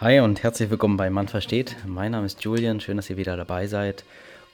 Hi 0.00 0.18
und 0.18 0.42
herzlich 0.42 0.70
willkommen 0.70 0.96
bei 0.96 1.08
Mann 1.08 1.28
versteht. 1.28 1.76
Mein 1.86 2.10
Name 2.10 2.26
ist 2.26 2.42
Julian, 2.42 2.80
schön, 2.80 2.96
dass 2.96 3.08
ihr 3.10 3.16
wieder 3.16 3.36
dabei 3.36 3.68
seid. 3.68 4.04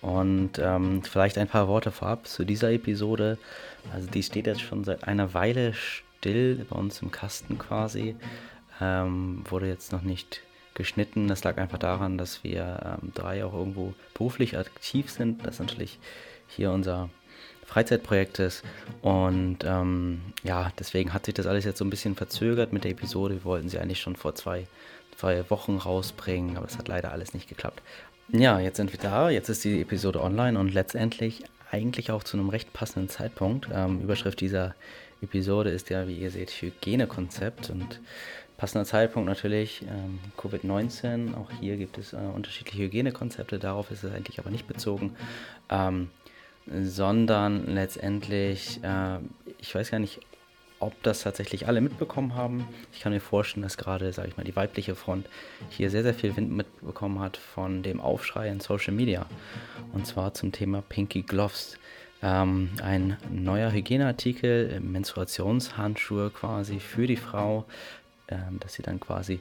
Und 0.02 0.58
ähm, 0.58 1.02
vielleicht 1.02 1.38
ein 1.38 1.48
paar 1.48 1.66
Worte 1.66 1.90
vorab 1.90 2.26
zu 2.26 2.44
dieser 2.44 2.70
Episode. 2.72 3.38
Also 3.90 4.06
die 4.10 4.22
steht 4.22 4.46
jetzt 4.46 4.60
schon 4.60 4.84
seit 4.84 5.08
einer 5.08 5.32
Weile 5.32 5.72
still 5.72 6.66
bei 6.68 6.76
uns 6.76 7.00
im 7.00 7.10
Kasten 7.10 7.58
quasi. 7.58 8.16
Ähm, 8.82 9.42
wurde 9.48 9.66
jetzt 9.66 9.92
noch 9.92 10.02
nicht 10.02 10.42
geschnitten. 10.74 11.26
Das 11.26 11.42
lag 11.42 11.56
einfach 11.56 11.78
daran, 11.78 12.18
dass 12.18 12.44
wir 12.44 12.98
ähm, 13.02 13.12
drei 13.14 13.42
auch 13.42 13.54
irgendwo 13.54 13.94
beruflich 14.12 14.58
aktiv 14.58 15.10
sind. 15.10 15.46
Das 15.46 15.54
ist 15.54 15.60
natürlich 15.60 15.98
hier 16.48 16.70
unser 16.70 17.08
Freizeitprojekt 17.64 18.40
ist. 18.40 18.62
Und 19.00 19.58
ähm, 19.64 20.20
ja, 20.42 20.70
deswegen 20.78 21.14
hat 21.14 21.24
sich 21.24 21.34
das 21.34 21.46
alles 21.46 21.64
jetzt 21.64 21.78
so 21.78 21.84
ein 21.84 21.90
bisschen 21.90 22.14
verzögert 22.14 22.74
mit 22.74 22.84
der 22.84 22.90
Episode. 22.90 23.36
Wir 23.36 23.44
wollten 23.44 23.70
sie 23.70 23.78
eigentlich 23.78 24.00
schon 24.00 24.16
vor 24.16 24.34
zwei, 24.34 24.66
zwei 25.20 25.48
Wochen 25.50 25.76
rausbringen, 25.76 26.56
aber 26.56 26.66
es 26.66 26.78
hat 26.78 26.88
leider 26.88 27.12
alles 27.12 27.34
nicht 27.34 27.48
geklappt. 27.48 27.82
Ja, 28.28 28.58
jetzt 28.58 28.78
sind 28.78 28.92
wir 28.92 29.00
da. 29.00 29.28
Jetzt 29.28 29.48
ist 29.48 29.64
die 29.64 29.80
Episode 29.82 30.22
online 30.22 30.58
und 30.58 30.72
letztendlich 30.72 31.44
eigentlich 31.70 32.10
auch 32.10 32.24
zu 32.24 32.38
einem 32.38 32.48
recht 32.48 32.72
passenden 32.72 33.08
Zeitpunkt. 33.08 33.68
Ähm, 33.72 34.00
Überschrift 34.00 34.40
dieser 34.40 34.74
Episode 35.20 35.70
ist 35.70 35.90
ja, 35.90 36.08
wie 36.08 36.16
ihr 36.16 36.30
seht, 36.30 36.50
Hygienekonzept 36.50 37.68
und 37.68 38.00
passender 38.56 38.86
Zeitpunkt 38.86 39.28
natürlich 39.28 39.82
ähm, 39.82 40.20
Covid-19. 40.38 41.34
Auch 41.34 41.50
hier 41.60 41.76
gibt 41.76 41.98
es 41.98 42.14
äh, 42.14 42.16
unterschiedliche 42.16 42.84
Hygienekonzepte, 42.84 43.58
darauf 43.58 43.90
ist 43.90 44.04
es 44.04 44.12
eigentlich 44.12 44.38
aber 44.38 44.50
nicht 44.50 44.66
bezogen, 44.66 45.16
ähm, 45.68 46.08
sondern 46.66 47.66
letztendlich, 47.66 48.80
äh, 48.82 49.18
ich 49.58 49.74
weiß 49.74 49.90
gar 49.90 49.98
nicht, 49.98 50.20
ob 50.80 51.00
das 51.02 51.22
tatsächlich 51.22 51.68
alle 51.68 51.80
mitbekommen 51.80 52.34
haben. 52.34 52.66
Ich 52.92 53.00
kann 53.00 53.12
mir 53.12 53.20
vorstellen, 53.20 53.62
dass 53.62 53.76
gerade, 53.76 54.12
sage 54.12 54.28
ich 54.28 54.36
mal, 54.36 54.44
die 54.44 54.56
weibliche 54.56 54.94
Front 54.94 55.28
hier 55.68 55.90
sehr, 55.90 56.02
sehr 56.02 56.14
viel 56.14 56.34
Wind 56.36 56.50
mitbekommen 56.50 57.20
hat 57.20 57.36
von 57.36 57.82
dem 57.82 58.00
Aufschrei 58.00 58.48
in 58.48 58.60
Social 58.60 58.94
Media. 58.94 59.26
Und 59.92 60.06
zwar 60.06 60.34
zum 60.34 60.52
Thema 60.52 60.82
Pinky 60.82 61.22
Gloves. 61.22 61.76
Ähm, 62.22 62.70
ein 62.82 63.16
neuer 63.30 63.72
Hygieneartikel, 63.72 64.80
Menstruationshandschuhe 64.80 66.30
quasi 66.30 66.78
für 66.78 67.06
die 67.06 67.16
Frau, 67.16 67.64
ähm, 68.28 68.58
dass 68.60 68.74
sie 68.74 68.82
dann 68.82 69.00
quasi 69.00 69.40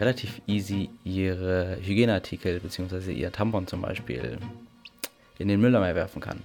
relativ 0.00 0.40
easy 0.46 0.90
ihre 1.04 1.78
Hygieneartikel 1.82 2.60
bzw. 2.60 3.12
ihr 3.12 3.32
Tampon 3.32 3.66
zum 3.66 3.82
Beispiel 3.82 4.38
in 5.38 5.48
den 5.48 5.60
Mülleimer 5.60 5.94
werfen 5.94 6.20
kann. 6.20 6.42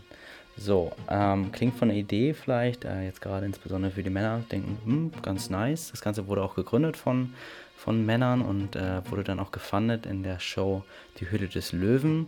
So, 0.60 0.92
ähm, 1.10 1.54
klingt 1.54 1.76
von 1.76 1.88
der 1.88 1.98
Idee 1.98 2.34
vielleicht, 2.34 2.84
äh, 2.84 3.04
jetzt 3.04 3.22
gerade 3.22 3.46
insbesondere 3.46 3.94
für 3.94 4.04
die 4.04 4.10
Männer, 4.10 4.44
denken, 4.52 4.78
hm, 4.84 5.12
ganz 5.22 5.50
nice. 5.50 5.92
Das 5.92 6.02
Ganze 6.02 6.28
wurde 6.28 6.44
auch 6.44 6.56
gegründet 6.56 6.98
von, 6.98 7.34
von 7.78 8.06
Männern 8.06 8.42
und 8.42 8.76
äh, 8.76 9.02
wurde 9.10 9.24
dann 9.24 9.40
auch 9.40 9.52
gefundet 9.52 10.06
in 10.06 10.22
der 10.22 10.42
Show 10.42 10.84
Die 11.18 11.32
Hütte 11.32 11.48
des 11.48 11.72
Löwen. 11.72 12.28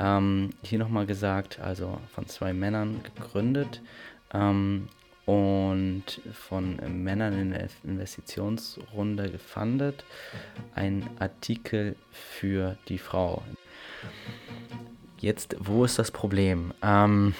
Ähm, 0.00 0.54
hier 0.62 0.78
nochmal 0.78 1.04
gesagt, 1.04 1.60
also 1.60 2.00
von 2.14 2.26
zwei 2.26 2.54
Männern 2.54 3.02
gegründet 3.02 3.82
ähm, 4.32 4.88
und 5.26 6.22
von 6.32 6.76
Männern 6.88 7.38
in 7.38 7.50
der 7.50 7.68
Investitionsrunde 7.84 9.30
gefundet. 9.30 10.06
Ein 10.74 11.06
Artikel 11.18 11.94
für 12.10 12.78
die 12.88 12.98
Frau. 12.98 13.42
Jetzt, 15.18 15.56
wo 15.58 15.84
ist 15.84 15.98
das 15.98 16.10
Problem? 16.10 16.72
Ähm, 16.82 17.34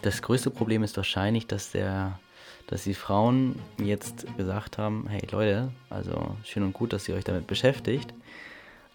das 0.00 0.22
größte 0.22 0.50
Problem 0.50 0.82
ist 0.82 0.96
wahrscheinlich, 0.96 1.46
dass 1.46 1.72
der, 1.72 2.18
dass 2.66 2.84
die 2.84 2.94
Frauen 2.94 3.56
jetzt 3.78 4.26
gesagt 4.36 4.78
haben, 4.78 5.06
hey 5.08 5.26
Leute, 5.30 5.70
also 5.90 6.36
schön 6.44 6.62
und 6.62 6.72
gut, 6.72 6.92
dass 6.92 7.08
ihr 7.08 7.14
euch 7.14 7.24
damit 7.24 7.46
beschäftigt, 7.46 8.12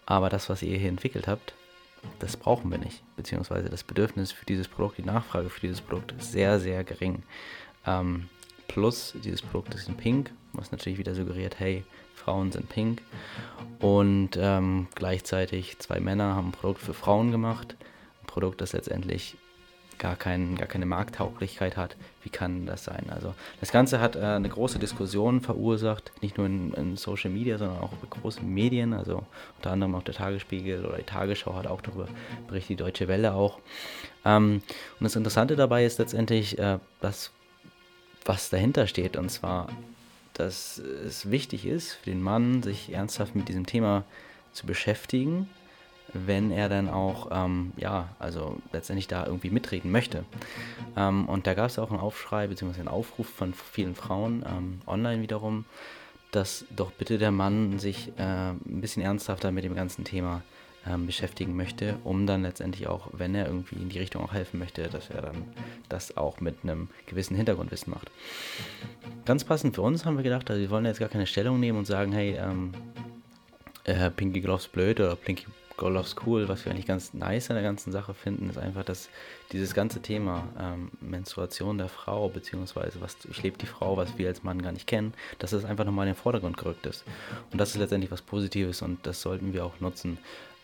aber 0.06 0.28
das, 0.28 0.48
was 0.48 0.62
ihr 0.62 0.76
hier 0.76 0.88
entwickelt 0.88 1.28
habt, 1.28 1.54
das 2.18 2.36
brauchen 2.36 2.70
wir 2.70 2.78
nicht. 2.78 3.02
Beziehungsweise 3.16 3.68
das 3.68 3.82
Bedürfnis 3.84 4.32
für 4.32 4.46
dieses 4.46 4.68
Produkt, 4.68 4.98
die 4.98 5.02
Nachfrage 5.02 5.50
für 5.50 5.60
dieses 5.60 5.80
Produkt 5.80 6.12
ist 6.12 6.32
sehr, 6.32 6.60
sehr 6.60 6.84
gering. 6.84 7.22
Ähm, 7.86 8.28
plus, 8.68 9.14
dieses 9.24 9.42
Produkt 9.42 9.74
ist 9.74 9.88
in 9.88 9.96
Pink, 9.96 10.30
was 10.52 10.70
natürlich 10.70 10.98
wieder 10.98 11.14
suggeriert, 11.14 11.58
hey, 11.58 11.84
Frauen 12.14 12.52
sind 12.52 12.68
pink. 12.68 13.02
Und 13.80 14.30
ähm, 14.36 14.88
gleichzeitig 14.94 15.78
zwei 15.78 16.00
Männer 16.00 16.34
haben 16.34 16.48
ein 16.48 16.52
Produkt 16.52 16.80
für 16.80 16.94
Frauen 16.94 17.30
gemacht. 17.30 17.76
Ein 18.22 18.26
Produkt, 18.26 18.60
das 18.60 18.72
letztendlich 18.72 19.36
gar, 19.98 20.16
kein, 20.16 20.56
gar 20.56 20.66
keine 20.66 20.86
Markttauglichkeit 20.86 21.76
hat. 21.76 21.96
Wie 22.22 22.30
kann 22.30 22.66
das 22.66 22.84
sein? 22.84 23.06
Also 23.10 23.34
das 23.60 23.72
Ganze 23.72 24.00
hat 24.00 24.16
äh, 24.16 24.20
eine 24.20 24.48
große 24.48 24.78
Diskussion 24.78 25.40
verursacht, 25.40 26.12
nicht 26.20 26.38
nur 26.38 26.46
in, 26.46 26.72
in, 26.74 26.96
Social 26.96 27.30
Media, 27.30 27.58
sondern 27.58 27.78
auch 27.78 27.92
bei 27.92 28.08
großen 28.08 28.48
Medien, 28.48 28.92
also 28.92 29.24
unter 29.56 29.70
anderem 29.70 29.94
auch 29.94 30.02
der 30.02 30.14
Tagesspiegel 30.14 30.84
oder 30.84 30.96
die 30.96 31.04
Tagesschau 31.04 31.54
hat 31.54 31.66
auch 31.66 31.80
darüber 31.80 32.08
berichtet, 32.46 32.70
die 32.70 32.76
Deutsche 32.76 33.08
Welle 33.08 33.34
auch. 33.34 33.58
Ähm, 34.24 34.62
und 34.98 35.04
das 35.04 35.16
Interessante 35.16 35.56
dabei 35.56 35.84
ist 35.84 35.98
letztendlich, 35.98 36.58
äh, 36.58 36.78
das, 37.00 37.30
was 38.24 38.50
dahinter 38.50 38.86
steht, 38.86 39.16
und 39.16 39.30
zwar, 39.30 39.68
dass 40.34 40.78
es 40.78 41.30
wichtig 41.30 41.66
ist 41.66 41.94
für 41.94 42.10
den 42.10 42.22
Mann, 42.22 42.62
sich 42.62 42.92
ernsthaft 42.92 43.34
mit 43.34 43.48
diesem 43.48 43.66
Thema 43.66 44.04
zu 44.52 44.66
beschäftigen 44.66 45.48
wenn 46.12 46.50
er 46.50 46.68
dann 46.68 46.88
auch, 46.88 47.28
ähm, 47.30 47.72
ja, 47.76 48.08
also 48.18 48.58
letztendlich 48.72 49.08
da 49.08 49.26
irgendwie 49.26 49.50
mitreden 49.50 49.90
möchte. 49.90 50.24
Ähm, 50.96 51.28
und 51.28 51.46
da 51.46 51.54
gab 51.54 51.66
es 51.66 51.78
auch 51.78 51.90
einen 51.90 52.00
Aufschrei 52.00 52.46
bzw. 52.46 52.80
einen 52.80 52.88
Aufruf 52.88 53.28
von 53.28 53.54
vielen 53.54 53.94
Frauen 53.94 54.44
ähm, 54.46 54.80
online 54.86 55.22
wiederum, 55.22 55.64
dass 56.30 56.64
doch 56.74 56.92
bitte 56.92 57.18
der 57.18 57.30
Mann 57.30 57.78
sich 57.78 58.12
äh, 58.18 58.50
ein 58.50 58.80
bisschen 58.80 59.02
ernsthafter 59.02 59.50
mit 59.50 59.64
dem 59.64 59.74
ganzen 59.74 60.04
Thema 60.04 60.42
ähm, 60.86 61.06
beschäftigen 61.06 61.56
möchte, 61.56 61.96
um 62.04 62.26
dann 62.26 62.42
letztendlich 62.42 62.86
auch, 62.86 63.08
wenn 63.12 63.34
er 63.34 63.46
irgendwie 63.46 63.76
in 63.76 63.88
die 63.88 63.98
Richtung 63.98 64.22
auch 64.22 64.32
helfen 64.32 64.58
möchte, 64.58 64.88
dass 64.88 65.10
er 65.10 65.22
dann 65.22 65.44
das 65.88 66.16
auch 66.16 66.40
mit 66.40 66.56
einem 66.62 66.88
gewissen 67.06 67.36
Hintergrundwissen 67.36 67.92
macht. 67.92 68.10
Ganz 69.24 69.44
passend 69.44 69.74
für 69.74 69.82
uns 69.82 70.04
haben 70.04 70.16
wir 70.16 70.24
gedacht, 70.24 70.50
also 70.50 70.60
wir 70.60 70.70
wollen 70.70 70.84
jetzt 70.84 71.00
gar 71.00 71.08
keine 71.08 71.26
Stellung 71.26 71.60
nehmen 71.60 71.78
und 71.78 71.86
sagen, 71.86 72.12
hey, 72.12 72.36
ähm, 72.38 72.72
äh, 73.84 74.10
Pinky 74.10 74.40
Gloves 74.40 74.68
blöd 74.68 75.00
oder 75.00 75.16
Pinky 75.16 75.46
Goal 75.78 75.96
of 75.96 76.06
School, 76.06 76.48
was 76.48 76.64
wir 76.64 76.72
eigentlich 76.72 76.86
ganz 76.86 77.14
nice 77.14 77.48
an 77.48 77.56
der 77.56 77.62
ganzen 77.62 77.92
Sache 77.92 78.12
finden, 78.12 78.50
ist 78.50 78.58
einfach, 78.58 78.84
dass 78.84 79.08
dieses 79.52 79.72
ganze 79.72 80.02
Thema 80.02 80.46
ähm, 80.60 80.90
Menstruation 81.00 81.78
der 81.78 81.88
Frau, 81.88 82.28
beziehungsweise 82.28 83.00
was 83.00 83.16
durchlebt 83.18 83.62
die 83.62 83.66
Frau, 83.66 83.96
was 83.96 84.18
wir 84.18 84.28
als 84.28 84.42
Mann 84.42 84.60
gar 84.60 84.72
nicht 84.72 84.86
kennen, 84.86 85.14
dass 85.38 85.52
das 85.52 85.64
einfach 85.64 85.86
nochmal 85.86 86.06
in 86.06 86.12
den 86.12 86.20
Vordergrund 86.20 86.58
gerückt 86.58 86.84
ist. 86.84 87.04
Und 87.52 87.58
das 87.58 87.70
ist 87.70 87.76
letztendlich 87.76 88.10
was 88.10 88.20
Positives 88.20 88.82
und 88.82 89.06
das 89.06 89.22
sollten 89.22 89.54
wir 89.54 89.64
auch 89.64 89.80
nutzen. 89.80 90.18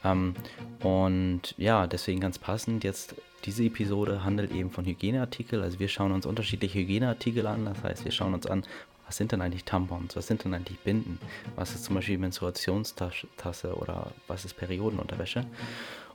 Ähm, 0.05 0.35
und 0.83 1.55
ja, 1.57 1.87
deswegen 1.87 2.21
ganz 2.21 2.39
passend 2.39 2.85
jetzt 2.85 3.15
diese 3.45 3.65
Episode 3.65 4.25
handelt 4.25 4.53
eben 4.53 4.71
von 4.71 4.85
Hygieneartikel. 4.85 5.63
Also 5.63 5.79
wir 5.79 5.89
schauen 5.89 6.13
uns 6.13 6.27
unterschiedliche 6.27 6.79
Hygieneartikel 6.79 7.47
an. 7.47 7.67
Das 7.67 7.83
heißt, 7.83 8.05
wir 8.05 8.13
schauen 8.13 8.35
uns 8.35 8.47
an, 8.47 8.65
was 9.07 9.17
sind 9.17 9.33
denn 9.33 9.43
eigentlich 9.43 9.65
Tampons? 9.65 10.17
Was 10.17 10.27
sind 10.27 10.45
denn 10.45 10.55
eigentlich 10.55 10.79
Binden? 10.81 11.19
Was 11.57 11.75
ist 11.75 11.85
zum 11.85 11.95
Beispiel 11.95 12.19
Menstruationstasse 12.19 13.75
oder 13.75 14.13
was 14.27 14.45
ist 14.45 14.57
Periodenunterwäsche? 14.57 15.45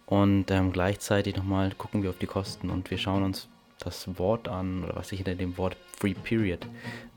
Und 0.05 0.49
ähm, 0.49 0.71
gleichzeitig 0.71 1.35
nochmal 1.35 1.71
gucken 1.77 2.01
wir 2.01 2.09
auf 2.09 2.17
die 2.17 2.25
Kosten 2.25 2.69
und 2.69 2.89
wir 2.89 2.97
schauen 2.97 3.23
uns 3.23 3.47
das 3.79 4.17
Wort 4.17 4.47
an 4.47 4.83
oder 4.83 4.95
was 4.95 5.09
sich 5.09 5.19
hinter 5.19 5.35
dem 5.35 5.57
Wort 5.57 5.77
Free 5.97 6.15
Period 6.15 6.65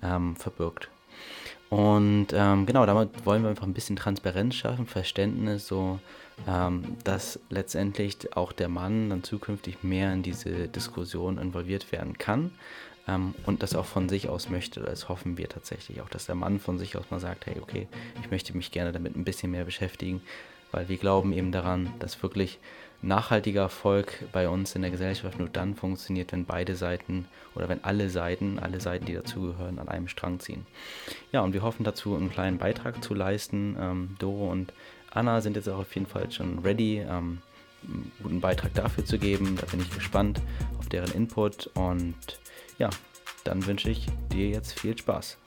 ähm, 0.02 0.36
verbirgt. 0.36 0.88
Und 1.70 2.28
ähm, 2.34 2.66
genau, 2.66 2.84
damit 2.84 3.24
wollen 3.24 3.42
wir 3.42 3.48
einfach 3.48 3.66
ein 3.66 3.72
bisschen 3.72 3.96
Transparenz 3.96 4.56
schaffen, 4.56 4.86
Verständnis, 4.86 5.66
so 5.66 6.00
ähm, 6.46 6.98
dass 7.04 7.40
letztendlich 7.48 8.36
auch 8.36 8.52
der 8.52 8.68
Mann 8.68 9.08
dann 9.08 9.22
zukünftig 9.22 9.82
mehr 9.82 10.12
in 10.12 10.22
diese 10.22 10.68
Diskussion 10.68 11.38
involviert 11.38 11.90
werden 11.90 12.18
kann 12.18 12.52
ähm, 13.08 13.34
und 13.46 13.62
das 13.62 13.74
auch 13.74 13.86
von 13.86 14.08
sich 14.08 14.28
aus 14.28 14.48
möchte. 14.48 14.80
Das 14.80 15.08
hoffen 15.08 15.38
wir 15.38 15.48
tatsächlich 15.48 16.00
auch, 16.00 16.08
dass 16.08 16.26
der 16.26 16.34
Mann 16.34 16.60
von 16.60 16.78
sich 16.78 16.96
aus 16.96 17.10
mal 17.10 17.20
sagt, 17.20 17.46
hey, 17.46 17.56
okay, 17.60 17.88
ich 18.22 18.30
möchte 18.30 18.56
mich 18.56 18.70
gerne 18.70 18.92
damit 18.92 19.16
ein 19.16 19.24
bisschen 19.24 19.50
mehr 19.50 19.64
beschäftigen, 19.64 20.22
weil 20.70 20.88
wir 20.88 20.96
glauben 20.96 21.32
eben 21.32 21.52
daran, 21.52 21.92
dass 21.98 22.22
wirklich 22.22 22.58
nachhaltiger 23.02 23.62
Erfolg 23.62 24.24
bei 24.30 24.48
uns 24.48 24.76
in 24.76 24.82
der 24.82 24.92
Gesellschaft 24.92 25.38
nur 25.38 25.48
dann 25.48 25.74
funktioniert, 25.74 26.32
wenn 26.32 26.44
beide 26.44 26.76
Seiten 26.76 27.26
oder 27.54 27.68
wenn 27.68 27.82
alle 27.82 28.08
Seiten, 28.08 28.58
alle 28.60 28.80
Seiten, 28.80 29.06
die 29.06 29.14
dazugehören, 29.14 29.80
an 29.80 29.88
einem 29.88 30.06
Strang 30.06 30.38
ziehen. 30.38 30.66
Ja, 31.32 31.40
und 31.40 31.52
wir 31.52 31.62
hoffen 31.62 31.84
dazu, 31.84 32.14
einen 32.14 32.30
kleinen 32.30 32.58
Beitrag 32.58 33.02
zu 33.02 33.14
leisten. 33.14 33.76
Ähm, 33.78 34.16
Doro 34.20 34.50
und 34.50 34.72
Anna 35.10 35.40
sind 35.40 35.56
jetzt 35.56 35.68
auch 35.68 35.80
auf 35.80 35.94
jeden 35.94 36.06
Fall 36.06 36.30
schon 36.30 36.60
ready, 36.60 36.98
ähm, 36.98 37.42
einen 37.82 38.12
guten 38.22 38.40
Beitrag 38.40 38.72
dafür 38.74 39.04
zu 39.04 39.18
geben. 39.18 39.58
Da 39.60 39.66
bin 39.66 39.80
ich 39.80 39.90
gespannt 39.90 40.40
auf 40.78 40.88
deren 40.88 41.12
Input 41.12 41.68
und 41.74 42.14
ja, 42.78 42.90
dann 43.44 43.64
wünsche 43.66 43.90
ich 43.90 44.06
dir 44.32 44.48
jetzt 44.48 44.78
viel 44.78 44.96
Spaß. 44.96 45.38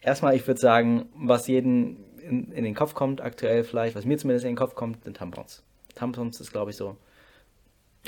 Erstmal, 0.00 0.34
ich 0.34 0.46
würde 0.46 0.58
sagen, 0.58 1.06
was 1.14 1.48
jeden 1.48 2.02
in, 2.20 2.50
in, 2.52 2.64
den 2.64 2.74
Kopf 2.74 2.94
kommt, 2.94 3.20
aktuell 3.20 3.62
vielleicht, 3.64 3.94
was 3.94 4.04
mir 4.04 4.16
zumindest 4.16 4.44
in 4.44 4.52
den 4.52 4.56
Kopf 4.56 4.74
kommt, 4.74 5.04
sind 5.04 5.16
Tampons. 5.16 5.62
Tampons 5.94 6.40
ist, 6.40 6.50
glaube 6.50 6.70
ich, 6.70 6.76
so 6.76 6.96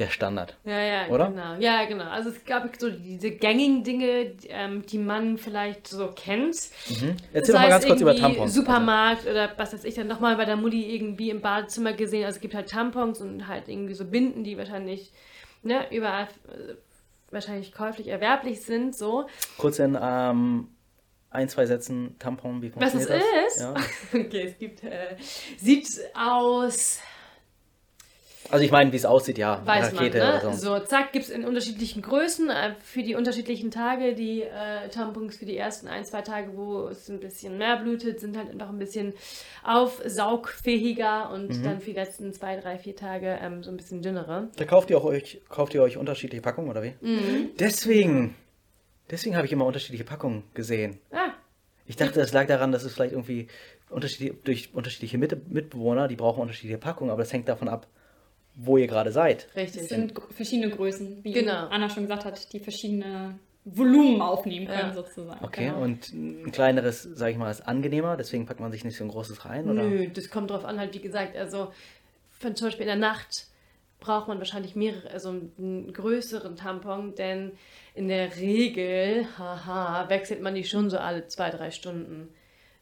der 0.00 0.08
Standard. 0.08 0.56
Ja, 0.64 0.81
ja, 0.81 1.08
Oder? 1.08 1.29
genau. 1.29 1.55
Ja, 1.61 1.85
genau. 1.85 2.05
Also 2.05 2.31
es 2.31 2.44
gab 2.44 2.69
so 2.79 2.91
diese 2.91 3.31
gängigen 3.31 3.85
Dinge, 3.85 4.31
die, 4.31 4.49
ähm, 4.49 4.85
die 4.87 4.99
man 4.99 5.38
vielleicht 5.38 5.87
so 5.87 6.08
kennt. 6.08 6.56
Mhm. 6.88 7.17
Erzähl 7.32 7.55
doch 7.55 7.61
mal 7.61 7.69
ganz 7.69 7.87
kurz 7.87 8.00
über 8.00 8.17
Tampons. 8.17 8.41
Also 8.41 8.61
Supermarkt 8.61 9.26
oder 9.26 9.50
was 9.56 9.73
weiß 9.73 9.85
ich 9.85 9.94
dann 9.94 10.08
nochmal 10.08 10.37
bei 10.37 10.44
der 10.47 10.56
Mutti 10.56 10.94
irgendwie 10.94 11.31
im 11.31 11.41
Badezimmer 11.41 11.93
gesehen. 11.93 12.25
Also 12.25 12.37
es 12.37 12.41
gibt 12.41 12.55
halt 12.55 12.70
Tampons 12.70 13.20
und 13.20 13.47
halt 13.47 13.69
irgendwie 13.69 13.94
so 13.94 14.05
Binden, 14.05 14.43
die 14.43 14.56
wahrscheinlich 14.56 15.12
ne, 15.62 15.87
überall 15.91 16.25
äh, 16.49 16.75
wahrscheinlich 17.31 17.73
käuflich 17.73 18.08
erwerblich 18.08 18.62
sind. 18.62 18.96
So. 18.96 19.26
Kurz 19.58 19.79
in 19.79 19.96
ähm, 20.00 20.69
ein, 21.31 21.49
zwei 21.49 21.67
Sätzen 21.67 22.17
Tampon, 22.19 22.61
wie 22.62 22.73
Was 22.75 22.94
es 22.94 23.06
funktioniert 23.06 23.25
das? 23.46 23.55
ist? 23.55 23.61
Ja. 23.62 23.75
Okay, 24.20 24.46
es 24.49 24.58
gibt, 24.58 24.82
äh, 24.82 25.17
sieht 25.58 25.87
aus, 26.14 27.00
Also 28.50 28.64
ich 28.64 28.70
meine, 28.70 28.93
wie 28.93 28.97
es 28.97 29.05
aussieht, 29.05 29.38
ja. 29.38 29.62
weiß 29.64 29.94
Rakete 29.94 30.19
man, 30.19 30.26
ne? 30.29 30.38
oder 30.41 30.52
so. 30.55 30.79
So, 30.79 30.85
zack, 30.85 31.12
gibt 31.12 31.26
es 31.26 31.31
in 31.31 31.44
unterschiedlichen 31.44 32.02
Größen 32.02 32.50
äh, 32.50 32.75
für 32.82 33.02
die 33.02 33.14
unterschiedlichen 33.14 33.70
Tage. 33.70 34.14
Die 34.14 34.43
äh, 34.43 34.88
Tampons 34.91 35.37
für 35.37 35.44
die 35.47 35.56
ersten 35.56 35.87
ein, 35.88 36.05
zwei 36.05 36.23
Tage, 36.23 36.56
wo 36.56 36.88
es 36.88 37.08
ein 37.08 37.20
bisschen 37.20 37.58
mehr 37.58 37.76
blutet, 37.76 38.20
sind 38.20 38.37
halt 38.37 38.50
einfach 38.50 38.69
ein 38.70 38.79
bisschen 38.79 39.14
aufsaugfähiger 39.64 41.31
und 41.31 41.49
Mhm. 41.58 41.62
dann 41.62 41.81
für 41.81 41.91
die 41.91 41.97
letzten 41.97 42.32
zwei, 42.32 42.56
drei, 42.56 42.79
vier 42.79 42.97
Tage 42.97 43.38
ähm, 43.41 43.62
so 43.62 43.70
ein 43.70 43.76
bisschen 43.76 44.02
dünnere. 44.02 44.49
Da 44.56 44.64
kauft 44.64 44.91
ihr 44.91 44.99
auch 44.99 45.05
euch, 45.05 45.41
kauft 45.49 45.75
ihr 45.75 45.82
euch 45.82 45.96
unterschiedliche 45.96 46.43
Packungen 46.43 46.70
oder 46.70 46.82
wie? 46.82 46.94
Mhm. 47.00 47.50
Deswegen, 47.58 48.35
deswegen 49.11 49.37
habe 49.37 49.46
ich 49.46 49.53
immer 49.53 49.67
unterschiedliche 49.67 50.05
Packungen 50.05 50.44
gesehen. 50.55 50.99
Ah, 51.12 51.31
Ich 51.87 51.96
dachte, 51.96 52.20
das 52.20 52.32
lag 52.32 52.46
daran, 52.46 52.73
dass 52.73 52.85
es 52.85 52.94
vielleicht 52.94 53.12
irgendwie 53.12 53.49
unterschiedliche, 53.88 54.35
durch 54.44 54.70
unterschiedliche 54.75 55.19
Mit 55.19 55.50
Mitbewohner, 55.50 56.08
die 56.08 56.17
brauchen 56.17 56.41
unterschiedliche 56.41 56.79
Packungen, 56.79 57.11
aber 57.11 57.23
das 57.23 57.32
hängt 57.32 57.49
davon 57.49 57.69
ab, 57.69 57.87
wo 58.62 58.77
ihr 58.77 58.87
gerade 58.87 59.11
seid. 59.12 59.49
richtig. 59.57 59.83
Es 59.83 59.89
sind 59.89 60.12
verschiedene 60.31 60.71
Größen, 60.71 61.25
wie 61.25 61.33
Genau. 61.33 61.67
Anna 61.69 61.89
schon 61.89 62.05
gesagt 62.05 62.25
hat, 62.25 62.53
die 62.53 62.61
verschiedene 62.61 63.39
Volumen 63.65 64.21
aufnehmen 64.23 64.67
können, 64.67 64.89
Ja. 64.89 64.93
sozusagen. 64.95 65.45
Okay, 65.45 65.67
Genau. 65.67 65.83
und 65.83 66.12
ein 66.12 66.51
kleineres, 66.53 67.03
sage 67.03 67.33
ich 67.33 67.39
mal, 67.39 67.51
ist 67.51 67.61
angenehmer, 67.67 68.17
deswegen 68.17 68.47
packt 68.47 68.61
man 68.61 68.73
sich 68.73 68.85
nicht 68.85 68.97
so 68.97 69.05
ein 69.05 69.11
großes 69.11 69.45
rein, 69.45 69.69
oder? 69.71 69.83
Nö, 69.83 70.09
das 70.09 70.31
kommt 70.31 70.51
drauf 70.51 70.65
an, 70.65 70.79
halt 70.79 70.95
wie 70.95 71.01
gesagt, 71.01 71.37
also 71.37 71.73
von 72.31 72.57
zum 72.57 72.69
Beispiel 72.69 72.83
in 72.85 72.99
der 73.01 73.09
Nacht 73.11 73.47
braucht 74.01 74.29
man 74.29 74.39
wahrscheinlich 74.39 74.77
mehrere, 74.77 75.11
also 75.11 75.29
einen 75.29 75.93
größeren 75.93 76.56
Tampon, 76.56 77.15
denn 77.15 77.53
in 77.95 78.09
der 78.09 78.35
Regel, 78.37 79.27
haha, 79.39 80.09
wechselt 80.09 80.41
man 80.41 80.55
die 80.55 80.65
schon 80.65 80.89
so 80.89 80.97
alle 80.99 81.27
zwei, 81.29 81.51
drei 81.51 81.71
Stunden, 81.71 82.29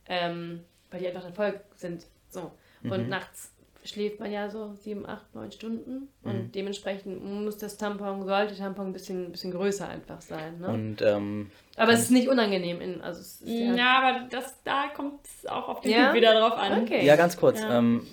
ähm, 0.06 0.60
weil 0.90 1.00
die 1.00 1.08
einfach 1.08 1.24
dann 1.24 1.34
voll 1.34 1.60
sind. 1.76 2.06
So. 2.30 2.52
Und 2.84 3.04
Mhm. 3.04 3.08
nachts 3.08 3.52
schläft 3.88 4.20
man 4.20 4.30
ja 4.30 4.50
so 4.50 4.74
sieben, 4.74 5.06
acht, 5.06 5.34
neun 5.34 5.50
Stunden 5.52 6.08
Mhm. 6.22 6.30
und 6.30 6.54
dementsprechend 6.54 7.24
muss 7.24 7.58
das 7.58 7.76
Tampon, 7.76 8.24
sollte 8.26 8.56
Tampon 8.56 8.86
ein 8.88 8.92
bisschen, 8.92 9.32
bisschen 9.32 9.50
größer 9.50 9.88
einfach 9.88 10.20
sein. 10.20 10.58
Ne? 10.60 10.68
Und 10.68 11.02
ähm, 11.02 11.50
Aber 11.76 11.92
es 11.92 12.00
ist 12.02 12.10
nicht 12.10 12.28
unangenehm. 12.28 12.80
In, 12.80 13.00
also 13.00 13.20
es 13.20 13.40
ist 13.40 13.48
ja, 13.48 13.74
Ja, 13.74 13.98
aber 14.02 14.28
das, 14.30 14.62
da 14.64 14.88
kommt 14.94 15.24
es 15.26 15.46
auch 15.46 15.68
auf 15.68 15.80
den 15.80 15.92
Ja? 15.92 16.06
Typ 16.06 16.14
wieder 16.16 16.38
drauf 16.38 16.58
an. 16.58 16.82
Okay. 16.82 17.04
ja, 17.04 17.16
ganz 17.16 17.36
kurz. 17.36 17.60
Ja. 17.60 17.78
Ähm, 17.78 18.06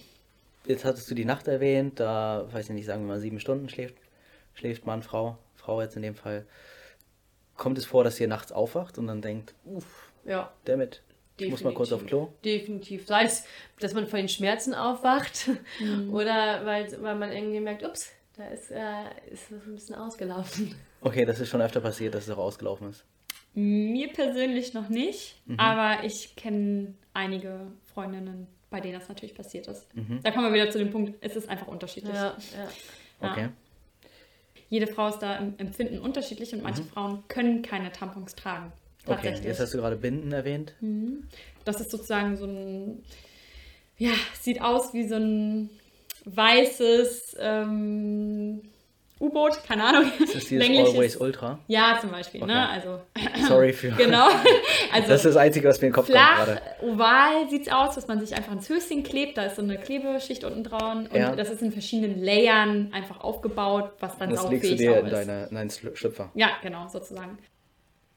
jetzt 0.65 0.85
hattest 0.85 1.09
du 1.11 1.15
die 1.15 1.25
Nacht 1.25 1.47
erwähnt, 1.47 1.99
da, 1.99 2.47
weiß 2.51 2.69
ich 2.69 2.75
nicht, 2.75 2.85
sagen 2.85 3.03
wir 3.03 3.07
mal 3.15 3.19
sieben 3.19 3.39
Stunden 3.39 3.69
schläft, 3.69 3.95
schläft 4.53 4.85
Mann, 4.85 5.03
Frau, 5.03 5.37
Frau 5.55 5.81
jetzt 5.81 5.95
in 5.95 6.01
dem 6.01 6.15
Fall. 6.15 6.45
Kommt 7.57 7.77
es 7.77 7.85
vor, 7.85 8.03
dass 8.03 8.19
ihr 8.19 8.27
nachts 8.27 8.51
aufwacht 8.51 8.97
und 8.97 9.07
dann 9.07 9.21
denkt, 9.21 9.53
uff, 9.65 10.09
ja. 10.25 10.51
damit, 10.65 11.01
ich 11.37 11.49
muss 11.49 11.63
mal 11.63 11.73
kurz 11.73 11.91
auf 11.91 12.05
Klo? 12.05 12.29
Definitiv. 12.43 13.05
Sei 13.07 13.23
es, 13.23 13.43
dass 13.79 13.93
man 13.93 14.07
von 14.07 14.17
den 14.17 14.29
Schmerzen 14.29 14.73
aufwacht 14.73 15.49
oder 16.11 16.65
weil, 16.65 17.01
weil 17.01 17.15
man 17.15 17.31
irgendwie 17.31 17.59
merkt, 17.59 17.83
ups, 17.83 18.11
da 18.37 18.47
ist, 18.47 18.71
äh, 18.71 19.03
ist 19.31 19.51
das 19.51 19.65
ein 19.65 19.75
bisschen 19.75 19.95
ausgelaufen. 19.95 20.75
Okay, 21.01 21.25
das 21.25 21.39
ist 21.39 21.49
schon 21.49 21.61
öfter 21.61 21.81
passiert, 21.81 22.13
dass 22.15 22.23
es 22.25 22.29
auch 22.29 22.37
ausgelaufen 22.39 22.89
ist. 22.89 23.05
Mir 23.53 24.09
persönlich 24.11 24.73
noch 24.73 24.89
nicht, 24.89 25.35
Mhm. 25.45 25.59
aber 25.59 26.03
ich 26.03 26.35
kenne 26.35 26.93
einige 27.13 27.67
Freundinnen, 27.93 28.47
bei 28.69 28.81
denen 28.81 28.99
das 28.99 29.07
natürlich 29.07 29.35
passiert 29.35 29.67
ist. 29.67 29.95
Mhm. 29.95 30.19
Da 30.23 30.31
kommen 30.31 30.47
wir 30.47 30.53
wieder 30.61 30.69
zu 30.71 30.77
dem 30.79 30.91
Punkt, 30.91 31.13
es 31.21 31.35
ist 31.37 31.47
einfach 31.47 31.67
unterschiedlich. 31.67 32.13
Ja, 32.13 32.35
ja. 32.57 32.67
Ja. 33.21 33.31
Okay. 33.31 33.49
Jede 34.67 34.87
Frau 34.87 35.07
ist 35.07 35.19
da 35.19 35.37
im 35.37 35.53
Empfinden 35.57 35.99
unterschiedlich 35.99 36.53
und 36.53 36.63
manche 36.63 36.83
Frauen 36.83 37.23
können 37.27 37.61
keine 37.61 37.91
Tampons 37.91 38.35
tragen. 38.35 38.73
Mhm. 39.07 39.13
Okay, 39.13 39.35
jetzt 39.43 39.59
hast 39.59 39.73
du 39.73 39.77
gerade 39.77 39.95
Binden 39.95 40.31
erwähnt. 40.31 40.73
Das 41.63 41.79
ist 41.81 41.91
sozusagen 41.91 42.35
so 42.37 42.45
ein, 42.45 43.03
ja, 43.97 44.11
sieht 44.39 44.61
aus 44.61 44.93
wie 44.93 45.07
so 45.07 45.15
ein 45.15 45.69
weißes 46.25 47.37
ähm, 47.39 48.61
U-Boot, 49.19 49.63
keine 49.65 49.85
Ahnung. 49.85 50.11
Das 50.19 50.35
ist 50.35 50.49
dieses 50.51 50.67
Always 50.67 51.15
Ultra. 51.15 51.59
Ja, 51.67 51.97
zum 52.01 52.11
Beispiel, 52.11 52.41
ne? 52.41 52.45
Okay. 52.45 52.53
Also, 53.31 53.47
Sorry 53.47 53.71
für. 53.73 53.89
genau. 53.97 54.27
Also, 54.91 55.07
Das 55.09 55.25
ist 55.25 55.35
das 55.35 55.37
Einzige, 55.37 55.67
was 55.67 55.81
mir 55.81 55.87
in 55.87 55.91
den 55.91 55.95
Kopf 55.95 56.05
flach, 56.05 56.45
kommt 56.45 56.59
gerade. 56.59 56.61
oval 56.93 57.49
sieht 57.49 57.63
es 57.63 57.73
aus, 57.73 57.95
dass 57.95 58.07
man 58.07 58.19
sich 58.19 58.33
einfach 58.35 58.51
ins 58.53 58.69
Höschen 58.69 59.03
klebt. 59.03 59.37
Da 59.37 59.43
ist 59.43 59.55
so 59.57 59.61
eine 59.61 59.77
Klebeschicht 59.77 60.43
unten 60.45 60.63
dran. 60.63 61.07
Und 61.07 61.15
Ja. 61.15 61.35
das 61.35 61.49
ist 61.49 61.61
in 61.61 61.71
verschiedenen 61.73 62.21
Layern 62.23 62.91
einfach 62.93 63.19
aufgebaut, 63.21 63.91
was 63.99 64.17
dann 64.17 64.29
Das 64.29 64.47
legst 64.49 64.71
du 64.71 64.75
dir 64.75 64.93
auch 64.93 65.03
in 65.03 65.09
deine, 65.09 65.47
in 65.47 65.55
deinen 65.55 65.69
Schlü- 65.69 65.95
Schlüpfer. 65.95 66.31
Ja, 66.35 66.49
genau, 66.61 66.87
sozusagen. 66.87 67.37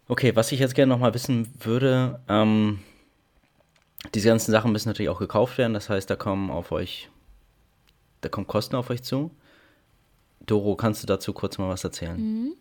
Okay, 0.08 0.34
was 0.34 0.52
ich 0.52 0.60
jetzt 0.60 0.74
gerne 0.74 0.90
nochmal 0.90 1.12
wissen 1.14 1.52
würde, 1.60 2.20
ähm, 2.28 2.80
diese 4.14 4.28
ganzen 4.28 4.52
Sachen 4.52 4.72
müssen 4.72 4.88
natürlich 4.88 5.10
auch 5.10 5.18
gekauft 5.18 5.58
werden. 5.58 5.74
Das 5.74 5.90
heißt, 5.90 6.08
da 6.08 6.16
kommen 6.16 6.50
auf 6.50 6.72
euch, 6.72 7.10
da 8.22 8.28
kommen 8.28 8.46
Kosten 8.46 8.76
auf 8.76 8.90
euch 8.90 9.02
zu. 9.02 9.30
Doro, 10.40 10.76
kannst 10.76 11.02
du 11.02 11.06
dazu 11.06 11.32
kurz 11.34 11.58
mal 11.58 11.68
was 11.68 11.84
erzählen? 11.84 12.16
Mhm. 12.16 12.52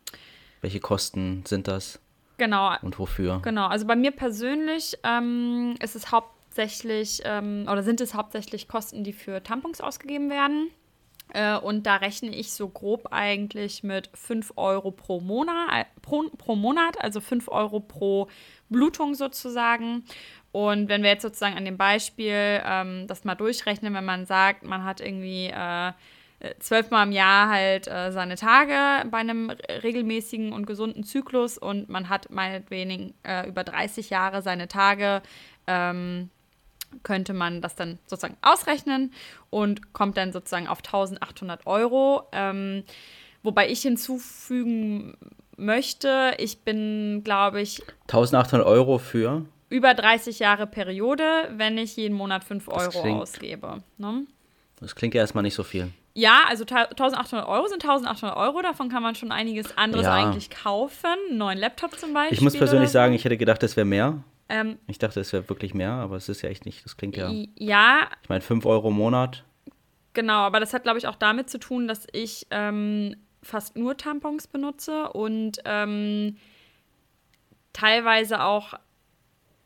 Welche 0.62 0.80
Kosten 0.80 1.44
sind 1.46 1.68
das 1.68 2.00
Genau, 2.38 2.76
und 2.82 3.00
wofür? 3.00 3.40
Genau, 3.44 3.68
also 3.68 3.88
bei 3.88 3.96
mir 3.96 4.12
persönlich 4.12 4.98
ähm, 5.04 5.76
ist 5.82 5.96
es 5.96 6.12
hauptsächlich 6.12 7.22
ähm, 7.26 7.66
oder 7.70 7.82
sind 7.82 8.00
es 8.00 8.14
hauptsächlich 8.14 8.68
Kosten, 8.68 9.04
die 9.04 9.14
für 9.14 9.42
Tampons 9.42 9.82
ausgegeben 9.82 10.30
werden. 10.30 10.70
Äh, 11.34 11.58
und 11.58 11.86
da 11.86 11.98
rechne 11.98 12.30
ich 12.30 12.54
so 12.54 12.70
grob 12.70 13.08
eigentlich 13.12 13.84
mit 13.84 14.10
5 14.14 14.54
Euro 14.56 14.92
pro 14.92 15.20
Monat, 15.20 15.70
äh, 15.74 15.86
pro, 16.02 16.24
pro 16.38 16.56
Monat, 16.56 17.00
also 17.02 17.20
5 17.20 17.48
Euro 17.50 17.80
pro 17.80 18.28
Blutung 18.70 19.16
sozusagen. 19.16 20.04
Und 20.52 20.90
wenn 20.90 21.04
wir 21.04 21.10
jetzt 21.12 21.22
sozusagen 21.22 21.58
an 21.58 21.66
dem 21.66 21.78
Beispiel 21.78 22.62
ähm, 22.66 23.06
das 23.08 23.26
mal 23.26 23.36
durchrechnen, 23.36 23.94
wenn 23.94 24.06
man 24.06 24.26
sagt, 24.26 24.64
man 24.64 24.84
hat 24.84 25.02
irgendwie 25.02 25.48
äh, 25.48 25.92
zwölfmal 26.60 27.06
im 27.08 27.12
Jahr 27.12 27.50
halt 27.50 27.88
äh, 27.88 28.12
seine 28.12 28.36
Tage 28.36 29.08
bei 29.10 29.18
einem 29.18 29.50
re- 29.50 29.84
regelmäßigen 29.84 30.54
und 30.54 30.66
gesunden 30.66 31.04
Zyklus 31.04 31.58
und 31.58 31.90
man 31.90 32.10
hat 32.10 32.30
meinetwegen 32.30 33.14
äh, 33.24 33.48
über 33.48 33.64
30 33.64 34.10
Jahre 34.10 34.42
seine 34.42 34.68
Tage, 34.68 35.22
ähm, 35.68 36.30
könnte 37.04 37.34
man 37.34 37.62
das 37.62 37.76
dann 37.76 38.00
sozusagen 38.08 38.38
ausrechnen 38.42 39.12
und 39.50 39.94
kommt 39.94 40.18
dann 40.18 40.32
sozusagen 40.34 40.68
auf 40.68 40.80
1800 40.80 41.66
Euro. 41.68 42.24
Ähm, 42.32 42.84
wobei 43.44 43.70
ich 43.70 43.82
hinzufügen 43.82 45.16
möchte, 45.58 46.34
ich 46.38 46.60
bin, 46.60 47.22
glaube 47.24 47.62
ich, 47.62 47.82
1800 48.04 48.66
Euro 48.68 48.98
für, 48.98 49.46
über 49.70 49.94
30 49.94 50.40
Jahre 50.40 50.68
Periode, 50.68 51.24
wenn 51.56 51.78
ich 51.78 51.96
jeden 51.98 52.16
Monat 52.16 52.44
5 52.44 52.66
Das 52.66 52.74
Euro 52.96 53.02
klingt- 53.02 53.22
ausgebe. 53.22 53.84
Ne? 53.98 54.26
das 54.80 54.96
klingt 54.96 55.14
ja 55.16 55.22
erstmal 55.22 55.42
nicht 55.44 55.56
so 55.56 55.64
viel. 55.64 55.90
Ja, 56.14 56.42
also 56.48 56.66
ta- 56.66 56.86
1800 56.86 57.48
Euro 57.48 57.68
sind 57.68 57.84
1800 57.84 58.38
Euro. 58.38 58.62
Davon 58.62 58.90
kann 58.90 59.04
man 59.04 59.14
schon 59.16 59.32
einiges 59.32 59.76
anderes 59.78 60.06
Ja. 60.06 60.14
eigentlich 60.14 60.50
kaufen. 60.50 61.06
Einen 61.30 61.38
neuen 61.38 61.58
Laptop 61.58 61.98
zum 62.00 62.14
Beispiel. 62.14 62.36
Ich 62.38 62.42
muss 62.42 62.56
persönlich 62.58 62.90
so. 62.90 62.94
sagen, 62.94 63.14
ich 63.14 63.24
hätte 63.26 63.38
gedacht, 63.38 63.62
es 63.64 63.76
wäre 63.76 63.86
mehr. 63.86 64.24
Ähm, 64.50 64.78
Ich 64.88 64.98
dachte, 65.00 65.20
es 65.20 65.34
wäre 65.34 65.48
wirklich 65.50 65.74
mehr, 65.74 65.92
aber 65.92 66.16
es 66.16 66.30
ist 66.30 66.42
ja 66.42 66.50
echt 66.50 66.66
nicht. 66.66 66.86
Das 66.86 66.98
klingt 66.98 67.18
ja. 67.18 67.32
ja, 67.56 68.10
Ich 68.24 68.30
meine, 68.30 68.42
5 68.42 68.66
Euro 68.66 68.90
im 68.90 68.96
Monat. 68.96 69.44
genau. 70.14 70.40
Aber 70.40 70.60
das 70.60 70.74
hat, 70.74 70.84
glaube 70.84 70.98
ich, 71.00 71.08
auch 71.08 71.16
damit 71.16 71.50
zu 71.50 71.60
tun, 71.60 71.88
dass 71.88 72.08
ich 72.12 72.48
ähm, 72.52 73.16
fast 73.44 73.76
nur 73.76 73.98
Tampons 73.98 74.48
benutze 74.48 75.10
und 75.10 75.60
ähm, 75.66 76.38
teilweise 77.74 78.44
auch 78.44 78.74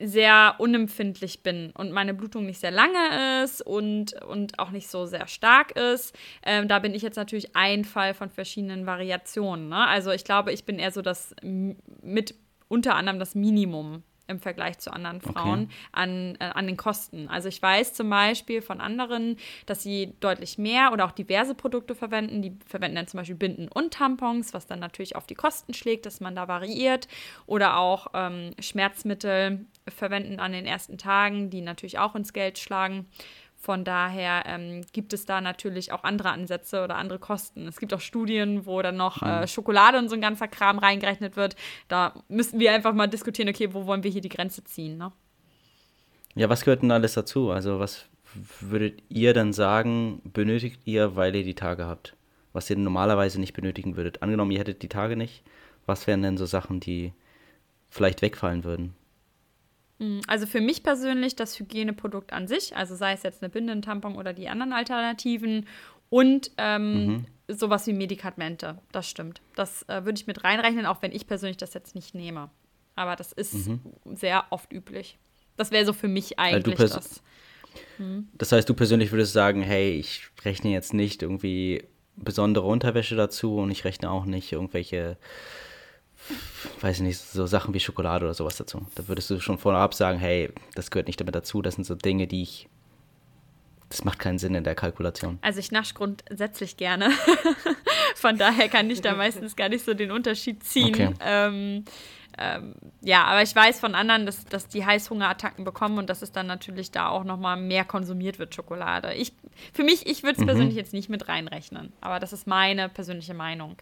sehr 0.04 0.56
unempfindlich 0.58 1.44
bin 1.44 1.72
und 1.76 1.92
meine 1.92 2.16
Blutung 2.16 2.48
nicht 2.48 2.60
sehr 2.60 2.72
lange 2.72 3.44
ist 3.44 3.62
und, 3.62 4.14
und 4.24 4.58
auch 4.58 4.72
nicht 4.72 4.88
so 4.90 5.06
sehr 5.06 5.28
stark 5.28 5.78
ist. 5.78 6.18
Ähm, 6.44 6.68
da 6.68 6.80
bin 6.80 6.96
ich 6.96 7.04
jetzt 7.04 7.18
natürlich 7.18 7.56
ein 7.56 7.86
Fall 7.86 8.16
von 8.16 8.32
verschiedenen 8.32 8.88
Variationen. 8.88 9.70
Ne? 9.70 9.88
Also 9.88 10.10
ich 10.12 10.24
glaube, 10.24 10.52
ich 10.52 10.66
bin 10.66 10.80
eher 10.80 10.92
so 10.92 11.04
das 11.04 11.36
mit 11.44 12.34
unter 12.68 12.96
anderem 12.96 13.20
das 13.20 13.36
Minimum 13.36 14.02
im 14.32 14.40
Vergleich 14.40 14.80
zu 14.80 14.92
anderen 14.92 15.22
Frauen 15.22 15.70
an, 15.92 16.36
äh, 16.40 16.46
an 16.46 16.66
den 16.66 16.78
Kosten. 16.78 17.28
Also 17.28 17.50
ich 17.50 17.62
weiß 17.62 17.94
zum 17.94 18.10
Beispiel 18.10 18.62
von 18.62 18.82
anderen, 18.82 19.38
dass 19.66 19.84
sie 19.84 20.14
deutlich 20.20 20.58
mehr 20.58 20.92
oder 20.92 21.06
auch 21.06 21.12
diverse 21.12 21.54
Produkte 21.54 21.94
verwenden. 21.94 22.42
Die 22.42 22.58
verwenden 22.66 22.96
dann 22.96 23.08
zum 23.08 23.20
Beispiel 23.20 23.36
Binden 23.36 23.68
und 23.68 23.94
Tampons, 23.94 24.54
was 24.54 24.66
dann 24.66 24.80
natürlich 24.80 25.16
auf 25.16 25.28
die 25.28 25.36
Kosten 25.36 25.74
schlägt, 25.74 26.06
dass 26.06 26.20
man 26.20 26.36
da 26.36 26.48
variiert. 26.48 27.08
Oder 27.46 27.78
auch 27.78 28.08
ähm, 28.14 28.52
Schmerzmittel 28.60 29.66
verwenden 29.88 30.40
an 30.40 30.52
den 30.52 30.66
ersten 30.66 30.98
Tagen, 30.98 31.50
die 31.50 31.62
natürlich 31.62 32.00
auch 32.00 32.16
ins 32.16 32.34
Geld 32.34 32.60
schlagen. 32.60 33.06
Von 33.62 33.84
daher 33.84 34.42
ähm, 34.48 34.82
gibt 34.92 35.14
es 35.14 35.28
da 35.28 35.40
natürlich 35.40 35.92
auch 35.92 36.04
andere 36.04 36.32
Ansätze 36.32 36.84
oder 36.84 36.96
andere 36.96 37.20
Kosten. 37.20 37.68
Es 37.68 37.80
gibt 37.80 37.94
auch 37.94 38.00
Studien, 38.00 38.66
wo 38.66 38.82
dann 38.82 38.98
noch 38.98 39.22
äh, 39.22 39.48
Schokolade 39.48 40.00
und 40.00 40.10
so 40.10 40.16
ein 40.16 40.22
ganzer 40.22 40.48
Kram 40.48 40.80
reingerechnet 40.80 41.36
wird. 41.36 41.56
Da 41.88 42.16
müssten 42.28 42.60
wir 42.60 42.74
einfach 42.74 42.96
mal 42.96 43.06
diskutieren, 43.06 43.50
okay, 43.50 43.72
wo 43.72 43.86
wollen 43.86 44.04
wir 44.04 44.10
hier 44.10 44.22
die 44.22 44.30
Grenze 44.30 44.64
ziehen, 44.64 44.98
ne? 44.98 45.12
Ja, 46.34 46.50
was 46.50 46.64
gehört 46.64 46.82
denn 46.82 46.90
alles 46.90 47.14
dazu? 47.14 47.52
Also 47.52 47.80
was 47.80 48.06
würdet 48.62 49.04
ihr 49.10 49.36
dann 49.36 49.54
sagen, 49.54 50.24
benötigt 50.24 50.82
ihr, 50.86 51.16
weil 51.16 51.36
ihr 51.36 51.44
die 51.44 51.54
Tage 51.54 51.86
habt? 51.86 52.16
Was 52.54 52.68
ihr 52.68 52.78
normalerweise 52.78 53.40
nicht 53.40 53.54
benötigen 53.54 53.96
würdet? 53.96 54.24
Angenommen, 54.24 54.50
ihr 54.50 54.60
hättet 54.60 54.82
die 54.82 54.90
Tage 54.90 55.16
nicht, 55.16 55.44
was 55.86 56.08
wären 56.08 56.24
denn 56.24 56.38
so 56.38 56.48
Sachen, 56.48 56.80
die 56.80 57.14
vielleicht 57.92 58.24
wegfallen 58.24 58.64
würden? 58.64 58.96
Mm, 60.02 60.20
also 60.28 60.48
für 60.48 60.62
mich 60.62 60.82
persönlich 60.82 61.36
das 61.36 61.58
Hygieneprodukt 61.60 62.34
an 62.34 62.48
sich, 62.48 62.76
also 62.76 62.96
sei 62.96 63.14
es 63.14 63.24
jetzt 63.24 63.44
eine 63.44 63.50
Binde, 63.50 63.72
ein 63.72 63.84
Tampon 63.84 64.16
oder 64.16 64.34
die 64.34 64.50
anderen 64.50 64.74
Alternativen 64.74 65.68
und 66.10 66.52
ähm, 66.58 67.06
mhm. 67.06 67.26
sowas 67.48 67.86
wie 67.86 67.94
Medikamente. 67.94 68.80
Das 68.92 69.08
stimmt. 69.08 69.42
Das 69.56 69.84
äh, 69.84 70.04
würde 70.04 70.20
ich 70.20 70.26
mit 70.26 70.44
reinrechnen, 70.44 70.88
auch 70.88 71.04
wenn 71.04 71.12
ich 71.12 71.28
persönlich 71.28 71.58
das 71.58 71.76
jetzt 71.76 71.94
nicht 71.94 72.16
nehme. 72.16 72.50
Aber 72.96 73.16
das 73.16 73.32
ist 73.32 73.68
mhm. 73.68 73.80
sehr 74.06 74.46
oft 74.50 74.74
üblich. 74.74 75.20
Das 75.56 75.72
wäre 75.72 75.86
so 75.86 75.94
für 75.94 76.08
mich 76.08 76.40
eigentlich 76.40 76.80
also 76.80 76.96
das. 76.96 77.24
Mhm. 78.00 78.28
Das 78.34 78.52
heißt, 78.52 78.68
du 78.68 78.74
persönlich 78.74 79.12
würdest 79.12 79.34
sagen, 79.34 79.62
hey, 79.62 79.92
ich 79.92 80.30
rechne 80.44 80.72
jetzt 80.72 80.94
nicht 80.94 81.22
irgendwie 81.22 81.84
besondere 82.16 82.66
Unterwäsche 82.66 83.16
dazu 83.16 83.58
und 83.58 83.70
ich 83.70 83.86
rechne 83.86 84.10
auch 84.10 84.26
nicht 84.26 84.52
irgendwelche 84.52 85.18
weiß 86.82 86.98
ich 86.98 87.04
nicht, 87.04 87.18
so 87.20 87.46
Sachen 87.46 87.74
wie 87.74 87.80
Schokolade 87.80 88.26
oder 88.26 88.34
sowas 88.34 88.58
dazu. 88.58 88.86
Da 88.96 89.08
würdest 89.08 89.30
du 89.30 89.40
schon 89.40 89.58
vorab 89.58 89.94
sagen, 89.94 90.20
hey, 90.20 90.50
das 90.76 90.92
gehört 90.92 91.08
nicht 91.08 91.20
damit 91.20 91.36
dazu, 91.36 91.62
das 91.62 91.76
sind 91.76 91.86
so 91.86 91.96
Dinge, 91.96 92.28
die 92.28 92.44
ich. 92.44 92.68
Das 93.90 94.06
macht 94.06 94.20
keinen 94.20 94.40
Sinn 94.40 94.56
in 94.56 94.64
der 94.64 94.74
Kalkulation. 94.74 95.38
Also 95.42 95.60
ich 95.60 95.72
nasche 95.72 95.94
grundsätzlich 95.94 96.78
gerne. 96.78 97.12
Von 98.16 98.38
daher 98.38 98.70
kann 98.70 98.90
ich 98.90 99.02
da 99.02 99.16
meistens 99.16 99.58
gar 99.58 99.68
nicht 99.68 99.84
so 99.84 99.94
den 99.94 100.12
Unterschied 100.12 100.64
ziehen. 100.64 100.96
Okay. 100.96 101.14
Ähm, 101.20 101.84
ähm, 102.38 102.76
ja, 103.02 103.26
aber 103.26 103.42
ich 103.42 103.56
weiß 103.56 103.80
von 103.80 103.94
anderen, 103.94 104.26
dass, 104.26 104.46
dass 104.46 104.68
die 104.68 104.86
Heißhungerattacken 104.86 105.66
bekommen 105.66 105.98
und 105.98 106.10
dass 106.10 106.22
es 106.22 106.32
dann 106.32 106.48
natürlich 106.48 106.92
da 106.92 107.10
auch 107.10 107.24
nochmal 107.24 107.58
mehr 107.58 107.84
konsumiert 107.84 108.40
wird, 108.40 108.56
Schokolade. 108.56 109.14
Ich, 109.14 109.34
für 109.74 109.84
mich, 109.84 110.08
ich 110.08 110.24
würde 110.24 110.36
es 110.36 110.40
mhm. 110.40 110.46
persönlich 110.46 110.76
jetzt 110.76 110.94
nicht 110.94 111.10
mit 111.10 111.28
reinrechnen, 111.28 111.92
aber 112.00 112.20
das 112.20 112.34
ist 112.34 112.48
meine 112.48 112.90
persönliche 112.90 113.34
Meinung. 113.34 113.76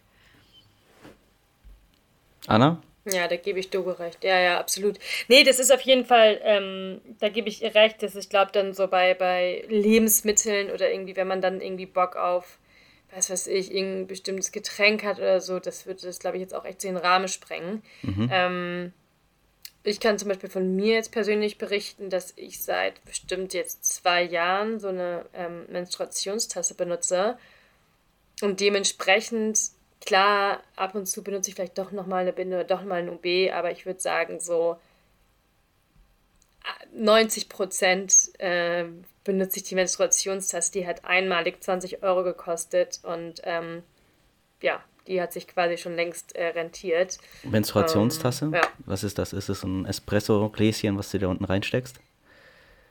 Anna? 2.50 2.82
Ja, 3.06 3.28
da 3.28 3.36
gebe 3.36 3.58
ich 3.58 3.70
Dogo 3.70 3.92
recht. 3.92 4.22
Ja, 4.24 4.38
ja, 4.38 4.58
absolut. 4.58 4.98
Nee, 5.28 5.42
das 5.44 5.58
ist 5.58 5.72
auf 5.72 5.80
jeden 5.82 6.04
Fall, 6.04 6.40
ähm, 6.42 7.00
da 7.18 7.28
gebe 7.28 7.48
ich 7.48 7.62
ihr 7.62 7.74
recht, 7.74 8.02
dass 8.02 8.14
ich 8.14 8.28
glaube, 8.28 8.52
dann 8.52 8.74
so 8.74 8.88
bei, 8.88 9.14
bei 9.14 9.64
Lebensmitteln 9.68 10.70
oder 10.70 10.90
irgendwie, 10.90 11.16
wenn 11.16 11.28
man 11.28 11.40
dann 11.40 11.60
irgendwie 11.60 11.86
Bock 11.86 12.16
auf, 12.16 12.58
was 13.14 13.30
weiß 13.30 13.46
ich, 13.46 13.72
irgendein 13.72 14.06
bestimmtes 14.06 14.52
Getränk 14.52 15.02
hat 15.02 15.18
oder 15.18 15.40
so, 15.40 15.58
das 15.60 15.86
würde 15.86 16.02
das, 16.02 16.18
glaube 16.18 16.36
ich, 16.36 16.42
jetzt 16.42 16.54
auch 16.54 16.64
echt 16.64 16.82
den 16.82 16.96
Rahmen 16.96 17.28
sprengen. 17.28 17.82
Mhm. 18.02 18.30
Ähm, 18.30 18.92
ich 19.82 19.98
kann 19.98 20.18
zum 20.18 20.28
Beispiel 20.28 20.50
von 20.50 20.76
mir 20.76 20.94
jetzt 20.94 21.10
persönlich 21.10 21.56
berichten, 21.56 22.10
dass 22.10 22.34
ich 22.36 22.62
seit 22.62 23.02
bestimmt 23.06 23.54
jetzt 23.54 23.84
zwei 23.84 24.22
Jahren 24.22 24.78
so 24.78 24.88
eine 24.88 25.24
ähm, 25.32 25.64
Menstruationstasse 25.70 26.74
benutze 26.74 27.38
und 28.42 28.60
dementsprechend 28.60 29.58
Klar, 30.04 30.62
ab 30.76 30.94
und 30.94 31.06
zu 31.06 31.22
benutze 31.22 31.50
ich 31.50 31.56
vielleicht 31.56 31.78
doch 31.78 31.92
nochmal 31.92 32.22
eine 32.22 32.32
Binde, 32.32 32.64
doch 32.64 32.82
mal 32.82 33.00
ein 33.02 33.10
UB, 33.10 33.52
aber 33.52 33.70
ich 33.70 33.84
würde 33.86 34.00
sagen, 34.00 34.40
so 34.40 34.78
90 36.92 37.48
Prozent 37.48 38.30
äh, 38.38 38.84
benutze 39.24 39.58
ich 39.58 39.64
die 39.64 39.74
Menstruationstasse. 39.74 40.72
Die 40.72 40.86
hat 40.86 41.04
einmalig 41.04 41.62
20 41.62 42.02
Euro 42.02 42.22
gekostet 42.24 43.00
und 43.02 43.40
ähm, 43.44 43.82
ja, 44.60 44.82
die 45.06 45.20
hat 45.20 45.32
sich 45.32 45.46
quasi 45.46 45.78
schon 45.78 45.96
längst 45.96 46.34
äh, 46.36 46.46
rentiert. 46.48 47.18
Menstruationstasse? 47.44 48.46
Ähm, 48.46 48.54
ja. 48.54 48.62
Was 48.86 49.04
ist 49.04 49.18
das? 49.18 49.32
Ist 49.32 49.48
es 49.48 49.62
ein 49.62 49.86
Espresso-Gläschen, 49.86 50.98
was 50.98 51.10
du 51.10 51.18
da 51.18 51.28
unten 51.28 51.44
reinsteckst? 51.44 52.00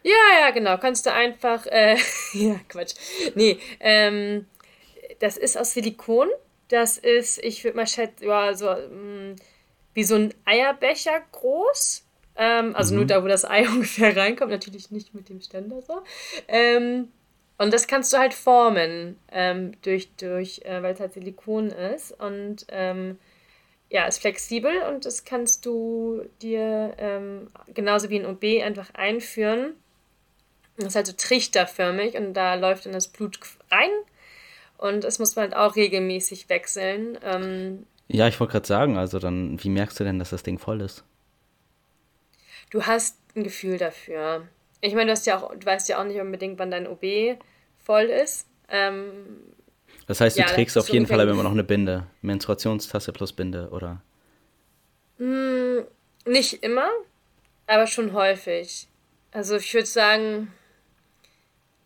Ja, 0.03 0.13
ja, 0.41 0.51
genau. 0.51 0.77
Kannst 0.77 1.05
du 1.05 1.13
einfach, 1.13 1.65
äh, 1.65 1.97
ja, 2.33 2.55
Quatsch. 2.67 2.95
Nee, 3.35 3.59
ähm, 3.79 4.47
das 5.19 5.37
ist 5.37 5.57
aus 5.57 5.73
Silikon 5.73 6.29
das 6.69 6.97
ist, 6.97 7.43
ich 7.43 7.63
würde 7.63 7.77
mal 7.77 7.87
schätzen, 7.87 8.25
ja, 8.25 8.53
so 8.53 8.67
mh, 8.67 8.85
mm, 8.87 9.35
wie 9.93 10.03
so 10.03 10.15
ein 10.15 10.33
Eierbecher 10.45 11.21
groß. 11.31 12.05
Ähm, 12.37 12.75
also 12.75 12.93
mhm. 12.93 12.99
nur 12.99 13.07
da, 13.07 13.23
wo 13.23 13.27
das 13.27 13.43
Ei 13.43 13.67
ungefähr 13.67 14.15
reinkommt, 14.15 14.51
natürlich 14.51 14.91
nicht 14.91 15.13
mit 15.13 15.29
dem 15.29 15.41
Ständer 15.41 15.81
so. 15.81 16.01
Ähm, 16.47 17.09
und 17.57 17.73
das 17.73 17.87
kannst 17.87 18.13
du 18.13 18.17
halt 18.17 18.33
formen, 18.33 19.19
ähm, 19.31 19.73
durch, 19.81 20.09
durch, 20.15 20.61
äh, 20.63 20.81
weil 20.81 20.93
es 20.93 21.01
halt 21.01 21.13
Silikon 21.13 21.67
ist. 21.67 22.13
Und 22.13 22.65
ähm, 22.69 23.19
ja, 23.89 24.05
ist 24.05 24.19
flexibel 24.19 24.83
und 24.83 25.05
das 25.05 25.25
kannst 25.25 25.65
du 25.65 26.23
dir 26.41 26.93
ähm, 26.97 27.49
genauso 27.73 28.09
wie 28.09 28.19
ein 28.19 28.25
OB 28.25 28.63
einfach 28.63 28.93
einführen. 28.93 29.73
Das 30.77 30.89
ist 30.89 30.95
halt 30.95 31.07
so 31.07 31.13
trichterförmig 31.13 32.15
und 32.15 32.33
da 32.35 32.53
läuft 32.53 32.85
dann 32.85 32.93
das 32.93 33.07
Blut 33.07 33.37
rein 33.69 33.89
und 34.79 35.03
es 35.03 35.19
muss 35.19 35.35
man 35.35 35.51
halt 35.51 35.55
auch 35.55 35.75
regelmäßig 35.75 36.47
wechseln. 36.47 37.17
Ähm, 37.23 37.85
ja, 38.07 38.27
ich 38.27 38.39
wollte 38.39 38.53
gerade 38.53 38.67
sagen, 38.67 38.97
also 38.97 39.19
dann, 39.19 39.61
wie 39.61 39.69
merkst 39.69 39.99
du 39.99 40.05
denn, 40.05 40.19
dass 40.19 40.29
das 40.29 40.41
Ding 40.41 40.57
voll 40.57 40.81
ist? 40.81 41.03
Du 42.69 42.85
hast 42.85 43.17
ein 43.35 43.43
Gefühl 43.43 43.77
dafür. 43.77 44.47
Ich 44.81 44.93
meine, 44.93 45.07
du, 45.07 45.11
hast 45.11 45.25
ja 45.27 45.37
auch, 45.37 45.53
du 45.53 45.65
weißt 45.65 45.89
ja 45.89 45.99
auch 45.99 46.05
nicht 46.05 46.19
unbedingt, 46.19 46.57
wann 46.59 46.71
dein 46.71 46.87
OB 46.87 47.03
voll 47.77 48.03
ist. 48.05 48.47
Ähm, 48.69 49.53
das 50.07 50.21
heißt, 50.21 50.37
du 50.37 50.41
ja, 50.41 50.47
trägst 50.47 50.77
auf 50.77 50.87
jeden 50.89 51.07
Fall 51.07 51.19
aber 51.19 51.31
immer 51.31 51.43
noch 51.43 51.51
eine 51.51 51.63
Binde. 51.63 52.07
Menstruationstasse 52.21 53.11
plus 53.11 53.33
Binde, 53.33 53.69
oder? 53.71 54.01
Hm, 55.17 55.83
nicht 56.25 56.63
immer, 56.63 56.89
aber 57.67 57.85
schon 57.85 58.13
häufig. 58.13 58.87
Also 59.31 59.57
ich 59.57 59.73
würde 59.73 59.87
sagen, 59.87 60.53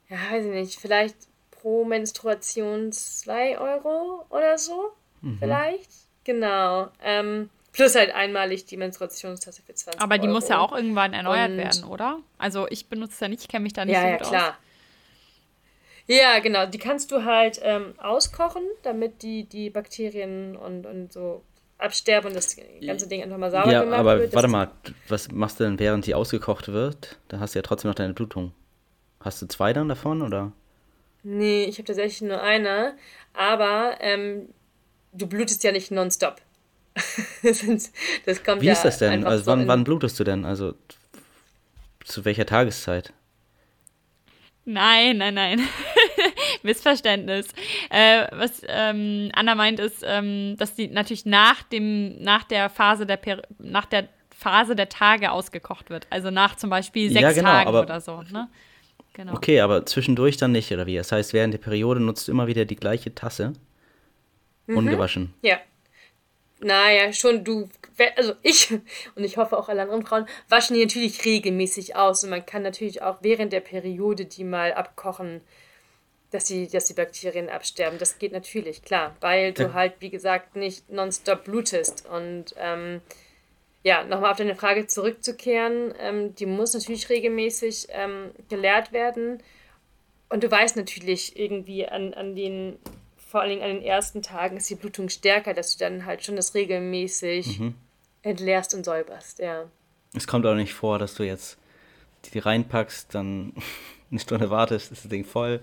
ja, 0.09 0.17
weiß 0.31 0.45
ich 0.45 0.51
nicht, 0.51 0.79
vielleicht 0.79 1.17
pro 1.63 1.85
Menstruation 1.85 2.91
2 2.91 3.57
Euro 3.57 4.25
oder 4.29 4.57
so, 4.57 4.91
mhm. 5.21 5.37
vielleicht. 5.39 5.89
Genau. 6.25 6.89
Ähm, 7.01 7.49
plus 7.71 7.95
halt 7.95 8.13
einmalig 8.13 8.65
die 8.65 8.75
Menstruationstasse 8.75 9.61
für 9.61 9.73
20 9.73 10.01
Aber 10.01 10.17
die 10.17 10.27
Euro. 10.27 10.35
muss 10.35 10.49
ja 10.49 10.59
auch 10.59 10.73
irgendwann 10.73 11.13
erneuert 11.13 11.51
Und 11.51 11.57
werden, 11.57 11.83
oder? 11.85 12.19
Also 12.37 12.67
ich 12.69 12.87
benutze 12.87 13.25
ja 13.25 13.29
nicht, 13.29 13.41
ich 13.41 13.47
kenne 13.47 13.63
mich 13.63 13.73
da 13.73 13.85
nicht 13.85 13.95
ja, 13.95 14.01
so 14.01 14.07
ja, 14.07 14.17
gut 14.17 14.27
klar. 14.27 14.49
Aus. 14.49 14.55
Ja, 16.07 16.39
genau. 16.39 16.65
Die 16.65 16.79
kannst 16.79 17.11
du 17.11 17.23
halt 17.23 17.61
ähm, 17.63 17.97
auskochen, 17.97 18.63
damit 18.83 19.23
die, 19.23 19.45
die 19.45 19.69
Bakterien 19.69 20.57
und, 20.57 20.85
und 20.85 21.13
so 21.13 21.43
absterben 21.77 22.27
und 22.27 22.35
das 22.35 22.57
ganze 22.85 23.07
Ding 23.07 23.23
einfach 23.23 23.37
mal 23.37 23.51
sauber 23.51 23.71
ja, 23.71 23.83
gemacht 23.85 23.99
aber 23.99 24.19
wird. 24.19 24.35
Warte 24.35 24.49
mal, 24.49 24.69
was 25.07 25.31
machst 25.31 25.61
du 25.61 25.63
denn, 25.63 25.79
während 25.79 26.05
die 26.05 26.13
ausgekocht 26.13 26.73
wird? 26.73 27.19
Da 27.29 27.39
hast 27.39 27.55
du 27.55 27.59
ja 27.59 27.63
trotzdem 27.63 27.89
noch 27.89 27.95
deine 27.95 28.13
Blutung. 28.13 28.51
Hast 29.21 29.41
du 29.41 29.47
zwei 29.47 29.71
dann 29.71 29.87
davon, 29.87 30.21
oder? 30.21 30.51
Nee, 31.23 31.65
ich 31.65 31.77
habe 31.77 31.85
tatsächlich 31.85 32.21
nur 32.21 32.41
eine. 32.41 32.95
Aber 33.33 33.97
ähm, 33.99 34.49
du 35.13 35.27
blutest 35.27 35.63
ja 35.63 35.71
nicht 35.71 35.91
nonstop. 35.91 36.41
das 38.25 38.43
kommt 38.43 38.61
Wie 38.61 38.67
ja 38.67 38.73
ist 38.73 38.83
das 38.83 38.99
denn? 38.99 39.25
Also 39.25 39.45
so 39.45 39.51
wann, 39.51 39.67
wann 39.67 39.83
blutest 39.83 40.19
du 40.19 40.23
denn? 40.23 40.45
Also 40.45 40.75
zu 42.03 42.25
welcher 42.25 42.45
Tageszeit? 42.45 43.13
Nein, 44.65 45.17
nein, 45.17 45.33
nein. 45.33 45.61
Missverständnis. 46.63 47.49
Äh, 47.89 48.27
was 48.31 48.61
ähm, 48.67 49.29
Anna 49.33 49.55
meint, 49.55 49.79
ist, 49.79 50.03
ähm, 50.05 50.55
dass 50.57 50.75
die 50.75 50.87
natürlich 50.87 51.25
nach 51.25 51.63
dem, 51.63 52.21
nach 52.21 52.43
der 52.43 52.69
Phase 52.69 53.05
der 53.05 53.19
nach 53.59 53.85
der 53.85 54.07
Phase 54.29 54.75
der 54.75 54.89
Tage 54.89 55.31
ausgekocht 55.31 55.89
wird. 55.89 56.07
Also 56.09 56.29
nach 56.29 56.55
zum 56.55 56.69
Beispiel 56.69 57.09
sechs 57.09 57.21
ja, 57.21 57.31
genau, 57.31 57.49
Tagen 57.49 57.69
oder 57.75 58.01
so. 58.01 58.21
Ne? 58.31 58.49
Genau. 59.13 59.33
Okay, 59.33 59.59
aber 59.59 59.85
zwischendurch 59.85 60.37
dann 60.37 60.51
nicht, 60.51 60.71
oder 60.71 60.87
wie? 60.87 60.95
Das 60.95 61.11
heißt, 61.11 61.33
während 61.33 61.53
der 61.53 61.59
Periode 61.59 61.99
nutzt 61.99 62.27
du 62.27 62.31
immer 62.31 62.47
wieder 62.47 62.65
die 62.65 62.75
gleiche 62.75 63.13
Tasse. 63.13 63.53
Mhm. 64.65 64.77
Ungewaschen. 64.77 65.33
Ja. 65.41 65.59
Naja, 66.59 67.11
schon 67.13 67.43
du, 67.43 67.69
also 68.15 68.33
ich 68.41 68.71
und 69.15 69.23
ich 69.23 69.37
hoffe 69.37 69.57
auch 69.57 69.69
alle 69.69 69.83
anderen 69.83 70.05
Frauen, 70.05 70.25
waschen 70.49 70.75
die 70.75 70.83
natürlich 70.83 71.23
regelmäßig 71.25 71.95
aus. 71.95 72.23
Und 72.23 72.31
man 72.31 72.45
kann 72.45 72.63
natürlich 72.63 73.01
auch 73.01 73.17
während 73.21 73.53
der 73.53 73.59
Periode 73.59 74.25
die 74.25 74.43
mal 74.43 74.73
abkochen, 74.73 75.41
dass 76.31 76.45
die, 76.45 76.67
dass 76.67 76.85
die 76.85 76.93
Bakterien 76.93 77.49
absterben. 77.49 77.99
Das 77.99 78.17
geht 78.17 78.31
natürlich, 78.31 78.81
klar, 78.81 79.15
weil 79.21 79.53
du 79.53 79.73
halt, 79.73 79.93
wie 79.99 80.09
gesagt, 80.09 80.55
nicht 80.55 80.89
nonstop 80.89 81.43
blutest. 81.43 82.07
Und 82.09 82.55
ähm, 82.57 83.01
ja, 83.83 84.05
nochmal 84.05 84.31
auf 84.31 84.37
deine 84.37 84.55
Frage 84.55 84.87
zurückzukehren, 84.87 85.93
ähm, 85.99 86.35
die 86.35 86.45
muss 86.45 86.73
natürlich 86.73 87.09
regelmäßig 87.09 87.87
ähm, 87.89 88.31
gelehrt 88.49 88.93
werden. 88.93 89.43
Und 90.29 90.43
du 90.43 90.49
weißt 90.49 90.77
natürlich 90.77 91.37
irgendwie 91.37 91.85
an, 91.87 92.13
an 92.13 92.35
den, 92.35 92.77
vor 93.17 93.41
allen 93.41 93.49
Dingen 93.49 93.61
an 93.61 93.69
den 93.69 93.83
ersten 93.83 94.21
Tagen 94.21 94.57
ist 94.57 94.69
die 94.69 94.75
Blutung 94.75 95.09
stärker, 95.09 95.53
dass 95.53 95.75
du 95.75 95.83
dann 95.83 96.05
halt 96.05 96.23
schon 96.23 96.37
das 96.37 96.55
regelmäßig 96.55 97.59
mhm. 97.59 97.75
entleerst 98.21 98.73
und 98.73 98.85
säuberst, 98.85 99.39
ja. 99.39 99.65
Es 100.15 100.27
kommt 100.27 100.45
auch 100.45 100.55
nicht 100.55 100.73
vor, 100.73 100.97
dass 100.97 101.15
du 101.15 101.23
jetzt 101.23 101.57
die 102.33 102.39
reinpackst, 102.39 103.13
dann 103.13 103.53
eine 104.11 104.19
Stunde 104.19 104.49
wartest, 104.49 104.93
ist 104.93 105.03
das 105.03 105.09
Ding 105.09 105.25
voll, 105.25 105.59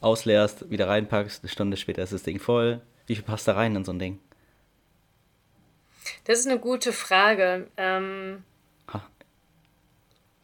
ausleerst, 0.00 0.70
wieder 0.70 0.88
reinpackst, 0.88 1.44
eine 1.44 1.50
Stunde 1.50 1.76
später 1.76 2.02
ist 2.02 2.12
das 2.12 2.24
Ding 2.24 2.40
voll. 2.40 2.80
Wie 3.06 3.14
viel 3.14 3.24
passt 3.24 3.46
da 3.46 3.52
rein 3.52 3.76
in 3.76 3.84
so 3.84 3.92
ein 3.92 3.98
Ding? 3.98 4.18
Das 6.24 6.40
ist 6.40 6.46
eine 6.46 6.58
gute 6.58 6.92
Frage. 6.92 7.68
Ähm, 7.76 8.44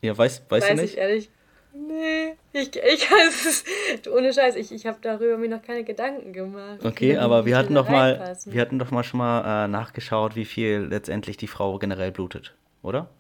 ja, 0.03 0.17
weißt, 0.17 0.51
weißt 0.51 0.69
weiß 0.69 0.77
du 0.77 0.83
nicht? 0.83 0.95
ich 0.95 0.99
ehrlich. 0.99 1.31
Nee, 1.73 2.37
ich, 2.53 2.75
ich 2.75 3.11
weiß 3.11 3.47
es. 3.47 4.09
Ohne 4.13 4.33
Scheiß, 4.33 4.57
ich, 4.57 4.73
ich 4.73 4.87
habe 4.87 4.99
darüber 5.01 5.37
mir 5.37 5.49
noch 5.49 5.63
keine 5.63 5.85
Gedanken 5.85 6.33
gemacht. 6.33 6.85
Okay, 6.85 7.17
aber 7.17 7.47
wir 7.47 7.57
hatten 7.57 7.75
doch 7.75 7.89
mal, 7.89 8.37
wir 8.47 8.61
hatten 8.61 8.79
doch 8.79 8.91
mal 8.91 9.05
schon 9.05 9.19
mal 9.19 9.65
äh, 9.65 9.69
nachgeschaut, 9.69 10.35
wie 10.35 10.45
viel 10.45 10.89
letztendlich 10.91 11.37
die 11.37 11.47
Frau 11.47 11.79
generell 11.79 12.11
blutet, 12.11 12.55
oder? 12.83 13.11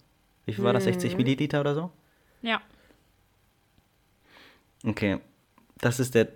Wie 0.46 0.52
viel 0.52 0.64
war 0.64 0.72
das? 0.72 0.84
Mhm. 0.84 0.92
60 0.92 1.16
Milliliter 1.16 1.60
oder 1.60 1.74
so? 1.74 1.90
Ja. 2.42 2.60
Okay, 4.84 5.18
das 5.78 6.00
ist 6.00 6.14
der 6.14 6.28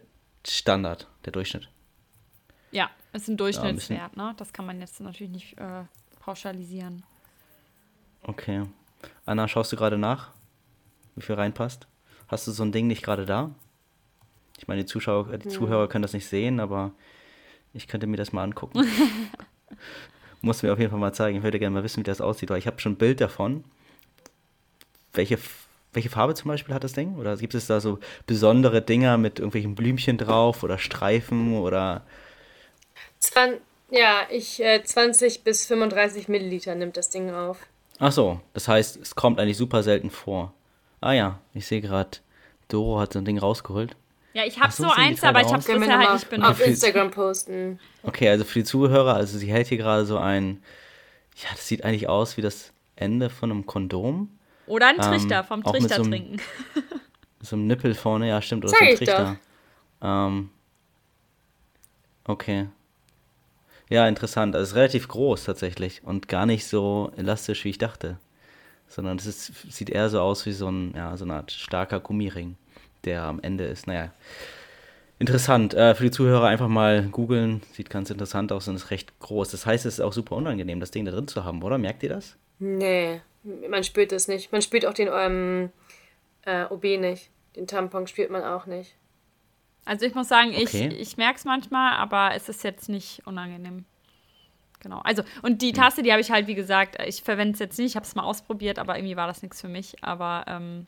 Standard, 0.46 1.08
der 1.25 1.32
Durchschnitt. 1.32 1.68
Ja, 2.75 2.90
ist 3.12 3.28
ein 3.28 3.37
Durchschnittswert, 3.37 4.16
ne? 4.16 4.35
Das 4.37 4.52
kann 4.52 4.66
man 4.66 4.81
jetzt 4.81 5.00
natürlich 5.00 5.33
nicht 5.33 5.59
äh, 5.59 5.85
pauschalisieren. 6.19 7.04
Okay. 8.25 8.64
Anna, 9.25 9.47
schaust 9.47 9.71
du 9.71 9.76
gerade 9.76 9.97
nach, 9.97 10.33
wie 11.14 11.23
viel 11.23 11.37
reinpasst? 11.37 11.87
Hast 12.26 12.49
du 12.49 12.50
so 12.50 12.64
ein 12.64 12.73
Ding 12.73 12.88
nicht 12.88 13.04
gerade 13.04 13.26
da? 13.26 13.52
Ich 14.59 14.66
meine, 14.66 14.81
die 14.81 14.87
Zuschauer, 14.87 15.33
äh, 15.33 15.38
die 15.38 15.49
Zuhörer 15.49 15.87
können 15.88 16.02
das 16.02 16.14
nicht 16.14 16.26
sehen, 16.26 16.59
aber 16.59 16.90
ich 17.73 17.87
könnte 17.87 18.09
mir 18.09 18.16
das 18.16 18.33
mal 18.33 18.43
angucken. 18.43 18.85
Muss 20.40 20.64
mir 20.64 20.73
auf 20.73 20.81
jeden 20.81 20.90
Fall 20.90 20.99
mal 20.99 21.12
zeigen. 21.12 21.38
Ich 21.38 21.45
würde 21.45 21.61
gerne 21.61 21.75
mal 21.75 21.85
wissen, 21.85 22.00
wie 22.00 22.04
das 22.04 22.21
aussieht, 22.21 22.50
weil 22.50 22.59
ich 22.59 22.66
habe 22.66 22.81
schon 22.81 22.93
ein 22.93 22.99
Bild 22.99 23.21
davon. 23.21 23.62
Welche, 25.12 25.38
welche 25.93 26.11
Farbe 26.11 26.35
zum 26.35 26.49
Beispiel 26.49 26.75
hat 26.75 26.83
das 26.83 26.93
Ding? 26.93 27.14
Oder 27.14 27.37
gibt 27.37 27.54
es 27.54 27.69
da 27.69 27.81
so 27.81 28.00
besondere 28.26 28.83
Dinger 28.83 29.16
mit 29.16 29.38
irgendwelchen 29.38 29.76
Blümchen 29.76 30.19
drauf 30.19 30.64
oder 30.64 30.78
Streifen 30.78 31.57
oder 31.57 32.04
Zwan 33.25 33.54
ja, 33.90 34.23
ich, 34.31 34.61
äh, 34.62 34.83
20 34.83 35.45
bis 35.45 35.66
35 35.66 36.28
Milliliter 36.28 36.75
nimmt 36.75 36.97
das 36.97 37.11
Ding 37.11 37.31
auf. 37.33 37.59
Ach 37.99 38.11
so, 38.12 38.40
das 38.54 38.66
heißt, 38.69 38.97
es 38.97 39.14
kommt 39.14 39.38
eigentlich 39.38 39.57
super 39.57 39.83
selten 39.83 40.11
vor. 40.11 40.52
Ah 41.00 41.12
ja, 41.12 41.38
ich 41.52 41.66
sehe 41.66 41.81
gerade, 41.81 42.19
Doro 42.69 42.99
hat 43.00 43.12
so 43.12 43.19
ein 43.21 43.25
Ding 43.25 43.38
rausgeholt. 43.38 43.95
Ja, 44.33 44.45
ich 44.45 44.59
habe 44.61 44.73
so 44.73 44.85
so 44.85 44.90
eins, 44.90 45.23
aber 45.23 45.43
ich 45.43 45.47
habe 45.47 45.59
es 45.59 45.66
bisher 45.66 45.99
halt 45.99 46.12
nicht 46.14 46.28
benutzt. 46.31 46.50
auf 46.50 46.66
Instagram 46.66 47.11
posten. 47.12 47.78
Okay, 48.02 48.28
also 48.28 48.45
für 48.45 48.59
die 48.61 48.64
Zuhörer, 48.64 49.14
also 49.14 49.38
sie 49.38 49.47
hält 49.52 49.69
hier 49.69 49.78
gerade 49.78 50.04
so 50.07 50.19
ein, 50.19 50.62
ja, 51.37 51.49
das 51.52 51.69
sieht 51.69 51.85
eigentlich 51.85 52.09
aus 52.09 52.37
wie 52.37 52.43
das 52.43 52.73
Ende 52.97 53.31
von 53.31 53.50
einem 53.50 53.64
Kondom. 53.66 54.28
Oder 54.66 54.88
ein 54.88 54.97
Ähm, 54.97 55.02
Trichter, 55.02 55.45
vom 55.45 55.64
auch 55.64 55.73
mit 55.73 55.83
Trichter 55.83 55.97
so 55.97 56.02
einem- 56.02 56.11
trinken. 56.11 56.37
So 57.43 57.57
einem 57.57 57.66
Nippel 57.66 57.95
vorne, 57.95 58.26
ja 58.28 58.40
stimmt, 58.40 58.64
oder 58.64 58.71
Sag 58.71 58.78
so 58.78 58.85
ein 58.87 58.90
ich 58.93 58.99
Trichter. 58.99 59.37
Ähm, 60.02 60.49
okay. 62.26 62.66
Ja, 63.88 64.08
interessant. 64.08 64.54
Also 64.54 64.64
es 64.64 64.68
ist 64.70 64.76
relativ 64.76 65.08
groß 65.08 65.44
tatsächlich 65.44 66.02
und 66.04 66.28
gar 66.28 66.46
nicht 66.46 66.66
so 66.66 67.12
elastisch, 67.16 67.64
wie 67.64 67.70
ich 67.70 67.78
dachte. 67.78 68.18
Sondern 68.88 69.18
es 69.18 69.26
ist, 69.26 69.72
sieht 69.72 69.90
eher 69.90 70.08
so 70.08 70.20
aus 70.20 70.46
wie 70.46 70.52
so, 70.52 70.68
ein, 70.68 70.94
ja, 70.96 71.16
so 71.16 71.24
eine 71.24 71.34
Art 71.34 71.52
starker 71.52 72.00
Gummiring, 72.00 72.56
der 73.04 73.22
am 73.22 73.40
Ende 73.40 73.64
ist. 73.64 73.86
Naja, 73.86 74.12
interessant. 75.18 75.74
Äh, 75.74 75.94
für 75.94 76.04
die 76.04 76.10
Zuhörer 76.10 76.46
einfach 76.46 76.68
mal 76.68 77.08
googeln. 77.08 77.62
Sieht 77.72 77.90
ganz 77.90 78.10
interessant 78.10 78.52
aus 78.52 78.68
und 78.68 78.76
ist 78.76 78.90
recht 78.90 79.18
groß. 79.20 79.50
Das 79.50 79.66
heißt, 79.66 79.86
es 79.86 79.94
ist 79.94 80.00
auch 80.00 80.12
super 80.12 80.36
unangenehm, 80.36 80.80
das 80.80 80.90
Ding 80.90 81.04
da 81.04 81.12
drin 81.12 81.28
zu 81.28 81.44
haben, 81.44 81.62
oder? 81.62 81.78
Merkt 81.78 82.02
ihr 82.02 82.10
das? 82.10 82.36
Nee, 82.58 83.20
man 83.68 83.84
spürt 83.84 84.12
das 84.12 84.28
nicht. 84.28 84.52
Man 84.52 84.62
spürt 84.62 84.86
auch 84.86 84.94
den 84.94 85.08
ähm, 85.12 85.70
äh, 86.42 86.64
OB 86.64 86.84
nicht. 86.98 87.30
Den 87.56 87.66
Tampon 87.66 88.06
spürt 88.06 88.30
man 88.30 88.42
auch 88.42 88.66
nicht. 88.66 88.94
Also 89.84 90.06
ich 90.06 90.14
muss 90.14 90.28
sagen, 90.28 90.52
ich, 90.52 90.68
Okay. 90.74 90.88
ich 90.88 91.16
merke 91.16 91.38
es 91.38 91.44
manchmal, 91.44 91.94
aber 91.96 92.34
es 92.34 92.48
ist 92.48 92.64
jetzt 92.64 92.88
nicht 92.88 93.22
unangenehm. 93.26 93.84
Genau. 94.80 95.00
Also, 95.04 95.23
und 95.42 95.52
Hm. 95.52 95.58
die 95.58 95.73
Tasse, 95.73 96.02
die 96.02 96.10
habe 96.12 96.20
ich 96.20 96.30
halt, 96.30 96.47
wie 96.47 96.54
gesagt, 96.54 96.97
ich 97.06 97.23
verwende 97.23 97.54
es 97.54 97.58
jetzt 97.58 97.78
nicht, 97.78 97.90
ich 97.92 97.97
habe 97.97 98.04
es 98.06 98.14
mal 98.14 98.23
ausprobiert, 98.23 98.78
aber 98.78 98.97
irgendwie 98.99 99.16
war 99.16 99.26
das 99.26 99.42
nichts 99.42 99.60
für 99.60 99.68
mich. 99.68 99.97
Aber 100.02 100.44
ähm, 100.47 100.86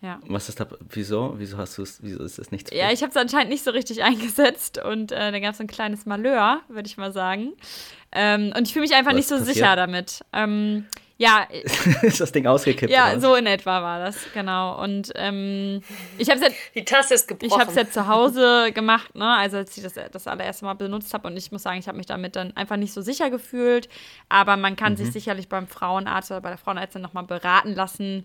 ja. 0.00 0.20
Was 0.26 0.48
ist 0.48 0.58
da, 0.60 0.66
wieso? 0.88 1.34
Wieso 1.36 1.58
hast 1.58 1.78
du 1.78 1.82
es, 1.82 2.02
wieso 2.02 2.22
ist 2.22 2.38
das 2.38 2.50
nichts? 2.52 2.70
für 2.70 2.76
Ja, 2.76 2.90
ich 2.92 3.02
habe 3.02 3.10
es 3.10 3.16
anscheinend 3.16 3.50
nicht 3.50 3.64
so 3.64 3.70
richtig 3.72 4.02
eingesetzt 4.04 4.78
und 4.78 5.10
äh, 5.12 5.30
da 5.32 5.38
gab 5.40 5.54
es 5.54 5.60
ein 5.60 5.66
kleines 5.68 6.06
Malheur, 6.06 6.60
würde 6.68 6.86
ich 6.88 6.96
mal 6.96 7.12
sagen. 7.12 7.52
Ähm, 8.12 8.52
und 8.56 8.66
ich 8.66 8.72
fühle 8.72 8.84
mich 8.84 8.94
einfach 8.94 9.10
Was 9.12 9.16
nicht 9.16 9.28
so 9.28 9.36
passiert? 9.38 9.56
sicher 9.56 9.76
damit. 9.76 10.24
Ähm, 10.32 10.86
ja, 11.22 11.46
ist 12.02 12.20
das 12.20 12.32
Ding 12.32 12.46
ausgekippt? 12.46 12.90
ja, 12.92 13.12
oder 13.12 13.20
so 13.20 13.34
in 13.34 13.46
etwa 13.46 13.80
war 13.82 13.98
das, 14.00 14.16
genau. 14.34 14.82
Und 14.82 15.12
ähm, 15.14 15.80
ich 16.18 16.28
habe 16.28 16.40
es 16.40 16.46
jetzt 16.46 16.56
Die 16.74 16.84
Tasse 16.84 17.14
ist 17.14 17.22
Ich 17.30 17.38
gebrochen. 17.38 17.60
habe 17.60 17.70
es 17.70 17.76
ja 17.76 17.88
zu 17.88 18.06
Hause 18.08 18.72
gemacht, 18.72 19.14
ne? 19.14 19.26
Also 19.36 19.58
als 19.58 19.76
ich 19.76 19.82
das 19.82 19.94
das 20.10 20.26
allererste 20.26 20.64
Mal 20.64 20.74
benutzt 20.74 21.12
habe 21.14 21.28
und 21.28 21.36
ich 21.36 21.52
muss 21.52 21.62
sagen, 21.62 21.78
ich 21.78 21.86
habe 21.88 21.96
mich 21.96 22.06
damit 22.06 22.36
dann 22.36 22.56
einfach 22.56 22.76
nicht 22.76 22.92
so 22.92 23.00
sicher 23.00 23.30
gefühlt. 23.30 23.88
Aber 24.28 24.56
man 24.56 24.76
kann 24.76 24.92
Mhm. 24.92 24.96
sich 24.96 25.12
sicherlich 25.12 25.48
beim 25.48 25.66
Frauenarzt 25.68 26.30
oder 26.30 26.40
bei 26.40 26.48
der 26.50 26.58
Frauenärztin 26.58 27.02
nochmal 27.02 27.24
beraten 27.24 27.74
lassen. 27.74 28.24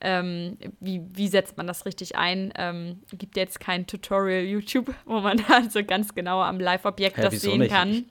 Ähm, 0.00 0.58
wie, 0.80 1.00
wie 1.14 1.28
setzt 1.28 1.56
man 1.56 1.66
das 1.66 1.86
richtig 1.86 2.16
ein? 2.16 2.52
Ähm, 2.58 3.00
gibt 3.12 3.36
jetzt 3.36 3.58
kein 3.60 3.86
Tutorial 3.86 4.42
YouTube, 4.42 4.92
wo 5.06 5.20
man 5.20 5.42
da 5.48 5.62
so 5.70 5.82
ganz 5.84 6.14
genau 6.14 6.42
am 6.42 6.60
Live-Objekt 6.60 7.16
Hä, 7.16 7.22
das 7.22 7.40
sehen 7.40 7.60
nicht? 7.60 7.72
kann. 7.72 7.90
Ich- 7.92 8.04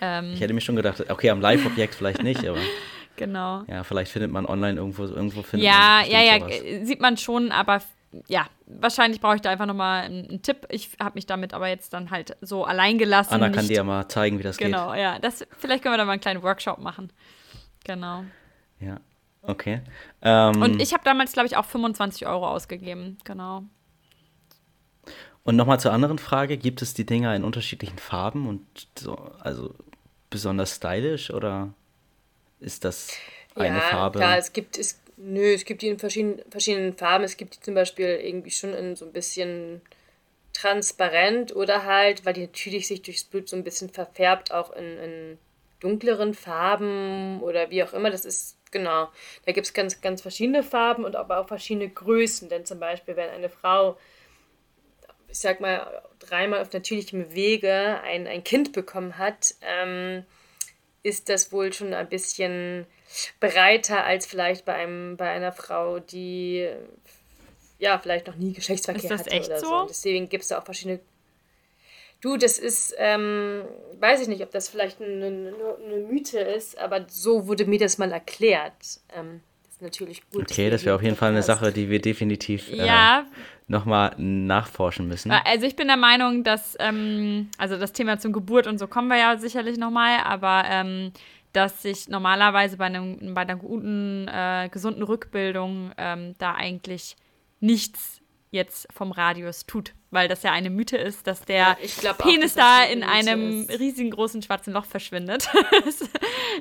ähm, 0.00 0.32
Ich 0.34 0.40
hätte 0.40 0.52
mir 0.54 0.60
schon 0.60 0.76
gedacht, 0.76 1.08
okay, 1.10 1.30
am 1.30 1.40
Live-Objekt 1.40 1.94
vielleicht 1.94 2.22
nicht, 2.22 2.46
aber 2.46 2.58
genau. 3.16 3.62
ja, 3.66 3.82
vielleicht 3.84 4.10
findet 4.12 4.30
man 4.30 4.46
online 4.46 4.78
irgendwo, 4.78 5.04
irgendwo 5.04 5.42
findet 5.42 5.66
Ja, 5.66 6.00
man 6.02 6.10
ja, 6.10 6.20
ja, 6.20 6.38
sowas. 6.40 6.86
sieht 6.88 7.00
man 7.00 7.16
schon, 7.16 7.52
aber 7.52 7.80
ja, 8.28 8.46
wahrscheinlich 8.66 9.20
brauche 9.20 9.36
ich 9.36 9.40
da 9.40 9.50
einfach 9.50 9.66
nochmal 9.66 10.04
einen, 10.04 10.28
einen 10.28 10.42
Tipp. 10.42 10.66
Ich 10.70 10.90
habe 11.00 11.14
mich 11.16 11.26
damit 11.26 11.52
aber 11.52 11.66
jetzt 11.68 11.92
dann 11.92 12.10
halt 12.10 12.36
so 12.40 12.64
allein 12.64 12.96
gelassen. 12.98 13.34
Anna 13.34 13.48
kann 13.48 13.58
nicht- 13.64 13.70
dir 13.70 13.76
ja 13.78 13.84
mal 13.84 14.08
zeigen, 14.08 14.38
wie 14.38 14.42
das 14.44 14.56
Genau, 14.56 14.94
ja. 14.94 15.18
Das, 15.18 15.44
vielleicht 15.58 15.82
können 15.82 15.94
wir 15.94 15.98
da 15.98 16.04
mal 16.04 16.12
einen 16.12 16.20
kleinen 16.20 16.42
Workshop 16.42 16.78
machen. 16.78 17.12
Genau. 17.84 18.24
geht. 18.78 18.88
Ja, 18.88 19.00
okay. 19.42 19.80
Ähm, 20.22 20.62
Und 20.62 20.80
ich 20.80 20.92
habe 20.92 21.02
damals, 21.04 21.32
glaube 21.32 21.46
ich, 21.48 21.56
auch 21.56 21.64
25 21.64 22.26
Euro 22.26 22.46
ausgegeben. 22.48 23.18
Genau. 23.24 23.64
und 25.42 25.56
nochmal 25.56 25.78
zur 25.80 25.92
anderen 25.92 26.18
Frage, 26.18 26.56
gibt 26.56 26.80
es 26.82 26.94
die 26.94 27.04
Dinger 27.04 27.34
in 27.34 27.44
unterschiedlichen 27.44 27.98
Farben 27.98 28.46
und 28.48 28.64
so, 28.98 29.16
also 29.40 29.74
besonders 30.30 30.76
stylisch 30.76 31.30
oder 31.30 31.74
ist 32.64 32.84
das 32.84 33.12
eine 33.54 33.76
ja, 33.76 33.80
Farbe? 33.80 34.18
klar, 34.18 34.38
es 34.38 34.52
gibt, 34.52 34.78
es, 34.78 35.00
nö, 35.16 35.52
es 35.52 35.64
gibt 35.64 35.82
die 35.82 35.88
in 35.88 35.98
verschiedenen, 35.98 36.42
verschiedenen 36.50 36.96
Farben. 36.96 37.24
Es 37.24 37.36
gibt 37.36 37.56
die 37.56 37.60
zum 37.60 37.74
Beispiel 37.74 38.06
irgendwie 38.06 38.50
schon 38.50 38.74
in 38.74 38.96
so 38.96 39.04
ein 39.04 39.12
bisschen 39.12 39.80
transparent 40.52 41.54
oder 41.54 41.84
halt, 41.84 42.24
weil 42.24 42.32
die 42.32 42.46
natürlich 42.46 42.86
sich 42.86 43.02
durchs 43.02 43.24
Blut 43.24 43.48
so 43.48 43.56
ein 43.56 43.64
bisschen 43.64 43.90
verfärbt, 43.90 44.52
auch 44.52 44.72
in, 44.72 44.98
in 44.98 45.38
dunkleren 45.80 46.34
Farben 46.34 47.42
oder 47.42 47.70
wie 47.70 47.82
auch 47.82 47.92
immer. 47.92 48.10
Das 48.10 48.24
ist, 48.24 48.56
genau, 48.70 49.08
da 49.44 49.52
gibt 49.52 49.66
es 49.66 49.74
ganz, 49.74 50.00
ganz 50.00 50.22
verschiedene 50.22 50.62
Farben 50.62 51.04
und 51.04 51.16
aber 51.16 51.38
auch 51.38 51.48
verschiedene 51.48 51.88
Größen. 51.88 52.48
Denn 52.48 52.64
zum 52.64 52.80
Beispiel, 52.80 53.16
wenn 53.16 53.30
eine 53.30 53.50
Frau, 53.50 53.98
ich 55.28 55.38
sag 55.38 55.60
mal, 55.60 56.02
dreimal 56.20 56.62
auf 56.62 56.72
natürlichem 56.72 57.34
Wege 57.34 58.00
ein, 58.02 58.26
ein 58.26 58.44
Kind 58.44 58.72
bekommen 58.72 59.18
hat, 59.18 59.54
ähm, 59.60 60.24
ist 61.04 61.28
das 61.28 61.52
wohl 61.52 61.72
schon 61.72 61.94
ein 61.94 62.08
bisschen 62.08 62.86
breiter 63.38 64.04
als 64.04 64.26
vielleicht 64.26 64.64
bei 64.64 64.74
einem 64.74 65.16
bei 65.16 65.30
einer 65.30 65.52
Frau, 65.52 66.00
die 66.00 66.68
ja 67.78 67.98
vielleicht 67.98 68.26
noch 68.26 68.36
nie 68.36 68.52
Geschlechtsverkehr 68.52 69.04
Ist 69.04 69.10
das 69.10 69.20
hatte 69.20 69.30
echt 69.30 69.48
oder 69.48 69.60
so? 69.60 69.66
so. 69.66 69.86
Deswegen 69.88 70.28
gibt 70.28 70.42
es 70.42 70.48
da 70.48 70.58
auch 70.58 70.64
verschiedene. 70.64 70.98
Du, 72.20 72.38
das 72.38 72.58
ist, 72.58 72.94
ähm, 72.96 73.64
weiß 74.00 74.22
ich 74.22 74.28
nicht, 74.28 74.42
ob 74.42 74.50
das 74.50 74.70
vielleicht 74.70 75.00
eine, 75.02 75.26
eine, 75.26 75.54
eine 75.84 75.96
Mythe 76.06 76.38
ist, 76.40 76.78
aber 76.78 77.04
so 77.06 77.46
wurde 77.46 77.66
mir 77.66 77.78
das 77.78 77.98
mal 77.98 78.10
erklärt. 78.12 78.72
Ähm, 79.14 79.42
das 79.64 79.74
ist 79.74 79.82
natürlich 79.82 80.22
gut. 80.30 80.50
Okay, 80.50 80.70
das 80.70 80.86
wäre 80.86 80.96
auf 80.96 81.02
jeden 81.02 81.16
Fall 81.16 81.32
eine 81.32 81.42
Sache, 81.42 81.70
die 81.70 81.90
wir 81.90 82.00
definitiv 82.00 82.70
äh, 82.70 82.86
Ja, 82.86 83.26
nochmal 83.66 84.14
nachforschen 84.18 85.08
müssen. 85.08 85.30
also 85.44 85.66
ich 85.66 85.76
bin 85.76 85.88
der 85.88 85.96
Meinung, 85.96 86.44
dass, 86.44 86.76
ähm, 86.80 87.48
also 87.58 87.78
das 87.78 87.92
Thema 87.92 88.18
zum 88.18 88.32
Geburt 88.32 88.66
und 88.66 88.78
so 88.78 88.86
kommen 88.86 89.08
wir 89.08 89.16
ja 89.16 89.38
sicherlich 89.38 89.78
nochmal, 89.78 90.18
aber 90.24 90.64
ähm, 90.68 91.12
dass 91.52 91.82
sich 91.82 92.08
normalerweise 92.08 92.76
bei, 92.76 92.86
einem, 92.86 93.32
bei 93.32 93.42
einer 93.42 93.56
guten, 93.56 94.28
äh, 94.28 94.68
gesunden 94.70 95.02
Rückbildung 95.02 95.92
ähm, 95.96 96.34
da 96.38 96.54
eigentlich 96.54 97.16
nichts 97.60 98.20
jetzt 98.54 98.86
vom 98.92 99.12
Radius 99.12 99.66
tut, 99.66 99.92
weil 100.10 100.28
das 100.28 100.42
ja 100.42 100.52
eine 100.52 100.70
Mythe 100.70 100.96
ist, 100.96 101.26
dass 101.26 101.42
der 101.42 101.56
Ja, 101.56 101.76
ich 101.82 101.96
glaub 101.98 102.20
auch, 102.20 102.24
Penis 102.24 102.54
dass 102.54 102.64
das 102.64 102.64
da 102.64 102.84
in 102.84 103.00
Mythe 103.00 103.10
einem 103.10 103.62
ist. 103.68 103.78
riesengroßen 103.80 104.40
schwarzen 104.42 104.72
Loch 104.72 104.86
verschwindet. 104.86 105.48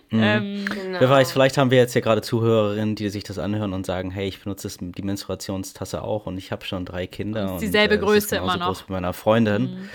Mhm. 0.10 0.20
ähm, 0.24 0.66
Genau. 0.70 1.00
Wer 1.00 1.10
weiß, 1.10 1.32
vielleicht 1.32 1.58
haben 1.58 1.70
wir 1.72 1.78
jetzt 1.78 1.94
ja 1.94 2.02
gerade 2.02 2.22
Zuhörerinnen, 2.22 2.96
die 2.96 3.10
sich 3.10 3.24
das 3.24 3.38
anhören 3.38 3.74
und 3.74 3.86
sagen, 3.86 4.10
hey, 4.12 4.28
ich 4.28 4.42
benutze 4.44 4.68
das, 4.68 4.78
die 4.80 5.02
Menstruationstasse 5.04 6.02
auch 6.02 6.26
und 6.26 6.38
ich 6.38 6.52
habe 6.52 6.66
schon 6.66 6.84
drei 6.86 7.06
Kinder. 7.08 7.44
Und 7.44 7.50
Und 7.50 7.56
ist 7.58 7.62
dieselbe 7.62 7.96
äh, 7.96 7.98
es 7.98 8.04
Größe 8.04 8.30
genauso 8.38 8.44
immer 8.44 8.58
noch. 8.58 8.66
Mhm. 8.66 8.74
groß 8.74 8.90
wie 8.90 8.92
meiner 8.94 9.14
Freundin. 9.14 9.90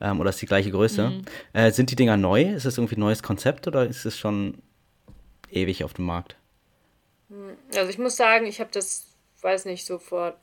Ähm, 0.00 0.20
oder 0.20 0.30
ist 0.30 0.42
die 0.42 0.46
gleiche 0.46 0.70
Größe. 0.72 1.12
Äh, 1.52 1.70
sind 1.70 1.90
die 1.90 1.96
Dinger 1.96 2.16
neu? 2.16 2.42
Ist 2.42 2.66
das 2.66 2.76
irgendwie 2.78 2.96
ein 2.96 3.00
neues 3.00 3.22
Konzept 3.22 3.68
oder 3.68 3.86
ist 3.86 4.04
es 4.04 4.18
schon 4.18 4.58
ewig 5.50 5.84
auf 5.84 5.94
dem 5.94 6.04
Markt? 6.06 6.36
Also 7.76 7.90
ich 7.90 7.98
muss 7.98 8.16
sagen, 8.16 8.46
ich 8.46 8.58
habe 8.60 8.70
das, 8.72 9.06
weiß 9.40 9.66
nicht, 9.66 9.86
so 9.86 9.98
vor 9.98 10.34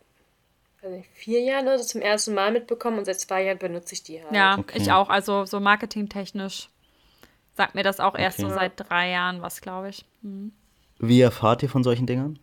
vier 1.13 1.41
Jahren 1.41 1.65
oder 1.67 1.77
so 1.79 1.85
zum 1.85 2.01
ersten 2.01 2.33
Mal 2.33 2.51
mitbekommen 2.51 2.97
und 2.99 3.05
seit 3.05 3.19
zwei 3.19 3.43
Jahren 3.43 3.57
benutze 3.59 3.93
ich 3.93 4.03
die 4.03 4.21
halt. 4.21 4.33
Ja, 4.33 4.57
Okay. 4.57 4.79
ich 4.81 4.91
auch. 4.91 5.09
Also 5.09 5.45
so 5.45 5.59
marketingtechnisch 5.59 6.69
sagt 7.53 7.75
mir 7.75 7.83
das 7.83 7.99
auch 7.99 8.15
erst 8.15 8.39
Okay. 8.39 8.49
so 8.49 8.55
seit 8.55 8.73
drei 8.89 9.09
Jahren 9.11 9.41
was, 9.41 9.61
glaube 9.61 9.89
ich. 9.89 10.05
Hm. 10.23 10.51
Wie 10.99 11.21
erfahrt 11.21 11.63
ihr 11.63 11.69
von 11.69 11.83
solchen 11.83 12.05
Dingern? 12.07 12.39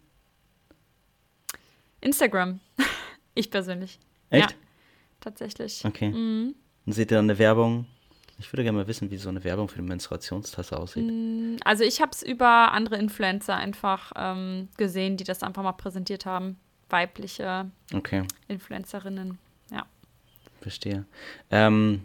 Instagram. 2.01 2.61
ich 3.35 3.51
persönlich. 3.51 3.99
Echt? 4.31 4.51
Ja, 4.51 4.57
tatsächlich. 5.21 5.85
Okay. 5.85 6.11
Mhm. 6.11 6.55
Und 6.87 6.93
seht 6.93 7.11
ihr 7.11 7.17
dann 7.17 7.27
eine 7.27 7.39
Werbung? 7.39 7.87
Ich 8.39 8.53
würde 8.53 8.63
gerne 8.63 8.79
mal 8.79 8.87
wissen, 8.87 9.11
wie 9.11 9.17
so 9.17 9.29
eine 9.29 9.43
Werbung 9.43 9.69
für 9.69 9.79
eine 9.79 9.89
Menstruationstasse 9.89 10.79
aussieht. 10.79 11.61
Also 11.65 11.83
ich 11.83 12.01
habe 12.01 12.13
es 12.13 12.23
über 12.23 12.71
andere 12.73 12.97
Influencer 12.97 13.57
einfach 13.57 14.13
ähm, 14.15 14.69
gesehen, 14.77 15.17
die 15.17 15.25
das 15.25 15.43
einfach 15.43 15.65
mal 15.65 15.73
präsentiert 15.73 16.25
haben. 16.25 16.57
Weibliche 16.91 17.71
Okay, 17.95 18.25
Influencerinnen. 18.49 19.39
Ja. 19.71 19.87
verstehe. 20.61 21.05
Ähm, 21.51 22.05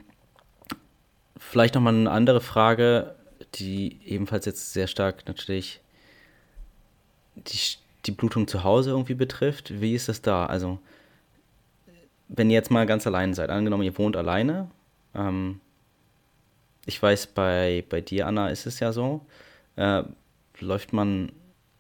vielleicht 1.38 1.76
nochmal 1.76 1.96
eine 1.96 2.12
andere 2.12 2.42
Frage, 2.42 3.16
die 3.56 4.00
ebenfalls 4.06 4.46
jetzt 4.46 4.74
sehr 4.74 4.88
stark 4.88 5.28
natürlich 5.28 5.82
die, 7.36 7.60
die 8.06 8.12
Blutung 8.12 8.48
zu 8.48 8.64
Hause 8.64 8.92
irgendwie 8.92 9.16
betrifft. 9.16 9.82
Wie 9.82 9.96
ist 9.96 10.10
das 10.10 10.22
da? 10.22 10.46
Also, 10.46 10.80
wenn 12.28 12.50
ihr 12.50 12.56
jetzt 12.56 12.72
mal 12.72 12.86
ganz 12.86 13.06
allein 13.08 13.34
seid, 13.34 13.50
angenommen, 13.50 13.84
ihr 13.84 13.98
wohnt 13.98 14.18
alleine, 14.18 14.70
ähm, 15.16 15.60
ich 16.86 17.02
weiß, 17.02 17.28
bei, 17.28 17.84
bei 17.90 18.02
dir, 18.02 18.28
Anna, 18.28 18.50
ist 18.50 18.66
es 18.66 18.80
ja 18.80 18.92
so, 18.92 19.26
äh, 19.76 20.04
läuft 20.60 20.94
man 20.94 21.32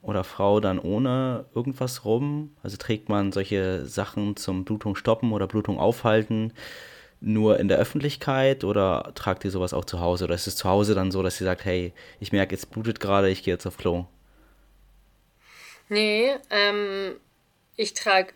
oder 0.03 0.23
Frau 0.23 0.59
dann 0.59 0.77
ohne 0.77 1.45
irgendwas 1.55 2.05
rum? 2.05 2.55
Also 2.61 2.77
trägt 2.77 3.09
man 3.09 3.31
solche 3.31 3.87
Sachen 3.87 4.35
zum 4.35 4.65
Blutung 4.65 4.95
stoppen 4.95 5.31
oder 5.31 5.47
Blutung 5.47 5.79
aufhalten 5.79 6.53
nur 7.23 7.59
in 7.59 7.69
der 7.69 7.77
Öffentlichkeit 7.77 8.63
oder 8.63 9.13
tragt 9.15 9.45
ihr 9.45 9.51
sowas 9.51 9.73
auch 9.73 9.85
zu 9.85 9.99
Hause? 9.99 10.25
Oder 10.25 10.35
ist 10.35 10.47
es 10.47 10.57
zu 10.57 10.67
Hause 10.67 10.93
dann 10.93 11.11
so, 11.11 11.23
dass 11.23 11.39
ihr 11.39 11.45
sagt, 11.45 11.65
hey, 11.65 11.93
ich 12.19 12.31
merke, 12.31 12.53
jetzt 12.53 12.69
blutet 12.69 12.99
gerade, 12.99 13.29
ich 13.29 13.43
gehe 13.43 13.53
jetzt 13.53 13.65
auf 13.65 13.77
Klo? 13.77 14.05
Nee, 15.89 16.33
ähm, 16.49 17.15
ich 17.77 17.93
trage, 17.93 18.33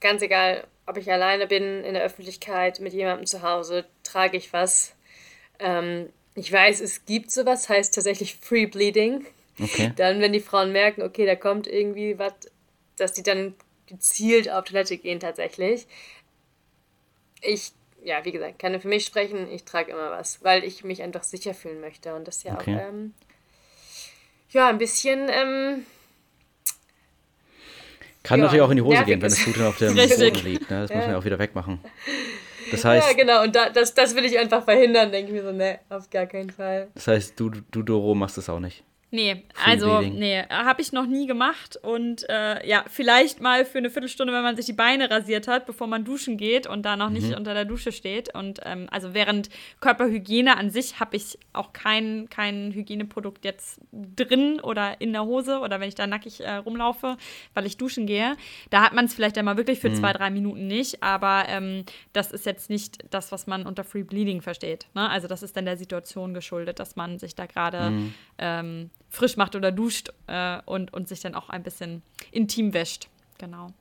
ganz 0.00 0.22
egal, 0.22 0.64
ob 0.86 0.96
ich 0.96 1.10
alleine 1.10 1.46
bin, 1.46 1.84
in 1.84 1.94
der 1.94 2.04
Öffentlichkeit, 2.04 2.80
mit 2.80 2.92
jemandem 2.92 3.26
zu 3.26 3.42
Hause, 3.42 3.84
trage 4.04 4.36
ich 4.36 4.52
was. 4.52 4.94
Ähm, 5.58 6.08
ich 6.34 6.52
weiß, 6.52 6.80
es 6.80 7.04
gibt 7.04 7.30
sowas, 7.30 7.68
heißt 7.68 7.94
tatsächlich 7.94 8.36
Free 8.36 8.66
Bleeding. 8.66 9.26
Okay. 9.58 9.92
Dann, 9.96 10.20
wenn 10.20 10.32
die 10.32 10.40
Frauen 10.40 10.72
merken, 10.72 11.02
okay, 11.02 11.26
da 11.26 11.36
kommt 11.36 11.66
irgendwie 11.66 12.18
was, 12.18 12.34
dass 12.96 13.12
die 13.12 13.22
dann 13.22 13.54
gezielt 13.86 14.50
auf 14.50 14.64
Toilette 14.64 14.98
gehen 14.98 15.20
tatsächlich. 15.20 15.86
Ich, 17.42 17.72
ja, 18.04 18.24
wie 18.24 18.32
gesagt, 18.32 18.58
kann 18.58 18.78
für 18.80 18.88
mich 18.88 19.04
sprechen, 19.04 19.50
ich 19.50 19.64
trage 19.64 19.92
immer 19.92 20.10
was, 20.10 20.42
weil 20.44 20.64
ich 20.64 20.84
mich 20.84 21.02
einfach 21.02 21.22
sicher 21.22 21.54
fühlen 21.54 21.80
möchte 21.80 22.14
und 22.14 22.28
das 22.28 22.42
ja 22.42 22.54
Okay. 22.58 22.76
auch, 22.76 22.88
ähm, 22.88 23.14
ja, 24.50 24.68
ein 24.68 24.78
bisschen, 24.78 25.28
ähm, 25.30 25.86
Kann 28.22 28.38
Ja, 28.38 28.44
natürlich 28.44 28.62
auch 28.62 28.70
in 28.70 28.76
die 28.76 28.82
Hose 28.82 28.94
nervig 28.94 29.06
gehen, 29.06 29.22
wenn 29.22 29.32
ist. 29.32 29.38
das 29.38 29.44
Blut 29.44 29.56
dann 29.56 29.66
auf 29.66 29.76
dem. 29.78 29.96
Boden 29.96 30.44
liegt. 30.44 30.70
Ne? 30.70 30.82
Das 30.82 30.94
muss 30.94 31.04
man 31.04 31.12
ja 31.14 31.18
auch 31.18 31.24
wieder 31.24 31.38
wegmachen. 31.38 31.80
Das 32.70 32.82
ja, 32.84 32.90
heißt, 32.90 33.16
genau, 33.16 33.42
und 33.42 33.56
da, 33.56 33.70
das, 33.70 33.94
das 33.94 34.14
will 34.14 34.24
ich 34.24 34.38
einfach 34.38 34.64
verhindern, 34.64 35.10
denke 35.10 35.32
ich 35.32 35.42
mir 35.42 35.42
so, 35.42 35.52
ne, 35.52 35.78
auf 35.88 36.10
gar 36.10 36.26
keinen 36.26 36.50
Fall. 36.50 36.88
das 36.94 37.08
heißt 37.08 37.40
du, 37.40 37.50
du, 37.50 37.82
Doro, 37.82 38.14
machst 38.14 38.36
das 38.36 38.48
auch 38.48 38.60
nicht. 38.60 38.84
Nee, 39.12 39.42
also, 39.66 40.00
nee, 40.02 40.40
habe 40.48 40.80
ich 40.82 40.92
noch 40.92 41.04
nie 41.06 41.26
gemacht. 41.26 41.76
Und 41.82 42.28
äh, 42.28 42.64
ja, 42.64 42.84
vielleicht 42.86 43.40
mal 43.40 43.64
für 43.64 43.78
eine 43.78 43.90
Viertelstunde, 43.90 44.32
wenn 44.32 44.42
man 44.42 44.54
sich 44.54 44.66
die 44.66 44.72
Beine 44.72 45.10
rasiert 45.10 45.48
hat, 45.48 45.66
bevor 45.66 45.88
man 45.88 46.04
duschen 46.04 46.36
geht 46.36 46.68
und 46.68 46.82
da 46.84 46.94
noch 46.96 47.08
Mhm. 47.08 47.14
nicht 47.14 47.32
unter 47.34 47.52
der 47.52 47.64
Dusche 47.64 47.90
steht. 47.90 48.32
Und 48.32 48.60
ähm, 48.64 48.86
also 48.92 49.12
während 49.12 49.50
Körperhygiene 49.80 50.56
an 50.56 50.70
sich 50.70 51.00
habe 51.00 51.16
ich 51.16 51.38
auch 51.52 51.72
kein, 51.72 52.28
kein 52.30 52.70
Hygieneprodukt 52.72 53.44
jetzt 53.44 53.80
drin 53.90 54.60
oder 54.60 55.00
in 55.00 55.12
der 55.12 55.24
Hose 55.24 55.58
oder 55.58 55.80
wenn 55.80 55.88
ich 55.88 55.96
da 55.96 56.06
nackig 56.06 56.40
äh, 56.40 56.56
rumlaufe, 56.56 57.16
weil 57.54 57.66
ich 57.66 57.76
duschen 57.76 58.06
gehe. 58.06 58.36
Da 58.70 58.82
hat 58.82 58.92
man 58.92 59.06
es 59.06 59.14
vielleicht 59.14 59.36
einmal 59.38 59.56
wirklich 59.56 59.80
für 59.80 59.90
Mhm. 59.90 59.94
zwei, 59.94 60.12
drei 60.12 60.30
Minuten 60.30 60.68
nicht, 60.68 61.02
aber 61.02 61.46
ähm, 61.48 61.84
das 62.12 62.30
ist 62.30 62.46
jetzt 62.46 62.70
nicht 62.70 62.98
das, 63.10 63.32
was 63.32 63.48
man 63.48 63.66
unter 63.66 63.82
Free 63.82 64.04
Bleeding 64.04 64.40
versteht. 64.40 64.86
Ne? 64.94 65.10
Also 65.10 65.26
das 65.26 65.42
ist 65.42 65.56
dann 65.56 65.64
der 65.64 65.76
Situation 65.76 66.32
geschuldet, 66.32 66.78
dass 66.78 66.94
man 66.94 67.18
sich 67.18 67.34
da 67.34 67.46
gerade 67.46 67.90
Mhm. 67.90 68.14
ähm, 68.38 68.90
frisch 69.10 69.36
macht 69.36 69.54
oder 69.56 69.70
duscht 69.72 70.08
äh, 70.28 70.60
und, 70.66 70.92
und 70.94 71.08
sich 71.08 71.20
dann 71.20 71.34
auch 71.34 71.48
ein 71.50 71.62
bisschen 71.62 72.02
intim 72.30 72.72
wäscht. 72.72 73.08
Genau. 73.38 73.72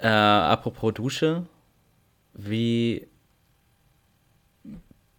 Äh, 0.00 0.06
apropos 0.06 0.94
Dusche, 0.94 1.44
wie, 2.34 3.06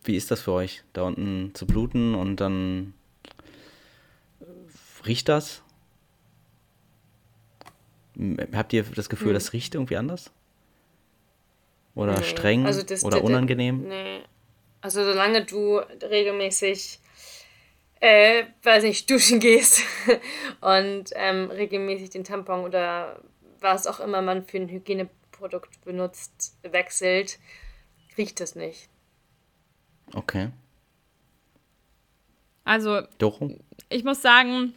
wie 0.05 0.15
ist 0.15 0.31
das 0.31 0.41
für 0.41 0.53
euch, 0.53 0.83
da 0.93 1.01
unten 1.03 1.53
zu 1.53 1.67
bluten 1.67 2.15
und 2.15 2.37
dann 2.37 2.93
äh, 4.39 4.45
riecht 5.05 5.27
das? 5.27 5.61
Habt 8.53 8.73
ihr 8.73 8.83
das 8.83 9.09
Gefühl, 9.09 9.33
das 9.33 9.53
riecht 9.53 9.75
irgendwie 9.75 9.97
anders? 9.97 10.31
Oder 11.95 12.17
Nee, 12.17 12.23
streng 12.23 12.65
also 12.65 12.83
das- 12.83 13.03
oder 13.03 13.17
das- 13.17 13.25
unangenehm? 13.25 13.87
Nee. 13.87 14.21
Also 14.81 15.03
solange 15.03 15.43
du 15.43 15.77
regelmäßig, 15.79 16.99
äh, 17.99 18.45
weiß 18.63 18.83
nicht, 18.83 19.09
duschen 19.09 19.39
gehst 19.39 19.81
und 20.61 21.11
ähm, 21.15 21.51
regelmäßig 21.51 22.09
den 22.09 22.23
Tampon 22.23 22.61
oder 22.63 23.21
was 23.59 23.87
auch 23.87 23.99
immer 23.99 24.21
man 24.21 24.43
für 24.43 24.57
ein 24.57 24.69
Hygieneprodukt 24.69 25.83
benutzt, 25.83 26.57
wechselt, 26.63 27.39
riecht 28.17 28.39
das 28.39 28.55
nicht. 28.55 28.89
Okay. 30.13 30.49
Also 32.63 33.01
Doro? 33.17 33.57
ich 33.89 34.03
muss 34.03 34.21
sagen, 34.21 34.73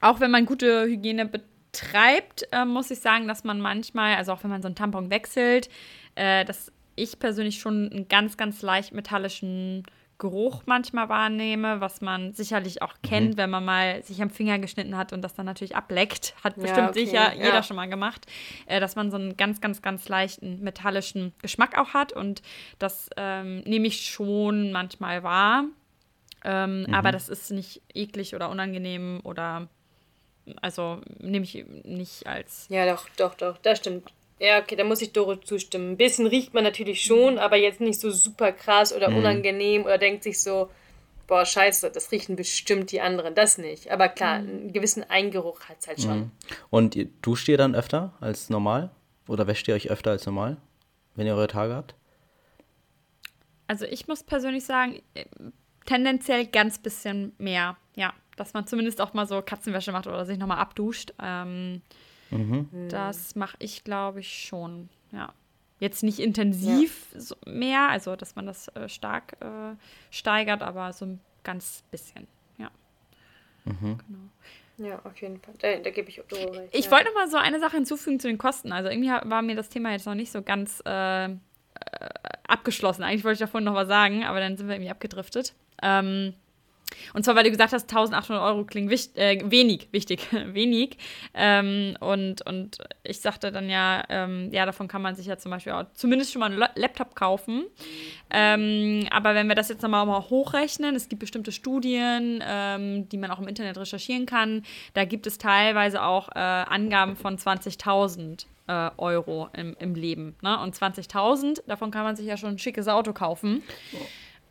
auch 0.00 0.20
wenn 0.20 0.30
man 0.30 0.46
gute 0.46 0.86
Hygiene 0.86 1.26
betreibt, 1.26 2.48
äh, 2.52 2.64
muss 2.64 2.90
ich 2.90 3.00
sagen, 3.00 3.28
dass 3.28 3.44
man 3.44 3.60
manchmal, 3.60 4.16
also 4.16 4.32
auch 4.32 4.42
wenn 4.42 4.50
man 4.50 4.62
so 4.62 4.68
einen 4.68 4.76
Tampon 4.76 5.10
wechselt, 5.10 5.68
äh, 6.14 6.44
dass 6.44 6.72
ich 6.96 7.18
persönlich 7.18 7.58
schon 7.58 7.90
einen 7.90 8.08
ganz, 8.08 8.36
ganz 8.36 8.62
leicht 8.62 8.92
metallischen 8.92 9.84
Geruch 10.18 10.62
manchmal 10.66 11.08
wahrnehme, 11.08 11.80
was 11.80 12.00
man 12.00 12.32
sicherlich 12.32 12.82
auch 12.82 12.94
kennt, 13.02 13.36
wenn 13.36 13.50
man 13.50 13.64
mal 13.64 14.02
sich 14.02 14.22
am 14.22 14.30
Finger 14.30 14.58
geschnitten 14.58 14.96
hat 14.96 15.12
und 15.12 15.22
das 15.22 15.34
dann 15.34 15.46
natürlich 15.46 15.76
ableckt. 15.76 16.34
Hat 16.44 16.56
Ja, 16.56 16.62
bestimmt 16.62 16.88
okay, 16.90 17.04
sicher 17.04 17.34
ja. 17.34 17.44
jeder 17.46 17.62
schon 17.62 17.76
mal 17.76 17.88
gemacht, 17.88 18.26
äh, 18.66 18.80
dass 18.80 18.96
man 18.96 19.10
so 19.10 19.16
einen 19.16 19.36
ganz, 19.36 19.60
ganz, 19.60 19.82
ganz 19.82 20.08
leichten 20.08 20.62
metallischen 20.62 21.32
Geschmack 21.42 21.76
auch 21.78 21.94
hat 21.94 22.12
und 22.12 22.42
das 22.78 23.10
ähm, 23.16 23.60
nehme 23.60 23.86
ich 23.86 24.06
schon 24.10 24.72
manchmal 24.72 25.22
wahr. 25.22 25.64
Ähm, 26.44 26.86
Aber 26.92 27.10
das 27.10 27.28
ist 27.28 27.50
nicht 27.50 27.80
eklig 27.94 28.34
oder 28.34 28.50
unangenehm 28.50 29.20
oder 29.24 29.68
also 30.60 31.00
nehme 31.18 31.44
ich 31.44 31.64
nicht 31.84 32.26
als. 32.26 32.66
Ja, 32.68 32.86
doch, 32.86 33.08
doch, 33.16 33.34
doch, 33.34 33.58
das 33.58 33.78
stimmt. 33.78 34.12
Ja, 34.38 34.58
okay, 34.58 34.76
da 34.76 34.84
muss 34.84 35.00
ich 35.00 35.12
Doro 35.12 35.36
zustimmen. 35.36 35.92
Ein 35.92 35.96
bisschen 35.96 36.26
riecht 36.26 36.54
man 36.54 36.64
natürlich 36.64 37.02
schon, 37.02 37.38
aber 37.38 37.56
jetzt 37.56 37.80
nicht 37.80 38.00
so 38.00 38.10
super 38.10 38.52
krass 38.52 38.92
oder 38.92 39.08
unangenehm 39.08 39.84
oder 39.84 39.96
denkt 39.96 40.24
sich 40.24 40.40
so, 40.40 40.70
boah, 41.26 41.46
scheiße, 41.46 41.90
das 41.90 42.10
riechen 42.10 42.36
bestimmt 42.36 42.90
die 42.92 43.00
anderen. 43.00 43.34
Das 43.34 43.58
nicht. 43.58 43.90
Aber 43.90 44.08
klar, 44.08 44.34
einen 44.34 44.72
gewissen 44.72 45.04
Eingeruch 45.04 45.60
hat 45.64 45.76
es 45.80 45.86
halt 45.86 46.00
schon. 46.02 46.30
Und 46.70 46.96
ihr, 46.96 47.06
duscht 47.22 47.48
ihr 47.48 47.56
dann 47.56 47.74
öfter 47.74 48.14
als 48.20 48.50
normal? 48.50 48.90
Oder 49.28 49.46
wäscht 49.46 49.68
ihr 49.68 49.74
euch 49.74 49.90
öfter 49.90 50.10
als 50.10 50.26
normal, 50.26 50.58
wenn 51.14 51.26
ihr 51.26 51.34
eure 51.34 51.46
Tage 51.46 51.74
habt? 51.74 51.94
Also 53.66 53.86
ich 53.86 54.06
muss 54.08 54.22
persönlich 54.22 54.64
sagen, 54.64 55.00
äh, 55.14 55.24
tendenziell 55.86 56.46
ganz 56.46 56.78
bisschen 56.78 57.32
mehr. 57.38 57.76
Ja, 57.96 58.12
dass 58.36 58.52
man 58.52 58.66
zumindest 58.66 59.00
auch 59.00 59.14
mal 59.14 59.26
so 59.26 59.40
Katzenwäsche 59.40 59.92
macht 59.92 60.06
oder 60.06 60.26
sich 60.26 60.38
nochmal 60.38 60.58
abduscht. 60.58 61.14
Ähm, 61.22 61.80
Das 62.88 63.34
mache 63.34 63.56
ich, 63.60 63.84
glaube 63.84 64.20
ich, 64.20 64.46
schon. 64.46 64.88
Ja. 65.12 65.32
Jetzt 65.80 66.02
nicht 66.02 66.18
intensiv 66.18 67.06
so 67.16 67.36
mehr, 67.46 67.88
also 67.88 68.16
dass 68.16 68.36
man 68.36 68.46
das 68.46 68.68
äh, 68.68 68.88
stark 68.88 69.36
äh, 69.40 69.76
steigert, 70.10 70.62
aber 70.62 70.92
so 70.92 71.04
ein 71.04 71.20
ganz 71.42 71.82
bisschen. 71.90 72.26
Ja. 72.58 72.70
Ja, 74.76 75.00
auf 75.04 75.20
jeden 75.20 75.40
Fall. 75.40 75.54
Da, 75.58 75.76
da 75.76 75.90
gebe 75.90 76.08
ich 76.08 76.20
auch 76.20 76.26
Doro 76.26 76.50
recht. 76.50 76.74
Ich 76.74 76.86
ja. 76.86 76.90
wollte 76.90 77.06
noch 77.06 77.14
mal 77.14 77.28
so 77.28 77.36
eine 77.36 77.60
Sache 77.60 77.76
hinzufügen 77.76 78.18
zu 78.18 78.28
den 78.28 78.38
Kosten. 78.38 78.72
Also 78.72 78.90
irgendwie 78.90 79.10
war 79.10 79.42
mir 79.42 79.54
das 79.54 79.68
Thema 79.68 79.92
jetzt 79.92 80.06
noch 80.06 80.14
nicht 80.14 80.32
so 80.32 80.42
ganz 80.42 80.82
äh, 80.84 81.26
äh, 81.26 81.36
abgeschlossen. 82.46 83.02
Eigentlich 83.02 83.24
wollte 83.24 83.34
ich 83.34 83.40
davon 83.40 83.64
noch 83.64 83.74
was 83.74 83.88
sagen, 83.88 84.24
aber 84.24 84.40
dann 84.40 84.56
sind 84.56 84.66
wir 84.66 84.74
irgendwie 84.74 84.90
abgedriftet. 84.90 85.54
Ähm, 85.82 86.34
und 87.14 87.24
zwar, 87.24 87.36
weil 87.36 87.44
du 87.44 87.50
gesagt 87.50 87.72
hast, 87.72 87.84
1800 87.84 88.42
Euro 88.42 88.64
klingen 88.64 88.90
wicht, 88.90 89.16
äh, 89.16 89.40
wenig, 89.44 89.88
wichtig, 89.92 90.26
wenig. 90.46 90.96
Ähm, 91.34 91.96
und, 92.00 92.46
und 92.46 92.78
ich 93.02 93.20
sagte 93.20 93.52
dann 93.52 93.68
ja, 93.68 94.04
ähm, 94.08 94.50
ja, 94.52 94.66
davon 94.66 94.88
kann 94.88 95.02
man 95.02 95.14
sich 95.14 95.26
ja 95.26 95.36
zum 95.36 95.50
Beispiel 95.50 95.72
auch 95.72 95.84
zumindest 95.94 96.32
schon 96.32 96.40
mal 96.40 96.46
einen 96.46 96.58
La- 96.58 96.70
Laptop 96.74 97.14
kaufen. 97.14 97.64
Ähm, 98.30 99.06
aber 99.10 99.34
wenn 99.34 99.46
wir 99.48 99.54
das 99.54 99.68
jetzt 99.68 99.82
nochmal 99.82 100.06
mal 100.06 100.28
hochrechnen, 100.30 100.94
es 100.96 101.08
gibt 101.08 101.20
bestimmte 101.20 101.52
Studien, 101.52 102.42
ähm, 102.46 103.08
die 103.08 103.16
man 103.18 103.30
auch 103.30 103.38
im 103.38 103.48
Internet 103.48 103.78
recherchieren 103.78 104.26
kann. 104.26 104.62
Da 104.94 105.04
gibt 105.04 105.26
es 105.26 105.38
teilweise 105.38 106.02
auch 106.02 106.28
äh, 106.34 106.38
Angaben 106.38 107.16
von 107.16 107.36
20.000 107.38 108.46
äh, 108.66 108.90
Euro 108.96 109.48
im, 109.52 109.76
im 109.78 109.94
Leben. 109.94 110.34
Ne? 110.42 110.58
Und 110.60 110.74
20.000, 110.74 111.62
davon 111.66 111.90
kann 111.90 112.04
man 112.04 112.16
sich 112.16 112.26
ja 112.26 112.36
schon 112.36 112.50
ein 112.50 112.58
schickes 112.58 112.88
Auto 112.88 113.12
kaufen. 113.12 113.62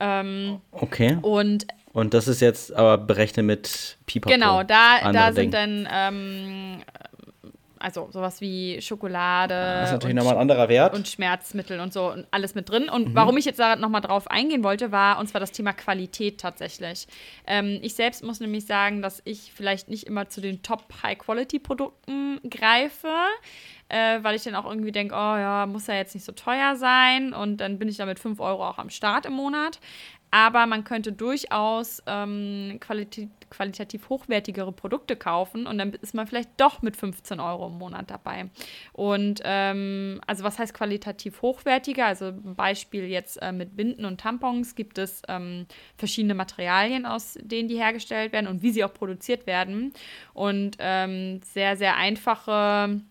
Ähm, 0.03 0.59
Okay. 0.71 1.17
und 1.21 1.65
Und 1.93 2.13
das 2.13 2.27
ist 2.27 2.41
jetzt 2.41 2.73
aber 2.73 2.97
berechnet 2.97 3.45
mit 3.45 3.97
Pipapo. 4.05 4.33
Genau, 4.33 4.63
da, 4.63 5.11
da 5.11 5.31
sind 5.31 5.53
dann 5.53 5.87
ähm, 5.91 6.81
also 7.79 8.07
sowas 8.11 8.39
wie 8.39 8.81
Schokolade 8.81 9.53
Das 9.53 9.89
ist 9.89 9.93
natürlich 9.93 10.15
nochmal 10.15 10.35
ein 10.35 10.39
anderer 10.41 10.69
Wert. 10.69 10.93
und 10.95 11.05
Schmerzmittel 11.07 11.81
und 11.81 11.91
so 11.91 12.11
und 12.13 12.25
alles 12.31 12.55
mit 12.55 12.69
drin. 12.69 12.87
Und 12.89 13.13
warum 13.13 13.35
ich 13.35 13.43
jetzt 13.43 13.59
da 13.59 13.75
nochmal 13.75 13.99
drauf 13.99 14.31
eingehen 14.31 14.63
wollte, 14.63 14.91
war 14.93 15.19
und 15.19 15.27
zwar 15.27 15.41
das 15.41 15.51
Thema 15.51 15.73
Qualität 15.73 16.39
tatsächlich. 16.39 17.07
Ähm, 17.45 17.79
ich 17.81 17.93
selbst 17.95 18.23
muss 18.23 18.39
nämlich 18.39 18.65
sagen, 18.65 19.01
dass 19.01 19.21
ich 19.25 19.51
vielleicht 19.53 19.89
nicht 19.89 20.07
immer 20.07 20.29
zu 20.29 20.39
den 20.39 20.63
Top-High-Quality-Produkten 20.63 22.39
greife. 22.49 23.09
Äh, 23.93 24.23
weil 24.23 24.35
ich 24.35 24.41
dann 24.41 24.55
auch 24.55 24.65
irgendwie 24.65 24.91
denke, 24.91 25.13
oh 25.13 25.37
ja, 25.37 25.67
muss 25.67 25.85
ja 25.85 25.93
jetzt 25.93 26.15
nicht 26.15 26.23
so 26.23 26.31
teuer 26.31 26.75
sein 26.75 27.31
und 27.31 27.57
dann 27.57 27.77
bin 27.77 27.87
ich 27.87 27.97
da 27.97 28.07
mit 28.07 28.17
5 28.17 28.39
Euro 28.39 28.67
auch 28.67 28.79
am 28.79 28.89
Start 28.89 29.27
im 29.27 29.33
Monat. 29.33 29.79
Aber 30.31 30.65
man 30.65 30.83
könnte 30.83 31.11
durchaus 31.13 32.01
ähm, 32.07 32.79
qualitativ, 32.79 33.29
qualitativ 33.51 34.09
hochwertigere 34.09 34.71
Produkte 34.71 35.15
kaufen 35.15 35.67
und 35.67 35.77
dann 35.77 35.93
ist 35.93 36.15
man 36.15 36.25
vielleicht 36.25 36.49
doch 36.57 36.81
mit 36.81 36.97
15 36.97 37.39
Euro 37.39 37.67
im 37.67 37.77
Monat 37.77 38.09
dabei. 38.09 38.49
Und 38.93 39.41
ähm, 39.43 40.19
also 40.25 40.43
was 40.43 40.57
heißt 40.57 40.73
qualitativ 40.73 41.43
hochwertiger? 41.43 42.07
Also 42.07 42.29
ein 42.29 42.55
Beispiel 42.55 43.03
jetzt 43.03 43.39
äh, 43.43 43.51
mit 43.51 43.75
Binden 43.75 44.05
und 44.05 44.21
Tampons 44.21 44.73
gibt 44.73 44.97
es 44.97 45.21
ähm, 45.27 45.67
verschiedene 45.97 46.33
Materialien, 46.33 47.05
aus 47.05 47.37
denen 47.39 47.69
die 47.69 47.77
hergestellt 47.77 48.33
werden 48.33 48.47
und 48.47 48.63
wie 48.63 48.71
sie 48.71 48.83
auch 48.83 48.93
produziert 48.93 49.45
werden. 49.45 49.93
Und 50.33 50.77
ähm, 50.79 51.41
sehr, 51.43 51.77
sehr 51.77 51.95
einfache 51.95 53.03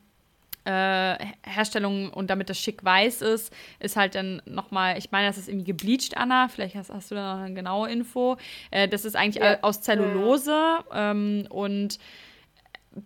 äh, 0.65 1.17
Herstellung 1.45 2.11
und 2.11 2.31
damit 2.31 2.49
das 2.51 2.59
schick 2.59 2.85
weiß 2.85 3.23
ist, 3.23 3.53
ist 3.81 3.97
halt 3.97 4.15
dann 4.15 4.41
nochmal, 4.47 4.97
ich 4.99 5.11
meine, 5.11 5.27
das 5.27 5.39
ist 5.39 5.49
irgendwie 5.49 5.67
gebleached, 5.67 6.17
Anna, 6.17 6.49
vielleicht 6.49 6.75
hast, 6.77 6.91
hast 6.91 7.11
du 7.11 7.15
da 7.15 7.37
noch 7.37 7.45
eine 7.45 7.55
genaue 7.55 7.91
Info. 7.91 8.37
Äh, 8.71 8.89
das 8.89 9.05
ist 9.05 9.17
eigentlich 9.17 9.43
Ja. 9.43 9.59
aus 9.63 9.81
Zellulose 9.83 10.57
ähm, 10.93 11.47
und 11.51 11.99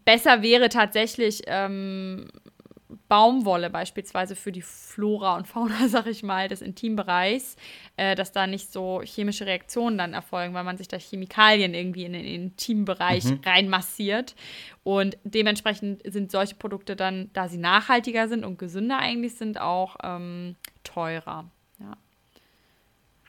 besser 0.04 0.42
wäre 0.42 0.68
tatsächlich 0.68 1.42
ähm, 1.46 2.28
Baumwolle 3.08 3.70
beispielsweise 3.70 4.36
für 4.36 4.52
die 4.52 4.62
Flora 4.62 5.36
und 5.36 5.46
Fauna, 5.46 5.74
sag 5.88 6.06
ich 6.06 6.22
mal, 6.22 6.48
des 6.48 6.62
Intimbereichs, 6.62 7.56
äh, 7.96 8.14
dass 8.14 8.32
da 8.32 8.46
nicht 8.46 8.72
so 8.72 9.02
chemische 9.02 9.46
Reaktionen 9.46 9.98
dann 9.98 10.12
erfolgen, 10.12 10.54
weil 10.54 10.64
man 10.64 10.76
sich 10.76 10.88
da 10.88 10.96
Chemikalien 10.98 11.74
irgendwie 11.74 12.04
in 12.04 12.12
den 12.12 12.24
Intimbereich 12.24 13.24
reinmassiert. 13.44 14.34
Und 14.84 15.18
dementsprechend 15.24 16.02
sind 16.10 16.30
solche 16.30 16.54
Produkte 16.54 16.96
dann, 16.96 17.30
da 17.32 17.48
sie 17.48 17.58
nachhaltiger 17.58 18.28
sind 18.28 18.44
und 18.44 18.58
gesünder 18.58 18.98
eigentlich 18.98 19.34
sind, 19.34 19.60
auch 19.60 19.96
ähm, 20.02 20.56
teurer. 20.84 21.44
Ja. 21.78 21.96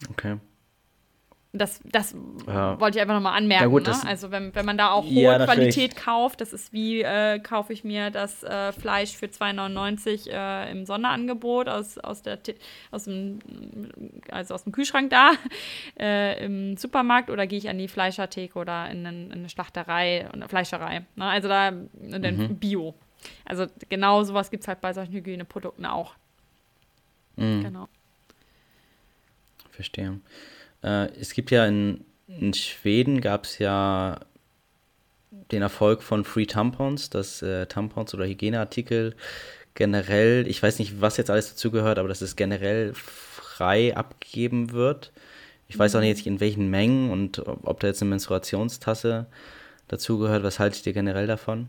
Okay. 0.10 0.38
Das, 1.54 1.80
das 1.86 2.14
Ja. 2.46 2.80
wollte 2.80 2.98
ich 2.98 3.02
einfach 3.02 3.16
nochmal 3.16 3.38
anmerken. 3.38 3.64
Ja, 3.64 3.70
gut, 3.70 3.88
ne? 3.88 3.96
Also 4.06 4.32
wenn, 4.32 4.54
wenn 4.54 4.66
man 4.66 4.78
da 4.78 4.92
auch 4.92 5.06
hohe 5.06 5.12
Ja. 5.24 5.46
Qualität 5.46 5.96
kauft, 5.96 6.42
das 6.42 6.52
ist 6.54 6.74
wie, 6.74 7.02
äh, 7.02 7.40
kaufe 7.40 7.72
ich 7.74 7.84
mir 7.84 8.12
das 8.12 8.44
äh, 8.44 8.74
Fleisch 8.74 9.16
für 9.16 9.28
2,99 9.28 10.30
äh, 10.30 10.70
im 10.72 10.86
Sonderangebot 10.86 11.70
aus, 11.70 11.98
aus, 12.00 12.22
der, 12.22 12.38
aus, 12.92 13.06
dem, 13.06 13.40
also 14.30 14.54
aus 14.54 14.66
dem 14.66 14.74
Kühlschrank 14.74 15.10
da 15.10 15.32
äh, 16.00 16.44
im 16.46 16.76
Supermarkt 16.76 17.30
oder 17.30 17.48
gehe 17.48 17.58
ich 17.58 17.70
an 17.70 17.78
die 17.78 17.88
Fleischertheke 17.88 18.60
oder 18.60 18.90
in, 18.92 19.06
in 19.06 19.32
eine 19.32 19.50
Schlachterei, 19.50 20.30
eine 20.32 20.50
Fleischerei. 20.50 21.06
Ne? 21.16 21.26
Also 21.26 21.48
da 21.48 21.70
in 21.70 22.22
den 22.22 22.38
Mhm. 22.38 22.58
Bio. 22.60 22.94
Also 23.46 23.66
genau 23.90 24.24
sowas 24.24 24.52
gibt 24.52 24.62
es 24.64 24.68
halt 24.68 24.82
bei 24.82 24.94
solchen 24.94 25.14
Hygieneprodukten 25.14 25.86
auch. 25.86 26.14
Mhm. 27.38 27.64
Genau. 27.64 27.88
Verstehe. 29.72 30.20
Äh, 30.88 31.10
es 31.20 31.34
gibt 31.34 31.52
ja 31.52 31.66
in, 31.66 32.06
in 32.28 32.54
Schweden 32.54 33.22
gab 33.22 33.44
es 33.44 33.60
ja 33.60 34.20
den 35.52 35.62
Erfolg 35.62 36.02
von 36.02 36.24
Free 36.24 36.46
Tampons, 36.46 37.10
dass 37.10 37.42
äh, 37.42 37.66
Tampons 37.68 38.14
oder 38.14 38.26
Hygieneartikel 38.26 39.16
generell, 39.76 40.48
ich 40.48 40.62
weiß 40.62 40.80
nicht, 40.80 41.02
was 41.02 41.18
jetzt 41.18 41.30
alles 41.30 41.50
dazugehört, 41.50 42.00
aber 42.00 42.08
dass 42.08 42.22
es 42.22 42.36
generell 42.36 42.94
frei 42.94 43.96
abgegeben 43.96 44.72
wird. 44.72 45.12
Ich 45.68 45.78
weiß 45.78 45.96
auch 45.96 46.02
nicht 46.02 46.26
in 46.26 46.40
welchen 46.40 46.70
Mengen 46.70 47.12
und 47.12 47.40
ob, 47.40 47.68
ob 47.68 47.80
da 47.80 47.88
jetzt 47.88 48.02
eine 48.02 48.10
Menstruationstasse 48.10 49.28
dazugehört. 49.88 50.44
Was 50.44 50.60
haltet 50.60 50.86
ihr 50.88 50.94
generell 50.94 51.28
davon? 51.28 51.68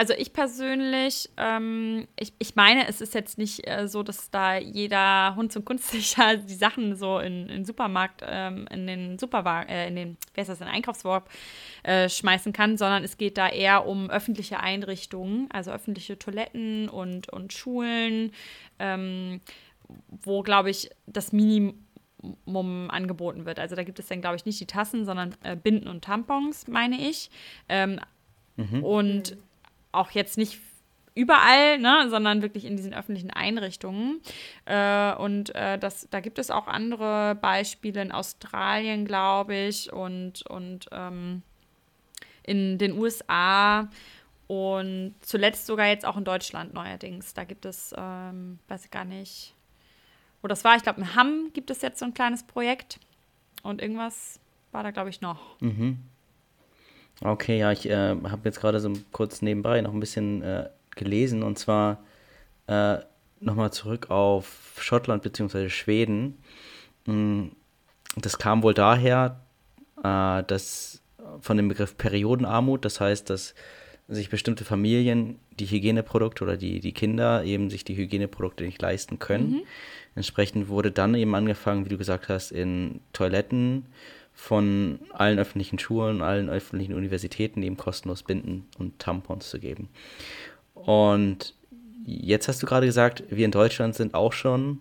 Also 0.00 0.14
ich 0.14 0.32
persönlich, 0.32 1.28
ähm, 1.36 2.08
ich, 2.18 2.32
ich 2.38 2.56
meine, 2.56 2.88
es 2.88 3.02
ist 3.02 3.12
jetzt 3.12 3.36
nicht 3.36 3.68
äh, 3.68 3.86
so, 3.86 4.02
dass 4.02 4.30
da 4.30 4.56
jeder 4.56 5.36
Hund 5.36 5.52
zum 5.52 5.62
Kunstsicher 5.62 6.36
die 6.48 6.54
Sachen 6.54 6.96
so 6.96 7.18
in 7.18 7.48
den 7.48 7.66
Supermarkt, 7.66 8.22
ähm, 8.26 8.66
in 8.70 8.86
den 8.86 9.18
Superwagen, 9.18 9.68
äh, 9.68 9.88
in 9.88 9.96
den, 9.96 10.16
wer 10.32 10.40
ist 10.40 10.48
das, 10.48 10.58
in 10.62 10.68
den 10.68 10.74
Einkaufskorb 10.74 11.28
äh, 11.82 12.08
schmeißen 12.08 12.54
kann, 12.54 12.78
sondern 12.78 13.04
es 13.04 13.18
geht 13.18 13.36
da 13.36 13.50
eher 13.50 13.86
um 13.86 14.08
öffentliche 14.08 14.60
Einrichtungen, 14.60 15.50
also 15.50 15.70
öffentliche 15.70 16.18
Toiletten 16.18 16.88
und, 16.88 17.28
und 17.30 17.52
Schulen, 17.52 18.32
ähm, 18.78 19.42
wo, 20.08 20.40
glaube 20.40 20.70
ich, 20.70 20.88
das 21.08 21.34
Minimum 21.34 22.88
angeboten 22.88 23.44
wird. 23.44 23.58
Also 23.58 23.76
da 23.76 23.82
gibt 23.82 23.98
es 23.98 24.06
dann, 24.06 24.22
glaube 24.22 24.36
ich, 24.36 24.46
nicht 24.46 24.60
die 24.60 24.66
Tassen, 24.66 25.04
sondern 25.04 25.34
äh, 25.42 25.56
Binden 25.56 25.88
und 25.88 26.04
Tampons, 26.04 26.68
meine 26.68 26.98
ich. 27.06 27.30
Ähm, 27.68 28.00
Und 28.82 29.36
auch 29.92 30.10
jetzt 30.12 30.38
nicht 30.38 30.60
überall, 31.14 31.78
ne, 31.78 32.08
sondern 32.08 32.42
wirklich 32.42 32.64
in 32.64 32.76
diesen 32.76 32.94
öffentlichen 32.94 33.30
Einrichtungen. 33.30 34.20
Äh, 34.64 35.14
und 35.14 35.54
äh, 35.54 35.78
das, 35.78 36.08
da 36.10 36.20
gibt 36.20 36.38
es 36.38 36.50
auch 36.50 36.66
andere 36.66 37.34
Beispiele 37.34 38.02
in 38.02 38.12
Australien, 38.12 39.04
glaube 39.04 39.54
ich, 39.56 39.92
und, 39.92 40.42
und 40.46 40.86
ähm, 40.92 41.42
in 42.42 42.78
den 42.78 42.98
USA 42.98 43.88
und 44.46 45.14
zuletzt 45.20 45.66
sogar 45.66 45.86
jetzt 45.86 46.04
auch 46.04 46.16
in 46.16 46.24
Deutschland 46.24 46.74
neuerdings. 46.74 47.34
Da 47.34 47.44
gibt 47.44 47.64
es, 47.64 47.94
ähm, 47.96 48.58
weiß 48.68 48.86
ich 48.86 48.90
gar 48.90 49.04
nicht, 49.04 49.54
wo 50.42 50.48
das 50.48 50.64
war. 50.64 50.76
Ich 50.76 50.82
glaube, 50.82 51.00
in 51.00 51.14
Hamm 51.14 51.50
gibt 51.52 51.70
es 51.70 51.82
jetzt 51.82 51.98
so 51.98 52.04
ein 52.04 52.14
kleines 52.14 52.44
Projekt 52.44 52.98
und 53.62 53.82
irgendwas 53.82 54.40
war 54.72 54.82
da, 54.82 54.90
glaube 54.90 55.10
ich, 55.10 55.20
noch. 55.20 55.60
Okay, 57.22 57.58
ja, 57.58 57.70
ich 57.70 57.88
äh, 57.88 58.16
habe 58.24 58.40
jetzt 58.44 58.60
gerade 58.60 58.80
so 58.80 58.92
kurz 59.12 59.42
nebenbei 59.42 59.80
noch 59.82 59.92
ein 59.92 60.00
bisschen 60.00 60.42
äh, 60.42 60.70
gelesen 60.96 61.42
und 61.42 61.58
zwar 61.58 62.02
äh, 62.66 62.98
nochmal 63.40 63.72
zurück 63.72 64.10
auf 64.10 64.76
Schottland 64.80 65.22
bzw. 65.22 65.68
Schweden. 65.68 66.38
Mm, 67.06 67.48
Das 68.16 68.38
kam 68.38 68.62
wohl 68.62 68.74
daher, 68.74 69.40
äh, 70.02 70.42
dass 70.44 71.02
von 71.40 71.56
dem 71.58 71.68
Begriff 71.68 71.96
Periodenarmut, 71.96 72.84
das 72.84 73.00
heißt, 73.00 73.28
dass 73.30 73.54
sich 74.08 74.30
bestimmte 74.30 74.64
Familien 74.64 75.38
die 75.52 75.66
Hygieneprodukte 75.66 76.42
oder 76.42 76.56
die, 76.56 76.80
die 76.80 76.92
Kinder 76.92 77.44
eben 77.44 77.70
sich 77.70 77.84
die 77.84 77.96
Hygieneprodukte 77.96 78.64
nicht 78.64 78.80
leisten 78.82 79.18
können. 79.18 79.62
Entsprechend 80.16 80.68
wurde 80.68 80.90
dann 80.90 81.14
eben 81.14 81.34
angefangen, 81.34 81.84
wie 81.84 81.90
du 81.90 81.98
gesagt 81.98 82.28
hast, 82.28 82.50
in 82.50 83.00
Toiletten 83.12 83.86
von 84.40 84.98
allen 85.12 85.38
öffentlichen 85.38 85.78
Schulen, 85.78 86.22
allen 86.22 86.48
öffentlichen 86.48 86.94
Universitäten 86.94 87.62
eben 87.62 87.76
kostenlos 87.76 88.22
Binden 88.22 88.66
und 88.78 88.98
Tampons 88.98 89.50
zu 89.50 89.60
geben. 89.60 89.90
Und 90.74 91.54
jetzt 92.06 92.48
hast 92.48 92.62
du 92.62 92.66
gerade 92.66 92.86
gesagt, 92.86 93.22
wir 93.28 93.44
in 93.44 93.50
Deutschland 93.50 93.94
sind 93.94 94.14
auch 94.14 94.32
schon 94.32 94.80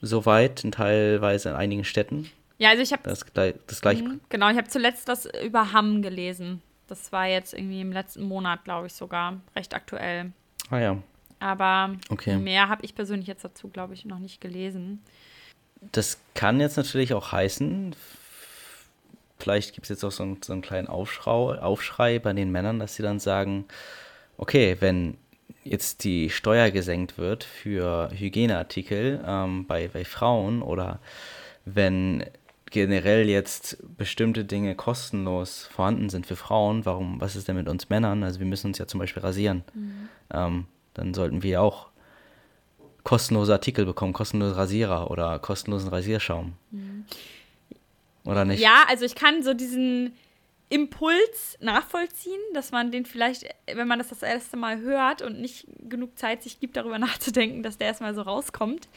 so 0.00 0.26
weit, 0.26 0.64
in 0.64 0.72
teilweise 0.72 1.50
in 1.50 1.54
einigen 1.54 1.84
Städten. 1.84 2.28
Ja, 2.58 2.70
also 2.70 2.82
ich 2.82 2.92
habe 2.92 3.02
Das, 3.04 3.24
das 3.68 3.80
gleiche. 3.80 4.02
Mhm, 4.02 4.20
Genau, 4.28 4.50
ich 4.50 4.56
habe 4.56 4.66
zuletzt 4.68 5.08
das 5.08 5.28
über 5.44 5.72
Hamm 5.72 6.02
gelesen. 6.02 6.60
Das 6.88 7.12
war 7.12 7.28
jetzt 7.28 7.54
irgendwie 7.54 7.80
im 7.80 7.92
letzten 7.92 8.24
Monat, 8.24 8.64
glaube 8.64 8.88
ich 8.88 8.94
sogar, 8.94 9.40
recht 9.54 9.74
aktuell. 9.74 10.32
Ah 10.70 10.78
ja. 10.78 10.98
Aber 11.38 11.94
Okay. 12.10 12.36
mehr 12.36 12.68
habe 12.68 12.84
ich 12.84 12.96
persönlich 12.96 13.28
jetzt 13.28 13.44
dazu, 13.44 13.68
glaube 13.68 13.94
ich, 13.94 14.04
noch 14.04 14.18
nicht 14.18 14.40
gelesen. 14.40 15.02
Das 15.92 16.18
kann 16.34 16.58
jetzt 16.60 16.76
natürlich 16.76 17.14
auch 17.14 17.30
heißen, 17.30 17.94
vielleicht 19.42 19.74
gibt 19.74 19.84
es 19.86 19.90
jetzt 19.90 20.04
auch 20.04 20.12
so 20.12 20.22
einen, 20.22 20.42
so 20.42 20.52
einen 20.52 20.62
kleinen 20.62 20.88
Aufschrei, 20.88 21.58
Aufschrei 21.60 22.18
bei 22.18 22.32
den 22.32 22.50
Männern, 22.50 22.78
dass 22.78 22.94
sie 22.94 23.02
dann 23.02 23.18
sagen, 23.18 23.66
okay, 24.36 24.76
wenn 24.80 25.16
jetzt 25.64 26.04
die 26.04 26.30
Steuer 26.30 26.70
gesenkt 26.70 27.18
wird 27.18 27.44
für 27.44 28.10
Hygieneartikel 28.12 29.22
ähm, 29.26 29.66
bei, 29.66 29.88
bei 29.88 30.04
Frauen 30.04 30.62
oder 30.62 31.00
wenn 31.64 32.24
generell 32.70 33.28
jetzt 33.28 33.76
bestimmte 33.96 34.44
Dinge 34.44 34.74
kostenlos 34.74 35.68
vorhanden 35.70 36.08
sind 36.08 36.26
für 36.26 36.36
Frauen, 36.36 36.86
warum, 36.86 37.20
was 37.20 37.36
ist 37.36 37.46
denn 37.48 37.56
mit 37.56 37.68
uns 37.68 37.90
Männern? 37.90 38.22
Also 38.22 38.40
wir 38.40 38.46
müssen 38.46 38.68
uns 38.68 38.78
ja 38.78 38.86
zum 38.86 38.98
Beispiel 38.98 39.22
rasieren. 39.22 39.62
Ähm, 40.32 40.66
dann 40.94 41.14
sollten 41.14 41.42
wir 41.42 41.62
auch 41.62 41.88
kostenlose 43.04 43.52
Artikel 43.52 43.84
bekommen, 43.84 44.12
kostenlose 44.12 44.56
Rasierer 44.56 45.10
oder 45.10 45.38
kostenlosen 45.38 45.90
Rasierschaum. 45.90 46.54
Oder 48.24 48.44
nicht? 48.44 48.60
Ja, 48.60 48.84
also 48.88 49.04
ich 49.04 49.14
kann 49.14 49.42
so 49.42 49.54
diesen, 49.54 50.14
Impuls 50.72 51.58
nachvollziehen, 51.60 52.40
dass 52.54 52.72
man 52.72 52.90
den 52.90 53.04
vielleicht, 53.04 53.44
wenn 53.66 53.86
man 53.86 53.98
das 53.98 54.08
das 54.08 54.22
erste 54.22 54.56
Mal 54.56 54.80
hört 54.80 55.20
und 55.20 55.38
nicht 55.38 55.66
genug 55.86 56.18
Zeit 56.18 56.42
sich 56.42 56.60
gibt, 56.60 56.78
darüber 56.78 56.98
nachzudenken, 56.98 57.62
dass 57.62 57.76
der 57.76 57.88
erstmal 57.88 58.14
so 58.14 58.22
rauskommt. 58.22 58.88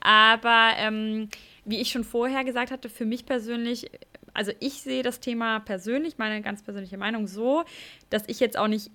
Aber 0.00 0.72
ähm, 0.76 1.28
wie 1.64 1.78
ich 1.78 1.92
schon 1.92 2.02
vorher 2.02 2.42
gesagt 2.42 2.72
hatte, 2.72 2.88
für 2.88 3.04
mich 3.04 3.26
persönlich, 3.26 3.92
also 4.34 4.50
ich 4.58 4.82
sehe 4.82 5.04
das 5.04 5.20
Thema 5.20 5.60
persönlich, 5.60 6.18
meine 6.18 6.42
ganz 6.42 6.64
persönliche 6.64 6.98
Meinung 6.98 7.28
so, 7.28 7.62
dass 8.08 8.24
ich 8.26 8.40
jetzt 8.40 8.58
auch 8.58 8.66
nicht 8.66 8.90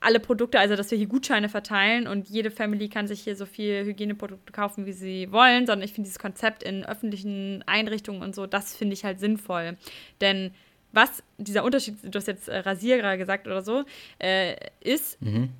alle 0.00 0.18
Produkte, 0.18 0.58
also 0.58 0.76
dass 0.76 0.90
wir 0.90 0.98
hier 0.98 1.06
Gutscheine 1.06 1.48
verteilen 1.48 2.06
und 2.06 2.28
jede 2.28 2.50
Family 2.50 2.88
kann 2.88 3.06
sich 3.06 3.20
hier 3.20 3.36
so 3.36 3.44
viel 3.44 3.84
Hygieneprodukte 3.84 4.50
kaufen, 4.52 4.86
wie 4.86 4.92
sie 4.92 5.30
wollen, 5.30 5.66
sondern 5.66 5.84
ich 5.84 5.92
finde 5.92 6.06
dieses 6.06 6.18
Konzept 6.18 6.62
in 6.62 6.84
öffentlichen 6.84 7.62
Einrichtungen 7.66 8.22
und 8.22 8.34
so, 8.34 8.46
das 8.46 8.74
finde 8.74 8.94
ich 8.94 9.04
halt 9.04 9.20
sinnvoll. 9.20 9.76
Denn 10.22 10.52
was 10.92 11.22
dieser 11.36 11.64
Unterschied, 11.64 11.96
du 12.02 12.16
hast 12.16 12.26
jetzt 12.26 12.48
äh, 12.48 12.58
Rasierer 12.58 13.16
gesagt 13.18 13.46
oder 13.46 13.62
so, 13.62 13.84
äh, 14.18 14.56
ist, 14.80 15.20
mhm. 15.20 15.50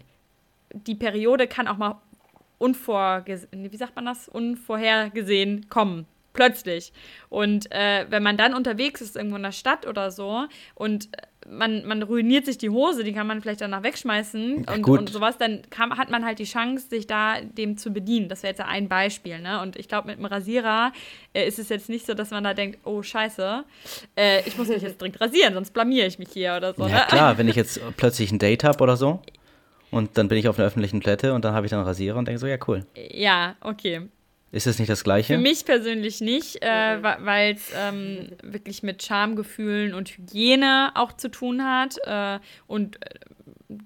die 0.72 0.94
Periode 0.94 1.46
kann 1.46 1.68
auch 1.68 1.76
mal 1.76 2.00
unvorgesehen, 2.59 3.70
wie 3.70 3.76
sagt 3.76 3.94
man 3.94 4.07
das, 4.07 4.26
unvorhergesehen 4.26 5.68
kommen 5.68 6.07
plötzlich. 6.32 6.92
Und 7.28 7.70
äh, 7.72 8.06
wenn 8.08 8.22
man 8.22 8.36
dann 8.36 8.54
unterwegs 8.54 9.00
ist, 9.00 9.16
irgendwo 9.16 9.36
in 9.36 9.42
der 9.42 9.52
Stadt 9.52 9.86
oder 9.86 10.10
so, 10.10 10.46
und 10.74 11.08
man, 11.48 11.86
man 11.86 12.02
ruiniert 12.02 12.44
sich 12.44 12.58
die 12.58 12.70
Hose, 12.70 13.02
die 13.04 13.12
kann 13.12 13.26
man 13.26 13.40
vielleicht 13.40 13.60
danach 13.60 13.82
wegschmeißen 13.82 14.64
und, 14.64 14.88
und 14.88 15.10
sowas, 15.10 15.38
dann 15.38 15.62
kann, 15.70 15.96
hat 15.96 16.10
man 16.10 16.24
halt 16.24 16.38
die 16.38 16.44
Chance, 16.44 16.88
sich 16.88 17.06
da 17.06 17.40
dem 17.40 17.76
zu 17.76 17.92
bedienen. 17.92 18.28
Das 18.28 18.42
wäre 18.42 18.52
jetzt 18.52 18.60
ein 18.60 18.88
Beispiel. 18.88 19.40
Ne? 19.40 19.60
Und 19.60 19.76
ich 19.76 19.88
glaube, 19.88 20.08
mit 20.08 20.18
dem 20.18 20.26
Rasierer 20.26 20.92
äh, 21.32 21.46
ist 21.46 21.58
es 21.58 21.68
jetzt 21.68 21.88
nicht 21.88 22.06
so, 22.06 22.14
dass 22.14 22.30
man 22.30 22.44
da 22.44 22.54
denkt, 22.54 22.78
oh 22.84 23.02
scheiße, 23.02 23.64
äh, 24.16 24.46
ich 24.46 24.56
muss 24.58 24.68
mich 24.68 24.82
jetzt 24.82 25.00
dringend 25.00 25.20
rasieren, 25.20 25.54
sonst 25.54 25.72
blamiere 25.72 26.06
ich 26.06 26.18
mich 26.18 26.28
hier 26.32 26.54
oder 26.56 26.74
so. 26.74 26.86
Ja 26.86 27.00
ne? 27.00 27.04
klar, 27.08 27.38
wenn 27.38 27.48
ich 27.48 27.56
jetzt 27.56 27.80
plötzlich 27.96 28.30
ein 28.32 28.38
Date 28.38 28.64
habe 28.64 28.82
oder 28.82 28.96
so. 28.96 29.22
Und 29.90 30.16
dann 30.18 30.28
bin 30.28 30.38
ich 30.38 30.46
auf 30.46 30.58
einer 30.58 30.68
öffentlichen 30.68 31.00
Plätte 31.00 31.34
und 31.34 31.44
dann 31.44 31.52
habe 31.52 31.66
ich 31.66 31.70
dann 31.70 31.80
einen 31.80 31.88
Rasierer 31.88 32.16
und 32.16 32.28
denke 32.28 32.38
so, 32.38 32.46
ja, 32.46 32.58
cool. 32.68 32.86
Ja, 32.94 33.56
okay. 33.60 34.02
Ist 34.52 34.66
es 34.66 34.78
nicht 34.80 34.90
das 34.90 35.04
Gleiche? 35.04 35.34
Für 35.34 35.40
mich 35.40 35.64
persönlich 35.64 36.20
nicht, 36.20 36.60
äh, 36.62 37.02
weil 37.02 37.54
es 37.54 37.70
ähm, 37.76 38.30
wirklich 38.42 38.82
mit 38.82 39.02
Schamgefühlen 39.02 39.94
und 39.94 40.08
Hygiene 40.08 40.90
auch 40.96 41.12
zu 41.12 41.30
tun 41.30 41.64
hat. 41.64 41.98
Äh, 42.04 42.40
und 42.66 42.96
äh, 43.04 43.20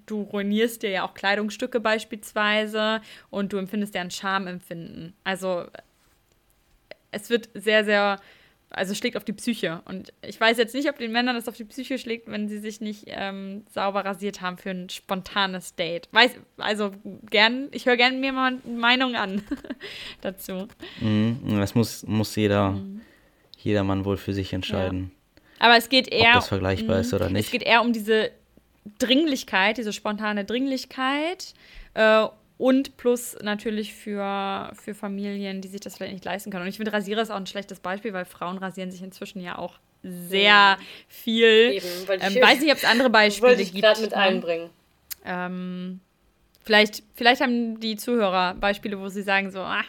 du 0.07 0.21
ruinierst 0.23 0.81
dir 0.81 0.89
ja 0.89 1.03
auch 1.03 1.13
Kleidungsstücke 1.13 1.79
beispielsweise 1.79 3.01
und 3.29 3.53
du 3.53 3.57
empfindest 3.57 3.93
ja 3.93 4.01
ein 4.01 4.09
Schamempfinden. 4.09 5.13
Also 5.23 5.65
es 7.11 7.29
wird 7.29 7.49
sehr, 7.53 7.85
sehr 7.85 8.19
also 8.69 8.93
schlägt 8.93 9.15
auf 9.17 9.23
die 9.23 9.33
Psyche. 9.33 9.81
Und 9.85 10.11
ich 10.21 10.39
weiß 10.39 10.57
jetzt 10.57 10.73
nicht, 10.73 10.89
ob 10.89 10.97
den 10.97 11.11
Männern 11.11 11.35
das 11.35 11.47
auf 11.47 11.55
die 11.55 11.63
Psyche 11.63 11.97
schlägt, 11.97 12.29
wenn 12.29 12.49
sie 12.49 12.59
sich 12.59 12.81
nicht 12.81 13.05
ähm, 13.07 13.63
sauber 13.73 14.03
rasiert 14.03 14.41
haben 14.41 14.57
für 14.57 14.71
ein 14.71 14.89
spontanes 14.89 15.75
Date. 15.75 16.09
Weiß, 16.11 16.31
also 16.57 16.91
gern, 17.29 17.69
ich 17.71 17.85
höre 17.85 17.97
gerne 17.97 18.17
mir 18.17 18.33
mal 18.33 18.57
eine 18.65 18.77
Meinung 18.77 19.15
an 19.15 19.43
dazu. 20.21 20.67
Mhm, 20.99 21.39
das 21.57 21.75
muss, 21.75 22.05
muss 22.05 22.35
jeder, 22.35 22.71
mhm. 22.71 23.01
jeder 23.57 23.83
Mann 23.83 24.05
wohl 24.05 24.17
für 24.17 24.33
sich 24.33 24.53
entscheiden. 24.53 25.11
Ja. 25.59 25.67
Aber 25.67 25.77
es 25.77 25.89
geht 25.89 26.07
eher. 26.09 26.29
Ob 26.29 26.35
das 26.35 26.47
vergleichbar 26.49 26.99
ist 26.99 27.13
oder 27.13 27.29
nicht. 27.29 27.45
Es 27.45 27.51
geht 27.51 27.63
eher 27.63 27.81
um 27.81 27.93
diese 27.93 28.31
Dringlichkeit, 28.99 29.77
diese 29.77 29.93
spontane 29.93 30.45
Dringlichkeit. 30.45 31.53
Äh, 31.93 32.27
und 32.57 32.97
plus 32.97 33.35
natürlich 33.41 33.93
für, 33.93 34.71
für 34.73 34.93
Familien, 34.93 35.61
die 35.61 35.67
sich 35.67 35.81
das 35.81 35.97
vielleicht 35.97 36.13
nicht 36.13 36.25
leisten 36.25 36.51
können. 36.51 36.63
Und 36.63 36.69
ich 36.69 36.77
finde, 36.77 36.93
Rasierer 36.93 37.21
ist 37.21 37.31
auch 37.31 37.35
ein 37.35 37.47
schlechtes 37.47 37.79
Beispiel, 37.79 38.13
weil 38.13 38.25
Frauen 38.25 38.57
rasieren 38.57 38.91
sich 38.91 39.01
inzwischen 39.01 39.41
ja 39.41 39.57
auch 39.57 39.79
sehr 40.03 40.77
viel. 41.07 41.71
Eben, 41.73 41.85
weil 42.07 42.19
ähm, 42.21 42.41
weiß 42.41 42.61
nicht, 42.61 42.71
ob 42.71 42.77
es 42.77 42.85
andere 42.85 43.09
Beispiele 43.09 43.49
wollte 43.49 43.61
ich 43.61 43.71
gibt. 43.71 43.83
gerade 43.83 44.01
mit 44.01 44.13
einbringen. 44.13 44.69
Ähm, 45.25 45.99
vielleicht, 46.63 47.03
vielleicht 47.15 47.41
haben 47.41 47.79
die 47.79 47.97
Zuhörer 47.97 48.53
Beispiele, 48.53 48.99
wo 48.99 49.09
sie 49.09 49.23
sagen 49.23 49.51
so, 49.51 49.59
ah, 49.59 49.83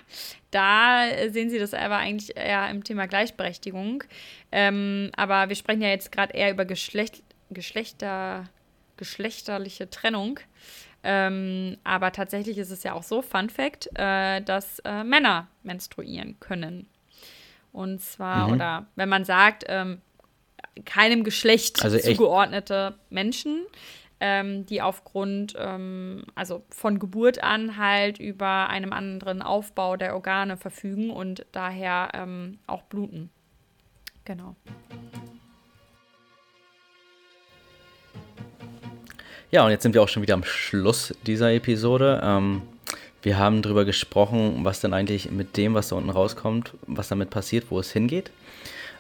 da 0.50 1.05
sehen 1.29 1.50
sie 1.50 1.59
das 1.59 1.74
aber 1.74 1.96
eigentlich 1.96 2.37
eher 2.37 2.68
im 2.70 2.83
Thema 2.83 3.07
Gleichberechtigung. 3.07 4.05
Ähm, 4.50 5.11
aber 5.16 5.48
wir 5.48 5.57
sprechen 5.57 5.83
ja 5.83 5.88
jetzt 5.88 6.11
gerade 6.11 6.33
eher 6.33 6.50
über 6.50 6.64
Geschlecht, 6.64 7.22
Geschlechter, 7.50 8.48
geschlechterliche 8.96 9.90
Trennung. 9.90 10.40
Ähm, 11.08 11.76
aber 11.84 12.10
tatsächlich 12.10 12.58
ist 12.58 12.72
es 12.72 12.82
ja 12.82 12.92
auch 12.92 13.04
so, 13.04 13.22
Fun 13.22 13.48
Fact, 13.48 13.88
äh, 13.94 14.42
dass 14.42 14.80
äh, 14.80 15.04
Männer 15.04 15.46
menstruieren 15.62 16.40
können. 16.40 16.88
Und 17.72 18.00
zwar, 18.00 18.48
mhm. 18.48 18.54
oder 18.54 18.86
wenn 18.96 19.08
man 19.08 19.24
sagt, 19.24 19.64
ähm, 19.68 20.02
keinem 20.84 21.22
Geschlecht 21.22 21.84
also 21.84 21.96
zugeordnete 21.96 22.98
Menschen, 23.08 23.66
ähm, 24.18 24.66
die 24.66 24.82
aufgrund, 24.82 25.54
ähm, 25.56 26.24
also 26.34 26.64
von 26.70 26.98
Geburt 26.98 27.40
an 27.40 27.76
halt 27.76 28.18
über 28.18 28.68
einem 28.68 28.92
anderen 28.92 29.42
Aufbau 29.42 29.96
der 29.96 30.14
Organe 30.14 30.56
verfügen 30.56 31.10
und 31.10 31.46
daher 31.52 32.10
ähm, 32.14 32.58
auch 32.66 32.82
bluten. 32.82 33.30
Genau. 34.24 34.56
Ja, 39.52 39.64
und 39.64 39.70
jetzt 39.70 39.85
sind 39.85 39.94
wir 39.94 40.02
auch 40.02 40.09
schon 40.09 40.22
wieder 40.22 40.35
am 40.35 40.42
Schluss 40.42 41.14
dieser 41.24 41.52
Episode. 41.52 42.20
Ähm, 42.22 42.62
wir 43.22 43.38
haben 43.38 43.62
darüber 43.62 43.85
gesprochen, 43.85 44.64
was 44.64 44.80
denn 44.80 44.92
eigentlich 44.92 45.30
mit 45.30 45.56
dem, 45.56 45.74
was 45.74 45.88
da 45.88 45.96
unten 45.96 46.11
rauskommt, 46.11 46.72
was 46.88 47.06
damit 47.06 47.30
passiert, 47.30 47.66
wo 47.70 47.78
es 47.78 47.92
hingeht. 47.92 48.32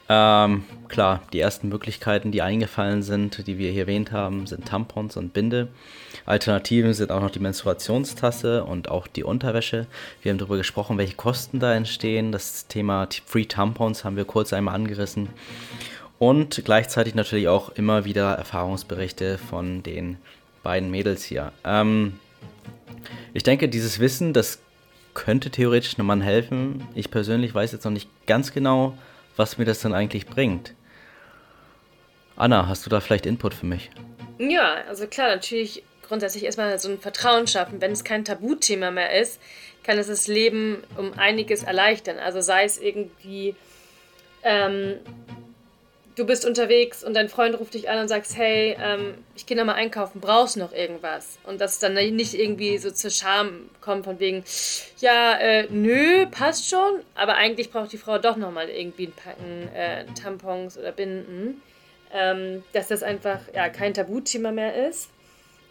Ähm, 0.08 0.62
klar, 0.86 1.22
die 1.32 1.40
ersten 1.40 1.68
Möglichkeiten, 1.68 2.30
die 2.30 2.42
eingefallen 2.42 3.02
sind, 3.02 3.44
die 3.48 3.58
wir 3.58 3.72
hier 3.72 3.82
erwähnt 3.82 4.12
haben, 4.12 4.46
sind 4.46 4.66
Tampons 4.66 5.16
und 5.16 5.32
Binde. 5.32 5.66
Alternativen 6.26 6.94
sind 6.94 7.10
auch 7.10 7.20
noch 7.20 7.30
die 7.30 7.40
Menstruationstasse 7.40 8.62
und 8.62 8.88
auch 8.88 9.08
die 9.08 9.24
Unterwäsche. 9.24 9.88
Wir 10.22 10.30
haben 10.30 10.38
darüber 10.38 10.58
gesprochen, 10.58 10.96
welche 10.96 11.16
Kosten 11.16 11.58
da 11.58 11.74
entstehen. 11.74 12.30
Das 12.30 12.68
Thema 12.68 13.08
Free 13.26 13.46
Tampons 13.46 14.04
haben 14.04 14.14
wir 14.16 14.24
kurz 14.24 14.52
einmal 14.52 14.76
angerissen. 14.76 15.28
Und 16.20 16.62
gleichzeitig 16.64 17.14
natürlich 17.14 17.48
auch 17.48 17.70
immer 17.70 18.04
wieder 18.04 18.34
Erfahrungsberichte 18.34 19.38
von 19.38 19.82
den 19.82 20.16
beiden 20.66 20.90
Mädels 20.90 21.22
hier. 21.22 21.52
Ähm, 21.64 22.18
ich 23.32 23.44
denke, 23.44 23.68
dieses 23.68 24.00
Wissen, 24.00 24.32
das 24.32 24.58
könnte 25.14 25.50
theoretisch 25.50 25.96
einem 25.96 26.08
Mann 26.08 26.20
helfen. 26.20 26.84
Ich 26.96 27.08
persönlich 27.08 27.54
weiß 27.54 27.70
jetzt 27.70 27.84
noch 27.84 27.92
nicht 27.92 28.08
ganz 28.26 28.52
genau, 28.52 28.98
was 29.36 29.58
mir 29.58 29.64
das 29.64 29.78
dann 29.80 29.94
eigentlich 29.94 30.26
bringt. 30.26 30.74
Anna, 32.34 32.66
hast 32.66 32.84
du 32.84 32.90
da 32.90 33.00
vielleicht 33.00 33.26
Input 33.26 33.54
für 33.54 33.66
mich? 33.66 33.90
Ja, 34.38 34.78
also 34.88 35.06
klar, 35.06 35.28
natürlich 35.28 35.84
grundsätzlich 36.02 36.44
erstmal 36.44 36.76
so 36.80 36.88
ein 36.88 36.98
Vertrauen 36.98 37.46
schaffen. 37.46 37.80
Wenn 37.80 37.92
es 37.92 38.02
kein 38.02 38.24
Tabuthema 38.24 38.90
mehr 38.90 39.20
ist, 39.20 39.40
kann 39.84 39.98
es 39.98 40.08
das 40.08 40.26
Leben 40.26 40.82
um 40.96 41.12
einiges 41.16 41.62
erleichtern. 41.62 42.18
Also 42.18 42.40
sei 42.40 42.64
es 42.64 42.76
irgendwie 42.76 43.54
ähm, 44.42 44.96
du 46.16 46.24
bist 46.24 46.44
unterwegs 46.44 47.04
und 47.04 47.14
dein 47.14 47.28
Freund 47.28 47.58
ruft 47.58 47.74
dich 47.74 47.88
an 47.88 48.00
und 48.00 48.08
sagst, 48.08 48.36
hey, 48.36 48.76
ähm, 48.82 49.14
ich 49.36 49.46
gehe 49.46 49.56
nochmal 49.56 49.76
einkaufen, 49.76 50.20
brauchst 50.20 50.56
du 50.56 50.60
noch 50.60 50.72
irgendwas? 50.72 51.38
Und 51.44 51.60
dass 51.60 51.78
dann 51.78 51.94
nicht 51.94 52.34
irgendwie 52.34 52.78
so 52.78 52.90
zur 52.90 53.10
Scham 53.10 53.68
kommt 53.80 54.04
von 54.04 54.18
wegen, 54.18 54.42
ja, 54.98 55.34
äh, 55.38 55.68
nö, 55.70 56.26
passt 56.26 56.68
schon, 56.68 57.00
aber 57.14 57.36
eigentlich 57.36 57.70
braucht 57.70 57.92
die 57.92 57.98
Frau 57.98 58.18
doch 58.18 58.36
nochmal 58.36 58.68
irgendwie 58.68 59.06
ein 59.06 59.12
Packen 59.12 59.68
äh, 59.74 60.06
Tampons 60.20 60.76
oder 60.76 60.92
Binden. 60.92 61.62
Ähm, 62.12 62.62
dass 62.72 62.88
das 62.88 63.02
einfach 63.02 63.40
ja, 63.52 63.68
kein 63.68 63.92
Tabuthema 63.92 64.52
mehr 64.52 64.88
ist. 64.88 65.10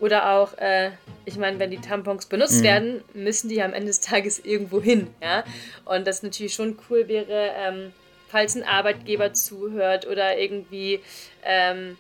Oder 0.02 0.32
auch, 0.32 0.58
äh, 0.58 0.92
ich 1.24 1.38
meine, 1.38 1.58
wenn 1.60 1.72
die 1.72 1.80
Tampons 1.80 2.26
benutzt 2.26 2.60
mhm. 2.60 2.64
werden, 2.64 3.04
müssen 3.14 3.48
die 3.48 3.62
am 3.62 3.74
Ende 3.74 3.88
des 3.88 4.02
Tages 4.02 4.40
irgendwo 4.40 4.82
hin. 4.82 5.08
Ja? 5.22 5.46
Und 5.86 6.06
das 6.06 6.22
natürlich 6.22 6.54
schon 6.54 6.78
cool 6.90 7.08
wäre, 7.08 7.52
ähm, 7.58 7.94
falls 8.36 8.54
ein 8.54 8.64
Arbeitgeber 8.64 9.32
zuhört 9.32 10.06
oder 10.06 10.38
irgendwie 10.38 11.00
ähm, 11.46 11.96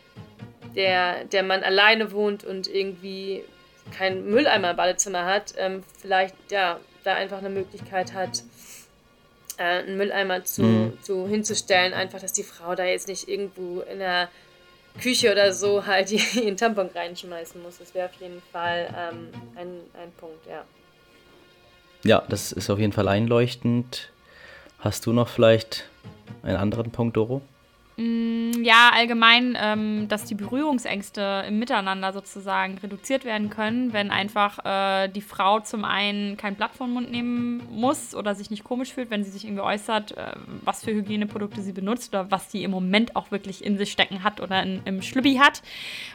der, 0.75 1.23
der 1.23 1.43
Mann 1.43 1.63
alleine 1.63 2.11
wohnt 2.11 2.43
und 2.43 2.67
irgendwie 2.67 3.45
kein 3.97 4.25
Mülleimer 4.25 4.71
im 4.71 4.75
Badezimmer 4.75 5.25
hat, 5.25 5.53
ähm, 5.57 5.81
vielleicht 6.01 6.35
ja 6.51 6.81
da 7.05 7.13
einfach 7.13 7.37
eine 7.37 7.49
Möglichkeit 7.49 8.13
hat, 8.13 8.43
äh, 9.55 9.63
einen 9.63 9.95
Mülleimer 9.95 10.43
zu, 10.43 10.63
mhm. 10.63 10.97
zu 11.03 11.25
hinzustellen, 11.25 11.93
einfach, 11.93 12.19
dass 12.19 12.33
die 12.33 12.43
Frau 12.43 12.75
da 12.75 12.83
jetzt 12.83 13.07
nicht 13.07 13.29
irgendwo 13.29 13.79
in 13.79 13.99
der 13.99 14.27
Küche 15.01 15.31
oder 15.31 15.53
so 15.53 15.85
halt 15.85 16.11
ihren 16.35 16.57
Tampon 16.57 16.89
reinschmeißen 16.93 17.63
muss. 17.63 17.77
Das 17.77 17.93
wäre 17.93 18.09
auf 18.09 18.15
jeden 18.19 18.41
Fall 18.51 18.89
ähm, 18.89 19.29
ein, 19.55 19.79
ein 20.03 20.11
Punkt, 20.17 20.45
ja. 20.49 20.65
Ja, 22.03 22.25
das 22.27 22.51
ist 22.51 22.69
auf 22.69 22.79
jeden 22.79 22.91
Fall 22.91 23.07
einleuchtend. 23.07 24.11
Hast 24.79 25.05
du 25.05 25.13
noch 25.13 25.29
vielleicht 25.29 25.85
einen 26.43 26.57
anderen 26.57 26.91
Punkt, 26.91 27.17
Doro? 27.17 27.41
Mm, 27.97 28.51
ja, 28.61 28.91
allgemein, 28.93 29.57
ähm, 29.57 30.07
dass 30.09 30.25
die 30.25 30.35
Berührungsängste 30.35 31.45
im 31.47 31.59
Miteinander 31.59 32.11
sozusagen 32.11 32.77
reduziert 32.79 33.23
werden 33.23 33.49
können, 33.49 33.93
wenn 33.93 34.11
einfach 34.11 34.59
äh, 34.65 35.07
die 35.07 35.21
Frau 35.21 35.61
zum 35.61 35.85
einen 35.85 36.35
kein 36.35 36.55
Blatt 36.55 36.75
vom 36.75 36.91
Mund 36.91 37.09
nehmen 37.09 37.61
muss 37.71 38.13
oder 38.13 38.35
sich 38.35 38.49
nicht 38.49 38.65
komisch 38.65 38.93
fühlt, 38.93 39.11
wenn 39.11 39.23
sie 39.23 39.31
sich 39.31 39.45
irgendwie 39.45 39.63
äußert, 39.63 40.17
äh, 40.17 40.33
was 40.65 40.83
für 40.83 40.91
Hygieneprodukte 40.91 41.61
sie 41.61 41.71
benutzt 41.71 42.13
oder 42.13 42.29
was 42.31 42.51
sie 42.51 42.65
im 42.65 42.71
Moment 42.71 43.15
auch 43.15 43.31
wirklich 43.31 43.63
in 43.63 43.77
sich 43.77 43.93
stecken 43.93 44.23
hat 44.25 44.41
oder 44.41 44.61
in, 44.61 44.81
im 44.83 45.01
Schlübbi 45.01 45.35
hat. 45.35 45.61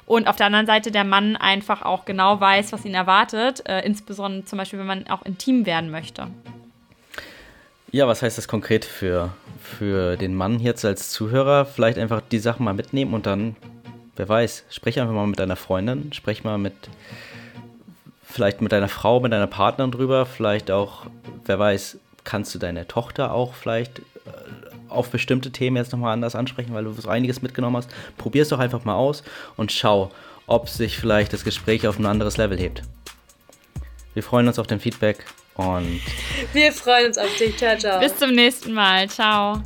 Und 0.04 0.28
auf 0.28 0.36
der 0.36 0.46
anderen 0.46 0.66
Seite 0.66 0.90
der 0.90 1.04
Mann 1.04 1.36
einfach 1.36 1.80
auch 1.80 2.04
genau 2.04 2.38
weiß, 2.38 2.72
was 2.72 2.84
ihn 2.84 2.94
erwartet, 2.94 3.66
äh, 3.66 3.80
insbesondere 3.86 4.44
zum 4.44 4.58
Beispiel, 4.58 4.80
wenn 4.80 4.86
man 4.86 5.06
auch 5.06 5.22
intim 5.22 5.64
werden 5.64 5.90
möchte. 5.90 6.28
Ja, 7.92 8.06
was 8.06 8.22
heißt 8.22 8.38
das 8.38 8.46
konkret 8.46 8.84
für, 8.84 9.32
für 9.60 10.16
den 10.16 10.36
Mann 10.36 10.60
jetzt 10.60 10.84
als 10.84 11.10
Zuhörer? 11.10 11.64
Vielleicht 11.64 11.98
einfach 11.98 12.20
die 12.20 12.38
Sachen 12.38 12.64
mal 12.64 12.72
mitnehmen 12.72 13.14
und 13.14 13.26
dann, 13.26 13.56
wer 14.14 14.28
weiß, 14.28 14.64
sprech 14.70 15.00
einfach 15.00 15.12
mal 15.12 15.26
mit 15.26 15.40
deiner 15.40 15.56
Freundin, 15.56 16.12
sprech 16.12 16.44
mal 16.44 16.56
mit, 16.56 16.74
vielleicht 18.22 18.60
mit 18.60 18.70
deiner 18.70 18.88
Frau, 18.88 19.18
mit 19.18 19.32
deiner 19.32 19.48
Partnerin 19.48 19.90
drüber, 19.90 20.24
vielleicht 20.24 20.70
auch, 20.70 21.06
wer 21.46 21.58
weiß, 21.58 21.98
kannst 22.22 22.54
du 22.54 22.60
deine 22.60 22.86
Tochter 22.86 23.34
auch 23.34 23.54
vielleicht 23.54 23.98
äh, 23.98 24.02
auf 24.88 25.10
bestimmte 25.10 25.50
Themen 25.50 25.76
jetzt 25.76 25.90
nochmal 25.90 26.12
anders 26.12 26.36
ansprechen, 26.36 26.72
weil 26.72 26.84
du 26.84 26.92
so 26.92 27.08
einiges 27.08 27.42
mitgenommen 27.42 27.76
hast. 27.76 27.90
Probier 28.18 28.42
es 28.42 28.50
doch 28.50 28.60
einfach 28.60 28.84
mal 28.84 28.94
aus 28.94 29.24
und 29.56 29.72
schau, 29.72 30.12
ob 30.46 30.68
sich 30.68 30.96
vielleicht 30.96 31.32
das 31.32 31.42
Gespräch 31.42 31.88
auf 31.88 31.98
ein 31.98 32.06
anderes 32.06 32.36
Level 32.36 32.56
hebt. 32.56 32.82
Wir 34.14 34.22
freuen 34.22 34.46
uns 34.46 34.60
auf 34.60 34.68
dein 34.68 34.78
Feedback 34.78 35.24
und 35.54 36.00
wir 36.52 36.72
freuen 36.72 37.08
uns 37.08 37.18
auf 37.18 37.36
dich. 37.36 37.56
Ciao, 37.56 37.76
ciao. 37.76 38.00
Bis 38.00 38.16
zum 38.16 38.34
nächsten 38.34 38.72
Mal. 38.72 39.08
Ciao. 39.08 39.62